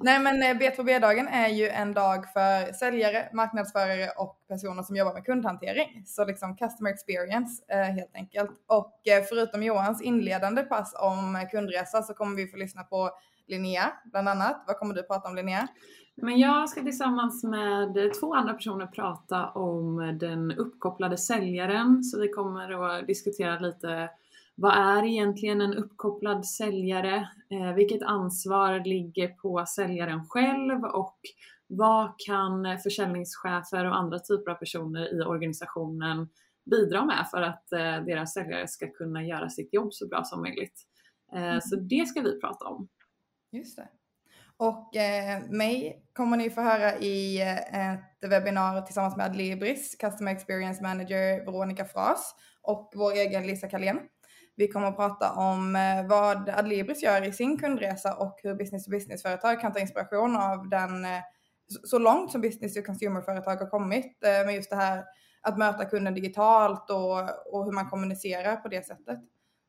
Nej 0.00 0.20
men 0.20 0.42
eh, 0.42 0.58
B2B-dagen 0.58 1.28
är 1.28 1.48
ju 1.48 1.68
en 1.68 1.94
dag 1.94 2.32
för 2.32 2.72
säljare, 2.72 3.28
marknadsförare 3.32 4.08
och 4.18 4.36
personer 4.48 4.82
som 4.82 4.96
jobbar 4.96 5.14
med 5.14 5.24
kundhantering. 5.24 6.02
Så 6.06 6.24
liksom 6.24 6.56
customer 6.56 6.90
experience 6.90 7.62
eh, 7.68 7.78
helt 7.78 8.14
enkelt. 8.14 8.50
Och 8.66 9.08
eh, 9.08 9.22
förutom 9.28 9.62
Johans 9.62 10.02
inledande 10.02 10.62
pass 10.62 10.94
om 11.00 11.46
kundresa 11.50 12.02
så 12.02 12.14
kommer 12.14 12.36
vi 12.36 12.46
få 12.46 12.56
lyssna 12.56 12.82
på 12.82 13.10
Linnea 13.46 13.92
bland 14.04 14.28
annat. 14.28 14.64
Vad 14.66 14.78
kommer 14.78 14.94
du 14.94 15.02
prata 15.02 15.28
om 15.28 15.34
Linnea? 15.34 15.68
Men 16.16 16.38
jag 16.38 16.68
ska 16.68 16.82
tillsammans 16.82 17.44
med 17.44 18.12
två 18.20 18.34
andra 18.34 18.54
personer 18.54 18.86
prata 18.86 19.48
om 19.50 19.96
den 20.20 20.52
uppkopplade 20.52 21.16
säljaren. 21.16 22.04
Så 22.04 22.20
vi 22.20 22.28
kommer 22.28 22.84
att 22.84 23.06
diskutera 23.06 23.58
lite 23.58 24.10
vad 24.54 24.76
är 24.76 25.04
egentligen 25.04 25.60
en 25.60 25.74
uppkopplad 25.74 26.46
säljare? 26.46 27.28
Eh, 27.50 27.74
vilket 27.74 28.02
ansvar 28.02 28.80
ligger 28.84 29.28
på 29.28 29.64
säljaren 29.66 30.24
själv 30.28 30.84
och 30.84 31.18
vad 31.66 32.12
kan 32.26 32.78
försäljningschefer 32.78 33.84
och 33.84 33.96
andra 33.96 34.18
typer 34.18 34.50
av 34.50 34.54
personer 34.54 35.20
i 35.20 35.24
organisationen 35.24 36.28
bidra 36.70 37.04
med 37.04 37.26
för 37.30 37.42
att 37.42 37.72
eh, 37.72 38.04
deras 38.04 38.32
säljare 38.32 38.68
ska 38.68 38.90
kunna 38.90 39.24
göra 39.24 39.48
sitt 39.48 39.74
jobb 39.74 39.94
så 39.94 40.08
bra 40.08 40.24
som 40.24 40.42
möjligt? 40.42 40.82
Eh, 41.32 41.42
mm. 41.42 41.60
Så 41.60 41.76
det 41.76 42.08
ska 42.08 42.20
vi 42.20 42.40
prata 42.40 42.64
om. 42.64 42.88
Just 43.52 43.76
det. 43.76 43.88
Och 44.56 44.96
eh, 44.96 45.42
mig 45.50 46.02
kommer 46.12 46.36
ni 46.36 46.50
få 46.50 46.60
höra 46.60 46.98
i 46.98 47.40
ett 47.70 48.30
webbinar 48.30 48.82
tillsammans 48.82 49.16
med 49.16 49.26
Adlibris, 49.26 49.96
Customer 49.96 50.32
Experience 50.32 50.82
Manager 50.82 51.44
Veronica 51.44 51.84
Fras 51.84 52.34
och 52.62 52.92
vår 52.94 53.12
egen 53.12 53.46
Lisa 53.46 53.68
Kalén. 53.68 54.00
Vi 54.56 54.68
kommer 54.68 54.86
att 54.86 54.96
prata 54.96 55.32
om 55.32 55.76
eh, 55.76 56.06
vad 56.06 56.48
Adlibris 56.48 57.02
gör 57.02 57.24
i 57.24 57.32
sin 57.32 57.58
kundresa 57.58 58.14
och 58.14 58.40
hur 58.42 58.54
business 58.54 58.84
to 58.84 58.90
business-företag 58.90 59.60
kan 59.60 59.72
ta 59.72 59.78
inspiration 59.78 60.36
av 60.36 60.68
den 60.68 61.04
eh, 61.04 61.20
så 61.84 61.98
långt 61.98 62.32
som 62.32 62.40
business 62.40 62.74
to 62.74 62.82
consumer-företag 62.82 63.56
har 63.56 63.66
kommit 63.66 64.24
eh, 64.24 64.46
med 64.46 64.54
just 64.54 64.70
det 64.70 64.76
här 64.76 65.04
att 65.40 65.58
möta 65.58 65.84
kunden 65.84 66.14
digitalt 66.14 66.90
och, 66.90 67.18
och 67.54 67.64
hur 67.64 67.72
man 67.72 67.90
kommunicerar 67.90 68.56
på 68.56 68.68
det 68.68 68.86
sättet. 68.86 69.20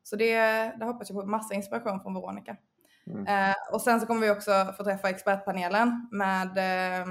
Så 0.02 0.16
det, 0.16 0.38
det 0.78 0.84
hoppas 0.84 1.10
jag 1.10 1.20
på 1.20 1.26
massa 1.26 1.54
inspiration 1.54 2.00
från 2.00 2.14
Veronica. 2.14 2.56
Mm. 3.06 3.26
Eh, 3.26 3.56
och 3.72 3.82
sen 3.82 4.00
så 4.00 4.06
kommer 4.06 4.20
vi 4.20 4.30
också 4.30 4.74
få 4.76 4.84
träffa 4.84 5.10
expertpanelen 5.10 6.08
med 6.12 6.58
eh, 6.58 7.06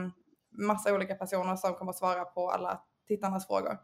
massa 0.51 0.93
olika 0.93 1.15
personer 1.15 1.55
som 1.55 1.73
kommer 1.73 1.89
att 1.89 1.97
svara 1.97 2.25
på 2.25 2.51
alla 2.51 2.81
tittarnas 3.07 3.47
frågor. 3.47 3.77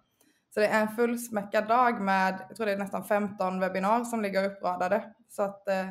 Så 0.54 0.60
det 0.60 0.68
är 0.68 0.82
en 0.82 0.96
fullsmäckad 0.96 1.68
dag 1.68 2.02
med, 2.02 2.46
jag 2.48 2.58
tror 2.58 2.66
det 2.66 2.72
är 2.72 2.78
nästan 2.78 3.04
15 3.04 3.60
webbinar 3.60 4.04
som 4.04 4.22
ligger 4.22 4.46
uppradade. 4.46 5.14
Så 5.30 5.44
att 5.44 5.68
eh, 5.68 5.88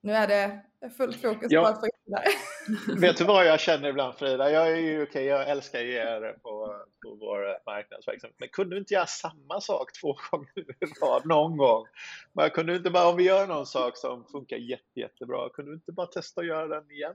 nu 0.00 0.12
är 0.12 0.26
det 0.26 0.60
fullt 0.96 1.22
fokus 1.22 1.50
ja. 1.50 1.62
på 1.62 1.68
att 1.68 1.80
få. 1.80 1.86
Vet 3.00 3.16
du 3.16 3.24
vad 3.24 3.46
jag 3.46 3.60
känner 3.60 3.88
ibland 3.88 4.14
Frida? 4.14 4.50
Jag 4.50 4.68
är 4.68 4.76
ju 4.76 5.02
okej, 5.02 5.08
okay, 5.08 5.24
jag 5.24 5.48
älskar 5.48 5.80
ju 5.80 5.92
er 5.92 6.36
på, 6.42 6.74
på 7.02 7.14
vår 7.20 7.66
marknadsverksamhet, 7.66 8.36
men 8.38 8.48
kunde 8.48 8.76
du 8.76 8.80
inte 8.80 8.94
göra 8.94 9.06
samma 9.06 9.60
sak 9.60 9.92
två 10.00 10.16
gånger 10.30 10.58
i 10.58 10.86
rad 11.02 11.26
någon 11.26 11.56
gång? 11.56 11.84
Men 12.32 12.50
kunde 12.50 12.76
inte 12.76 12.90
bara, 12.90 13.08
om 13.08 13.16
vi 13.16 13.24
gör 13.24 13.46
någon 13.46 13.66
sak 13.66 13.96
som 13.96 14.24
funkar 14.24 14.56
jätte, 14.56 15.00
jättebra, 15.00 15.48
kunde 15.48 15.70
du 15.70 15.74
inte 15.74 15.92
bara 15.92 16.06
testa 16.06 16.40
att 16.40 16.46
göra 16.46 16.66
den 16.66 16.90
igen? 16.90 17.14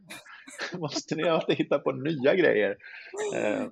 Måste 0.79 1.15
ni 1.15 1.23
alltid 1.23 1.55
hitta 1.55 1.79
på 1.79 1.91
nya 1.91 2.35
grejer? 2.35 2.77
Eh. 3.35 3.65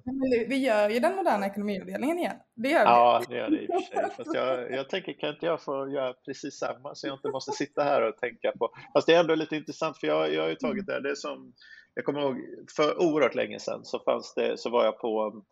Vi 0.48 0.58
gör 0.58 0.90
ju 0.90 1.00
den 1.00 1.16
moderna 1.16 1.46
ekonomiavdelningen 1.46 2.20
igen. 2.20 2.36
Det 2.56 2.70
gör 2.70 2.80
vi. 2.80 2.86
Ja, 2.86 3.22
det 3.30 3.36
gör 3.36 3.50
det 3.50 3.62
i 3.62 3.68
och 3.68 3.74
för 3.74 3.82
sig. 3.82 4.16
Fast 4.18 4.34
jag, 4.34 4.72
jag 4.72 4.90
tänker, 4.90 5.14
kan 5.14 5.30
inte 5.30 5.46
jag 5.46 5.62
få 5.62 5.90
göra 5.90 6.14
precis 6.14 6.60
samma 6.60 6.96
så 6.96 7.08
jag 7.08 7.16
inte 7.16 7.30
måste 7.30 7.52
sitta 7.52 7.84
här 7.84 8.02
och 8.02 8.18
tänka 8.18 8.52
på, 8.60 8.70
fast 8.94 9.08
det 9.08 9.14
är 9.14 9.20
ändå 9.20 9.36
lite 9.36 9.56
intressant 9.56 9.98
för 9.98 10.08
jag, 10.08 10.34
jag 10.34 10.42
har 10.42 10.50
ju 10.50 10.56
tagit 10.56 10.86
det, 10.86 11.11
det 11.12 11.18
som 11.18 11.54
jag 11.94 12.06
kommer 12.06 12.22
ihåg 12.22 12.38
för 12.76 13.02
oerhört 13.02 13.36
länge 13.36 13.60
sedan 13.60 13.86
så 13.86 14.00
fanns 14.00 14.34
det, 14.34 14.60
så 14.60 14.70
var 14.70 14.86
jag 14.86 15.00
på, 15.00 15.44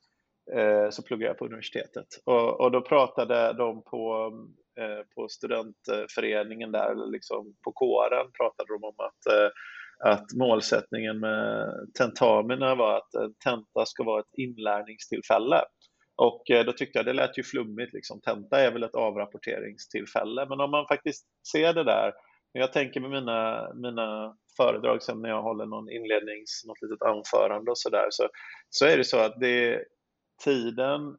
eh, 0.56 0.90
så 0.90 1.04
pluggade 1.04 1.30
jag 1.30 1.38
på 1.38 1.46
universitetet 1.46 2.08
och, 2.26 2.62
och 2.62 2.72
då 2.72 2.82
pratade 2.82 3.54
de 3.54 3.84
på, 3.84 4.32
eh, 4.80 5.06
på 5.16 5.28
studentföreningen 5.30 6.72
där, 6.72 7.12
liksom 7.12 7.56
på 7.64 7.72
kåren 7.72 8.32
pratade 8.38 8.74
de 8.74 8.84
om 8.84 8.96
att 8.98 9.34
eh, 9.34 9.50
att 10.04 10.34
målsättningen 10.34 11.20
med 11.20 11.70
tentamina 11.98 12.76
var 12.76 12.98
att 12.98 13.16
eh, 13.16 13.30
tenta 13.44 13.86
ska 13.86 14.04
vara 14.04 14.20
ett 14.20 14.38
inlärningstillfälle. 14.38 15.62
Och 16.16 16.52
eh, 16.52 16.66
då 16.66 16.72
tyckte 16.72 17.00
jag 17.00 17.06
det 17.06 17.14
lät 17.14 17.38
ju 17.38 17.44
flummigt, 17.44 17.94
liksom. 17.94 18.22
tenta 18.22 18.60
är 18.60 18.72
väl 18.72 18.84
ett 18.84 18.96
avrapporteringstillfälle. 18.96 20.46
Men 20.50 20.60
om 20.60 20.72
man 20.72 20.88
faktiskt 20.88 21.26
ser 21.52 21.74
det 21.74 21.84
där, 21.84 22.14
jag 22.52 22.74
tänker 22.74 23.00
med 23.00 23.10
mina, 23.10 23.72
mina 23.74 24.38
föredrag 24.58 25.04
sen 25.04 25.22
när 25.22 25.30
jag 25.30 25.42
håller 25.42 25.66
någon 25.66 25.90
inlednings, 25.90 26.64
något 26.68 26.82
litet 26.82 27.02
anförande 27.02 27.72
och 27.72 27.78
sådär, 27.78 28.08
så, 28.10 28.30
så 28.70 28.86
är 28.86 28.98
det 28.98 29.04
så 29.04 29.18
att 29.18 29.40
det 29.40 29.74
är 29.74 29.86
tiden 30.44 31.18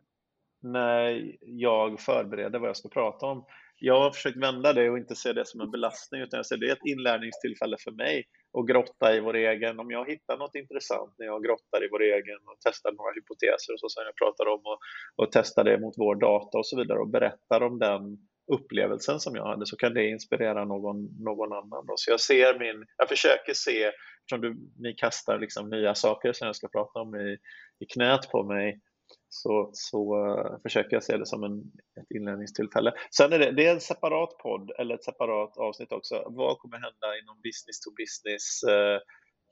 när 0.63 1.33
jag 1.41 2.01
förbereder 2.01 2.59
vad 2.59 2.69
jag 2.69 2.77
ska 2.77 2.89
prata 2.89 3.27
om. 3.27 3.45
Jag 3.83 4.01
har 4.01 4.11
försökt 4.11 4.37
vända 4.37 4.73
det 4.73 4.91
och 4.91 4.99
inte 4.99 5.15
se 5.15 5.33
det 5.33 5.47
som 5.47 5.61
en 5.61 5.71
belastning 5.71 6.21
utan 6.21 6.39
jag 6.39 6.47
ser 6.47 6.57
det 6.57 6.69
är 6.69 6.73
ett 6.73 6.87
inlärningstillfälle 6.87 7.77
för 7.85 7.91
mig 7.91 8.25
att 8.59 8.67
grotta 8.67 9.17
i 9.17 9.21
vår 9.21 9.37
egen, 9.37 9.81
om 9.81 9.91
jag 9.91 10.11
hittar 10.11 10.39
något 10.39 10.55
intressant 10.55 11.15
när 11.19 11.27
jag 11.27 11.45
grottar 11.45 11.85
i 11.85 11.89
vår 11.91 12.03
egen 12.03 12.39
och 12.47 12.57
testar 12.65 12.93
några 12.93 13.13
hypoteser 13.13 13.73
och 13.73 13.81
så 13.81 13.89
som 13.89 14.03
jag 14.05 14.17
pratar 14.17 14.47
om 14.55 14.61
och, 14.65 14.79
och 15.17 15.33
testar 15.33 15.65
det 15.65 15.81
mot 15.81 15.95
vår 15.99 16.15
data 16.15 16.59
och 16.59 16.67
så 16.67 16.77
vidare 16.77 16.99
och 16.99 17.09
berättar 17.09 17.61
om 17.63 17.79
den 17.79 18.19
upplevelsen 18.55 19.21
som 19.21 19.37
jag 19.37 19.47
hade 19.47 19.67
så 19.67 19.77
kan 19.77 19.95
det 19.95 20.09
inspirera 20.09 20.65
någon, 20.65 21.23
någon 21.25 21.53
annan. 21.53 21.87
Då. 21.87 21.93
Så 21.97 22.11
jag 22.11 22.21
ser 22.21 22.59
min, 22.59 22.87
jag 22.97 23.09
försöker 23.09 23.55
se, 23.55 23.85
eftersom 24.21 24.41
du, 24.41 24.57
ni 24.79 24.95
kastar 24.95 25.39
liksom 25.39 25.71
nya 25.71 25.95
saker 25.95 26.33
som 26.33 26.47
jag 26.47 26.57
ska 26.57 26.69
prata 26.69 27.01
om 27.01 27.15
i, 27.15 27.39
i 27.85 27.87
knät 27.87 28.31
på 28.31 28.43
mig, 28.45 28.81
så, 29.29 29.71
så 29.73 30.29
uh, 30.29 30.61
försöker 30.63 30.97
jag 30.97 31.05
se 31.05 31.17
det 31.17 31.27
som 31.27 31.45
en, 31.45 31.59
ett 32.01 32.11
inlärningstillfälle. 32.15 32.93
Sen 33.17 33.33
är 33.33 33.39
det, 33.39 33.53
det 33.53 33.67
är 33.67 33.73
en 33.73 33.81
separat 33.81 34.39
podd 34.39 34.71
eller 34.79 34.95
ett 34.95 35.05
separat 35.05 35.57
avsnitt 35.57 35.93
också. 35.93 36.15
Vad 36.27 36.59
kommer 36.59 36.77
hända 36.77 37.19
inom 37.23 37.37
business 37.37 37.81
to 37.81 37.91
business 38.03 38.65
uh, 38.69 38.99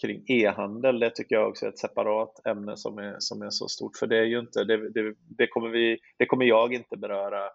kring 0.03 0.25
e-handel? 0.29 0.99
Det 0.99 1.11
tycker 1.11 1.35
jag 1.35 1.49
också 1.49 1.67
är 1.67 1.71
ett 1.71 1.79
separat 1.79 2.47
ämne 2.47 2.77
som 2.77 2.99
är, 2.99 3.17
som 3.19 3.43
är 3.43 3.51
så 3.51 3.69
stort. 3.69 3.97
För 3.97 4.07
det 4.07 4.19
är 4.19 4.25
ju 4.25 4.39
inte, 4.39 4.65
det, 4.65 4.91
det, 4.91 5.15
det 5.39 5.47
kommer, 5.47 5.69
vi, 5.69 5.99
det 6.19 6.27
kommer 6.27 6.45
jag 6.45 6.75
inte 6.75 6.97
beröra 6.97 7.51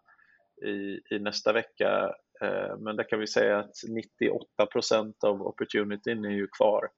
i, 0.63 1.01
i 1.11 1.19
nästa 1.19 1.53
vecka. 1.53 2.13
Eh, 2.41 2.77
men 2.79 2.95
där 2.95 3.09
kan 3.09 3.19
vi 3.19 3.27
säga 3.27 3.59
att 3.59 3.75
98 3.89 4.65
procent 4.71 5.23
av 5.23 5.41
opportunityn 5.41 6.25
är 6.25 6.29
ju 6.29 6.47
kvar 6.47 6.89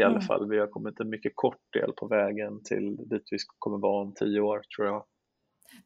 i 0.00 0.02
alla 0.02 0.14
mm. 0.14 0.22
fall. 0.22 0.48
Vi 0.48 0.58
har 0.58 0.66
kommit 0.66 1.00
en 1.00 1.10
mycket 1.10 1.32
kort 1.34 1.72
del 1.72 1.92
på 1.92 2.06
vägen 2.06 2.62
till 2.62 2.96
dit 2.96 3.22
vi 3.30 3.36
kommer 3.58 3.78
vara 3.78 4.02
om 4.02 4.14
tio 4.14 4.40
år 4.40 4.62
tror 4.76 4.86
jag. 4.86 5.04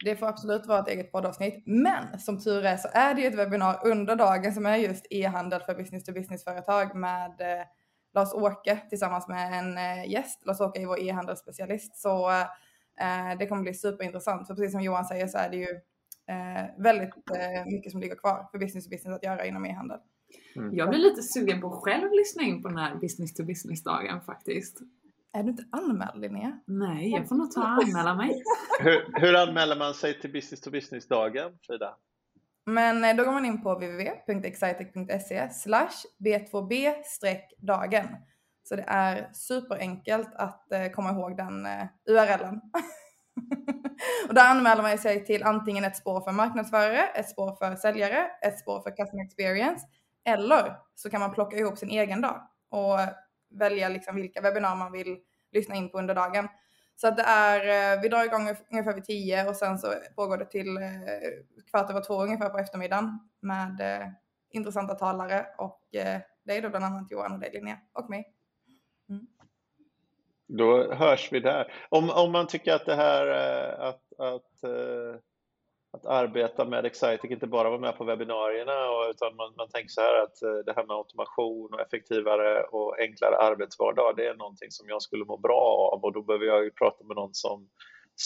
Det 0.04 0.16
får 0.16 0.26
absolut 0.26 0.66
vara 0.66 0.78
ett 0.78 0.88
eget 0.88 1.12
poddavsnitt. 1.12 1.62
Men 1.66 2.18
som 2.18 2.40
tur 2.40 2.64
är 2.64 2.76
så 2.76 2.88
är 2.92 3.14
det 3.14 3.20
ju 3.20 3.26
ett 3.26 3.38
webbinar 3.38 3.80
under 3.84 4.16
dagen 4.16 4.52
som 4.52 4.66
är 4.66 4.76
just 4.76 5.06
e-handel 5.10 5.60
för 5.60 5.74
business 5.74 6.04
to 6.04 6.12
business-företag 6.12 6.96
med 6.96 7.40
eh, 7.40 7.66
Lars-Åke 8.14 8.78
tillsammans 8.88 9.28
med 9.28 9.58
en 9.58 9.78
eh, 9.78 10.10
gäst. 10.10 10.46
Lars-Åke 10.46 10.82
är 10.82 10.86
vår 10.86 11.00
e-handelsspecialist. 11.00 11.96
Så 11.96 12.30
eh, 13.00 13.38
det 13.38 13.46
kommer 13.46 13.62
bli 13.62 13.74
superintressant. 13.74 14.46
För 14.46 14.54
precis 14.54 14.72
som 14.72 14.80
Johan 14.80 15.04
säger 15.04 15.26
så 15.26 15.38
är 15.38 15.50
det 15.50 15.56
ju 15.56 15.80
eh, 16.28 16.82
väldigt 16.82 17.14
eh, 17.14 17.66
mycket 17.66 17.92
som 17.92 18.00
ligger 18.00 18.16
kvar 18.16 18.48
för 18.50 18.58
business 18.58 18.84
to 18.84 18.90
business 18.90 19.16
att 19.16 19.24
göra 19.24 19.46
inom 19.46 19.66
e-handel. 19.66 19.98
Mm. 20.56 20.74
Jag 20.74 20.88
blir 20.88 20.98
lite 20.98 21.22
sugen 21.22 21.60
på 21.60 21.66
att 21.66 21.82
själv 21.82 22.12
lyssna 22.12 22.42
in 22.42 22.62
på 22.62 22.68
den 22.68 22.78
här 22.78 22.94
business 22.94 23.34
to 23.34 23.44
business 23.44 23.82
dagen 23.82 24.20
faktiskt. 24.20 24.80
Är 25.32 25.42
du 25.42 25.50
inte 25.50 25.64
anmäld 25.72 26.20
Linnea? 26.20 26.60
Nej, 26.66 27.10
jag 27.10 27.28
får 27.28 27.36
nog 27.36 27.50
ta 27.50 27.60
och 27.60 27.84
anmäla 27.84 28.14
mig. 28.14 28.42
hur, 28.80 29.20
hur 29.20 29.34
anmäler 29.34 29.76
man 29.76 29.94
sig 29.94 30.20
till 30.20 30.32
Business 30.32 30.60
to 30.60 30.70
Business-dagen, 30.70 31.58
Frida? 31.66 31.96
Men 32.66 33.04
eh, 33.04 33.16
då 33.16 33.24
går 33.24 33.32
man 33.32 33.44
in 33.44 33.62
på 33.62 33.74
www.excitec.se 33.74 35.50
slash 35.50 36.04
b2b-dagen. 36.24 38.06
Så 38.62 38.76
det 38.76 38.84
är 38.86 39.30
superenkelt 39.32 40.34
att 40.34 40.72
eh, 40.72 40.86
komma 40.86 41.10
ihåg 41.10 41.36
den 41.36 41.66
eh, 41.66 41.86
URLen. 42.06 42.60
och 44.28 44.34
där 44.34 44.50
anmäler 44.50 44.82
man 44.82 44.98
sig 44.98 45.24
till 45.24 45.42
antingen 45.42 45.84
ett 45.84 45.96
spår 45.96 46.20
för 46.20 46.32
marknadsförare, 46.32 47.06
ett 47.06 47.28
spår 47.28 47.56
för 47.56 47.76
säljare, 47.76 48.30
ett 48.42 48.58
spår 48.58 48.80
för 48.80 48.96
customer 48.96 49.24
experience 49.24 49.86
eller 50.24 50.76
så 50.94 51.10
kan 51.10 51.20
man 51.20 51.34
plocka 51.34 51.56
ihop 51.56 51.78
sin 51.78 51.90
egen 51.90 52.20
dag 52.20 52.42
och 52.70 52.98
välja 53.50 53.88
liksom 53.88 54.16
vilka 54.16 54.40
webbinar 54.40 54.76
man 54.76 54.92
vill 54.92 55.18
lyssna 55.52 55.74
in 55.74 55.90
på 55.90 55.98
under 55.98 56.14
dagen. 56.14 56.48
Så 56.96 57.08
att 57.08 57.16
det 57.16 57.22
är, 57.22 57.94
eh, 57.94 58.02
vi 58.02 58.08
drar 58.08 58.24
igång 58.24 58.56
ungefär 58.70 58.94
vid 58.94 59.04
tio 59.04 59.48
och 59.48 59.56
sen 59.56 59.78
så 59.78 59.94
pågår 60.16 60.38
det 60.38 60.44
till 60.44 60.76
eh, 60.76 60.90
kvart 61.70 61.90
över 61.90 62.00
två 62.00 62.22
ungefär 62.22 62.48
på 62.48 62.58
eftermiddagen 62.58 63.20
med 63.40 63.80
eh, 63.80 64.08
intressanta 64.50 64.94
talare 64.94 65.46
och 65.58 65.80
det 66.44 66.56
är 66.56 66.62
då 66.62 66.68
bland 66.68 66.84
annat 66.84 67.10
Johan 67.10 67.32
och 67.32 67.38
dig 67.38 67.50
Linnea 67.52 67.78
och 67.92 68.10
mig. 68.10 68.35
Då 70.56 70.92
hörs 70.92 71.32
vi 71.32 71.40
där. 71.40 71.72
Om, 71.88 72.10
om 72.10 72.32
man 72.32 72.46
tycker 72.46 72.72
att 72.72 72.86
det 72.86 72.94
här 72.94 73.26
eh, 73.26 73.88
att, 73.88 74.02
att 74.18 74.62
eh, 74.64 75.20
att 75.96 76.06
arbeta 76.06 76.64
med 76.64 76.84
Excitec, 76.84 77.30
inte 77.30 77.46
bara 77.46 77.68
vara 77.68 77.80
med 77.80 77.96
på 77.96 78.04
webbinarierna 78.04 79.10
utan 79.10 79.36
man, 79.36 79.54
man 79.56 79.68
tänker 79.68 79.88
så 79.88 80.00
här 80.00 80.22
att 80.22 80.42
eh, 80.42 80.64
det 80.66 80.72
här 80.76 80.86
med 80.86 80.96
automation 80.96 81.74
och 81.74 81.80
effektivare 81.80 82.62
och 82.62 82.98
enklare 82.98 83.36
arbetsvardag, 83.36 84.16
det 84.16 84.26
är 84.26 84.34
någonting 84.34 84.70
som 84.70 84.88
jag 84.88 85.02
skulle 85.02 85.24
må 85.24 85.36
bra 85.36 85.90
av 85.92 86.04
och 86.04 86.12
då 86.12 86.22
behöver 86.22 86.46
jag 86.46 86.64
ju 86.64 86.70
prata 86.70 87.04
med 87.04 87.16
någon 87.16 87.34
som 87.34 87.68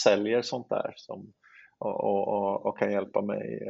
säljer 0.04 0.42
sånt 0.42 0.68
där 0.68 0.92
som, 0.96 1.32
och, 1.78 2.04
och, 2.04 2.66
och 2.66 2.78
kan 2.78 2.92
hjälpa 2.92 3.22
mig 3.22 3.60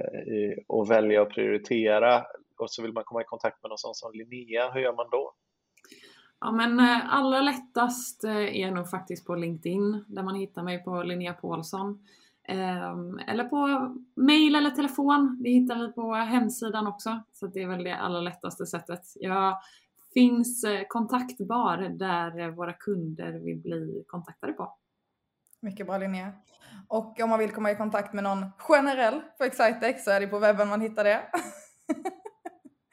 att 0.68 0.90
välja 0.90 1.22
och 1.22 1.30
prioritera. 1.30 2.24
Och 2.58 2.70
så 2.70 2.82
vill 2.82 2.92
man 2.92 3.04
komma 3.04 3.20
i 3.20 3.24
kontakt 3.24 3.62
med 3.62 3.68
någon 3.68 3.78
sån 3.78 3.94
som 3.94 4.12
Linnea, 4.12 4.70
hur 4.70 4.80
gör 4.80 4.92
man 4.92 5.08
då? 5.10 5.34
Ja 6.40 6.52
men 6.52 6.80
eh, 6.80 7.14
allra 7.14 7.40
lättast 7.40 8.24
eh, 8.24 8.60
är 8.60 8.70
nog 8.70 8.90
faktiskt 8.90 9.26
på 9.26 9.34
LinkedIn 9.34 10.04
där 10.08 10.22
man 10.22 10.34
hittar 10.34 10.62
mig 10.62 10.84
på 10.84 11.02
Linnea 11.02 11.32
Paulsson. 11.32 12.06
Ehm, 12.48 13.18
eller 13.18 13.44
på 13.44 13.90
mail 14.16 14.54
eller 14.54 14.70
telefon. 14.70 15.38
Det 15.42 15.50
hittar 15.50 15.78
vi 15.78 15.92
på 15.92 16.14
hemsidan 16.14 16.86
också. 16.86 17.22
Så 17.32 17.46
det 17.46 17.62
är 17.62 17.68
väl 17.68 17.84
det 17.84 17.96
allra 17.96 18.20
lättaste 18.20 18.66
sättet. 18.66 19.02
Jag 19.14 19.58
finns 20.14 20.64
eh, 20.64 20.82
kontaktbar 20.88 21.76
där 21.76 22.50
våra 22.50 22.72
kunder 22.72 23.32
vill 23.32 23.58
bli 23.58 24.04
kontaktade 24.06 24.52
på. 24.52 24.74
Mycket 25.62 25.86
bra 25.86 25.98
Linnea. 25.98 26.32
Och 26.88 27.20
om 27.20 27.30
man 27.30 27.38
vill 27.38 27.50
komma 27.50 27.70
i 27.70 27.76
kontakt 27.76 28.12
med 28.12 28.24
någon 28.24 28.46
generell 28.58 29.20
på 29.38 29.44
Excitex 29.44 30.04
så 30.04 30.10
är 30.10 30.20
det 30.20 30.26
på 30.26 30.38
webben 30.38 30.68
man 30.68 30.80
hittar 30.80 31.04
det. 31.04 31.22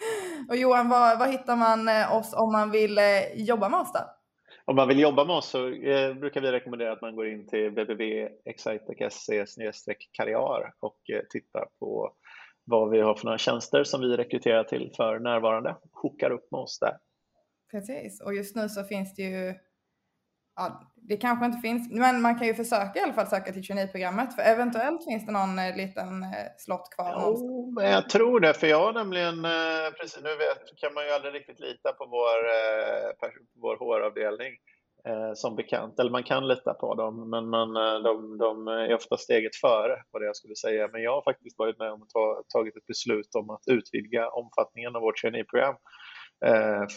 Och 0.49 0.55
Johan, 0.55 0.89
var, 0.89 1.19
var 1.19 1.27
hittar 1.27 1.55
man 1.55 1.87
eh, 1.87 2.15
oss 2.15 2.33
om 2.33 2.51
man 2.51 2.71
vill 2.71 2.97
eh, 2.97 3.03
jobba 3.35 3.69
med 3.69 3.79
oss 3.79 3.93
då? 3.93 3.99
om 4.67 4.75
man 4.75 4.87
vill 4.87 4.99
jobba 4.99 5.25
med 5.25 5.35
oss 5.35 5.49
så 5.49 5.69
eh, 5.69 6.13
brukar 6.13 6.41
vi 6.41 6.51
rekommendera 6.51 6.91
att 6.91 7.01
man 7.01 7.15
går 7.15 7.27
in 7.27 7.47
till 7.47 7.69
www.excitec.se 7.69 9.95
karriär 10.11 10.73
och 10.79 11.09
eh, 11.09 11.21
tittar 11.29 11.65
på 11.79 12.13
vad 12.63 12.89
vi 12.89 13.01
har 13.01 13.15
för 13.15 13.25
några 13.25 13.37
tjänster 13.37 13.83
som 13.83 14.01
vi 14.01 14.07
rekryterar 14.07 14.63
till 14.63 14.91
för 14.97 15.19
närvarande. 15.19 15.75
Hookar 15.91 16.31
upp 16.31 16.51
med 16.51 16.59
oss 16.59 16.79
där. 16.79 16.97
Precis, 17.71 18.21
och 18.21 18.33
just 18.33 18.55
nu 18.55 18.69
så 18.69 18.83
finns 18.83 19.15
det 19.15 19.21
ju 19.21 19.55
ja, 20.57 20.81
det 21.09 21.17
kanske 21.17 21.45
inte 21.45 21.57
finns, 21.57 21.91
men 21.91 22.21
man 22.21 22.37
kan 22.37 22.47
ju 22.47 22.53
försöka 22.53 22.99
i 22.99 23.01
alla 23.01 23.13
fall 23.13 23.27
söka 23.27 23.51
till 23.53 23.65
traineeprogrammet 23.67 24.35
för 24.35 24.41
eventuellt 24.41 25.03
finns 25.03 25.25
det 25.25 25.31
någon 25.31 25.59
eh, 25.59 25.75
liten 25.75 26.23
eh, 26.23 26.47
slott 26.57 26.89
kvar. 26.95 27.13
Jo, 27.21 27.71
men 27.75 27.91
jag 27.91 28.09
tror 28.09 28.39
det, 28.39 28.53
för 28.53 28.67
jag 28.67 28.79
har 28.79 28.93
nämligen, 28.93 29.45
eh, 29.45 29.89
precis 29.99 30.23
nu 30.23 30.29
vet, 30.29 30.77
kan 30.81 30.93
man 30.93 31.05
ju 31.05 31.11
aldrig 31.11 31.33
riktigt 31.33 31.59
lita 31.59 31.91
på 31.93 32.05
vår, 32.05 32.39
vår 33.61 33.75
HR-avdelning 33.75 34.53
som 35.35 35.55
bekant, 35.55 35.99
eller 35.99 36.11
man 36.11 36.23
kan 36.23 36.47
lita 36.47 36.73
på 36.73 36.95
dem, 36.95 37.29
men 37.29 37.49
man, 37.49 37.73
de, 38.03 38.37
de 38.37 38.67
är 38.67 38.95
ofta 38.95 39.17
steget 39.17 39.55
före 39.55 39.95
på 40.11 40.19
det 40.19 40.25
jag 40.25 40.35
skulle 40.35 40.55
säga. 40.55 40.89
Men 40.91 41.01
jag 41.01 41.11
har 41.11 41.21
faktiskt 41.21 41.59
varit 41.59 41.79
med 41.79 41.91
om 41.91 42.03
att 42.03 42.09
ta, 42.09 42.43
tagit 42.53 42.75
ett 42.77 42.85
beslut 42.85 43.35
om 43.35 43.49
att 43.49 43.63
utvidga 43.67 44.29
omfattningen 44.29 44.95
av 44.95 45.01
vårt 45.01 45.17
traineeprogram 45.21 45.75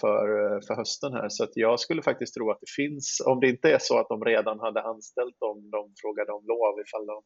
för, 0.01 0.61
för 0.67 0.75
hösten 0.75 1.13
här. 1.13 1.29
Så 1.29 1.45
att 1.45 1.51
jag 1.55 1.81
skulle 1.81 2.03
faktiskt 2.03 2.35
tro 2.35 2.51
att 2.51 2.61
det 2.61 2.71
finns, 2.77 3.23
om 3.27 3.41
det 3.41 3.49
inte 3.49 3.73
är 3.73 3.79
så 3.79 3.99
att 3.99 4.09
de 4.09 4.25
redan 4.25 4.61
hade 4.61 4.83
anställt 4.83 5.41
dem, 5.41 5.71
de 5.71 5.93
frågade 6.03 6.33
om 6.33 6.45
lov 6.47 6.75
ifall 6.85 7.07
de, 7.07 7.19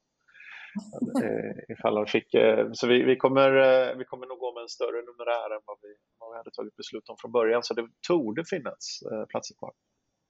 eh, 1.24 1.54
ifall 1.68 1.94
de 1.94 2.06
fick. 2.06 2.34
Eh, 2.34 2.68
så 2.72 2.86
vi, 2.86 3.02
vi, 3.02 3.16
kommer, 3.16 3.50
vi 3.98 4.04
kommer 4.04 4.26
nog 4.26 4.38
gå 4.38 4.54
med 4.54 4.62
en 4.62 4.68
större 4.68 5.00
numerär 5.10 5.56
än 5.56 5.62
vad 5.66 5.78
vi, 5.82 5.92
vad 6.18 6.32
vi 6.32 6.36
hade 6.36 6.50
tagit 6.50 6.76
beslut 6.76 7.08
om 7.08 7.16
från 7.20 7.32
början. 7.32 7.62
Så 7.62 7.74
det 7.74 7.88
torde 8.08 8.44
finnas 8.44 9.02
platser 9.28 9.54
kvar. 9.58 9.72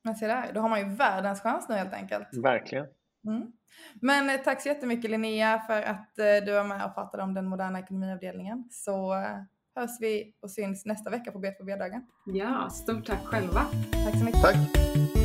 Men 0.04 0.14
se 0.14 0.26
där, 0.26 0.52
då 0.54 0.60
har 0.60 0.68
man 0.68 0.80
ju 0.80 0.96
världens 0.96 1.40
chans 1.42 1.68
nu 1.68 1.74
helt 1.74 1.94
enkelt. 1.94 2.28
Verkligen. 2.42 2.86
Mm. 3.26 3.52
Men 4.02 4.42
tack 4.44 4.62
så 4.62 4.68
jättemycket 4.68 5.10
Linnea 5.10 5.58
för 5.58 5.82
att 5.82 6.12
du 6.16 6.52
var 6.52 6.64
med 6.64 6.86
och 6.86 6.94
pratade 6.94 7.22
om 7.22 7.34
den 7.34 7.46
moderna 7.46 7.78
ekonomiavdelningen. 7.78 8.68
Så 8.70 9.14
hörs 9.74 10.00
vi 10.00 10.34
och 10.42 10.50
syns 10.50 10.86
nästa 10.86 11.10
vecka 11.10 11.32
på 11.32 11.38
B2B-dagen. 11.38 12.02
Ja, 12.26 12.70
stort 12.70 13.06
tack 13.06 13.24
själva. 13.24 13.66
Tack 14.04 14.18
så 14.18 14.24
mycket. 14.24 14.42
Tack. 14.42 15.23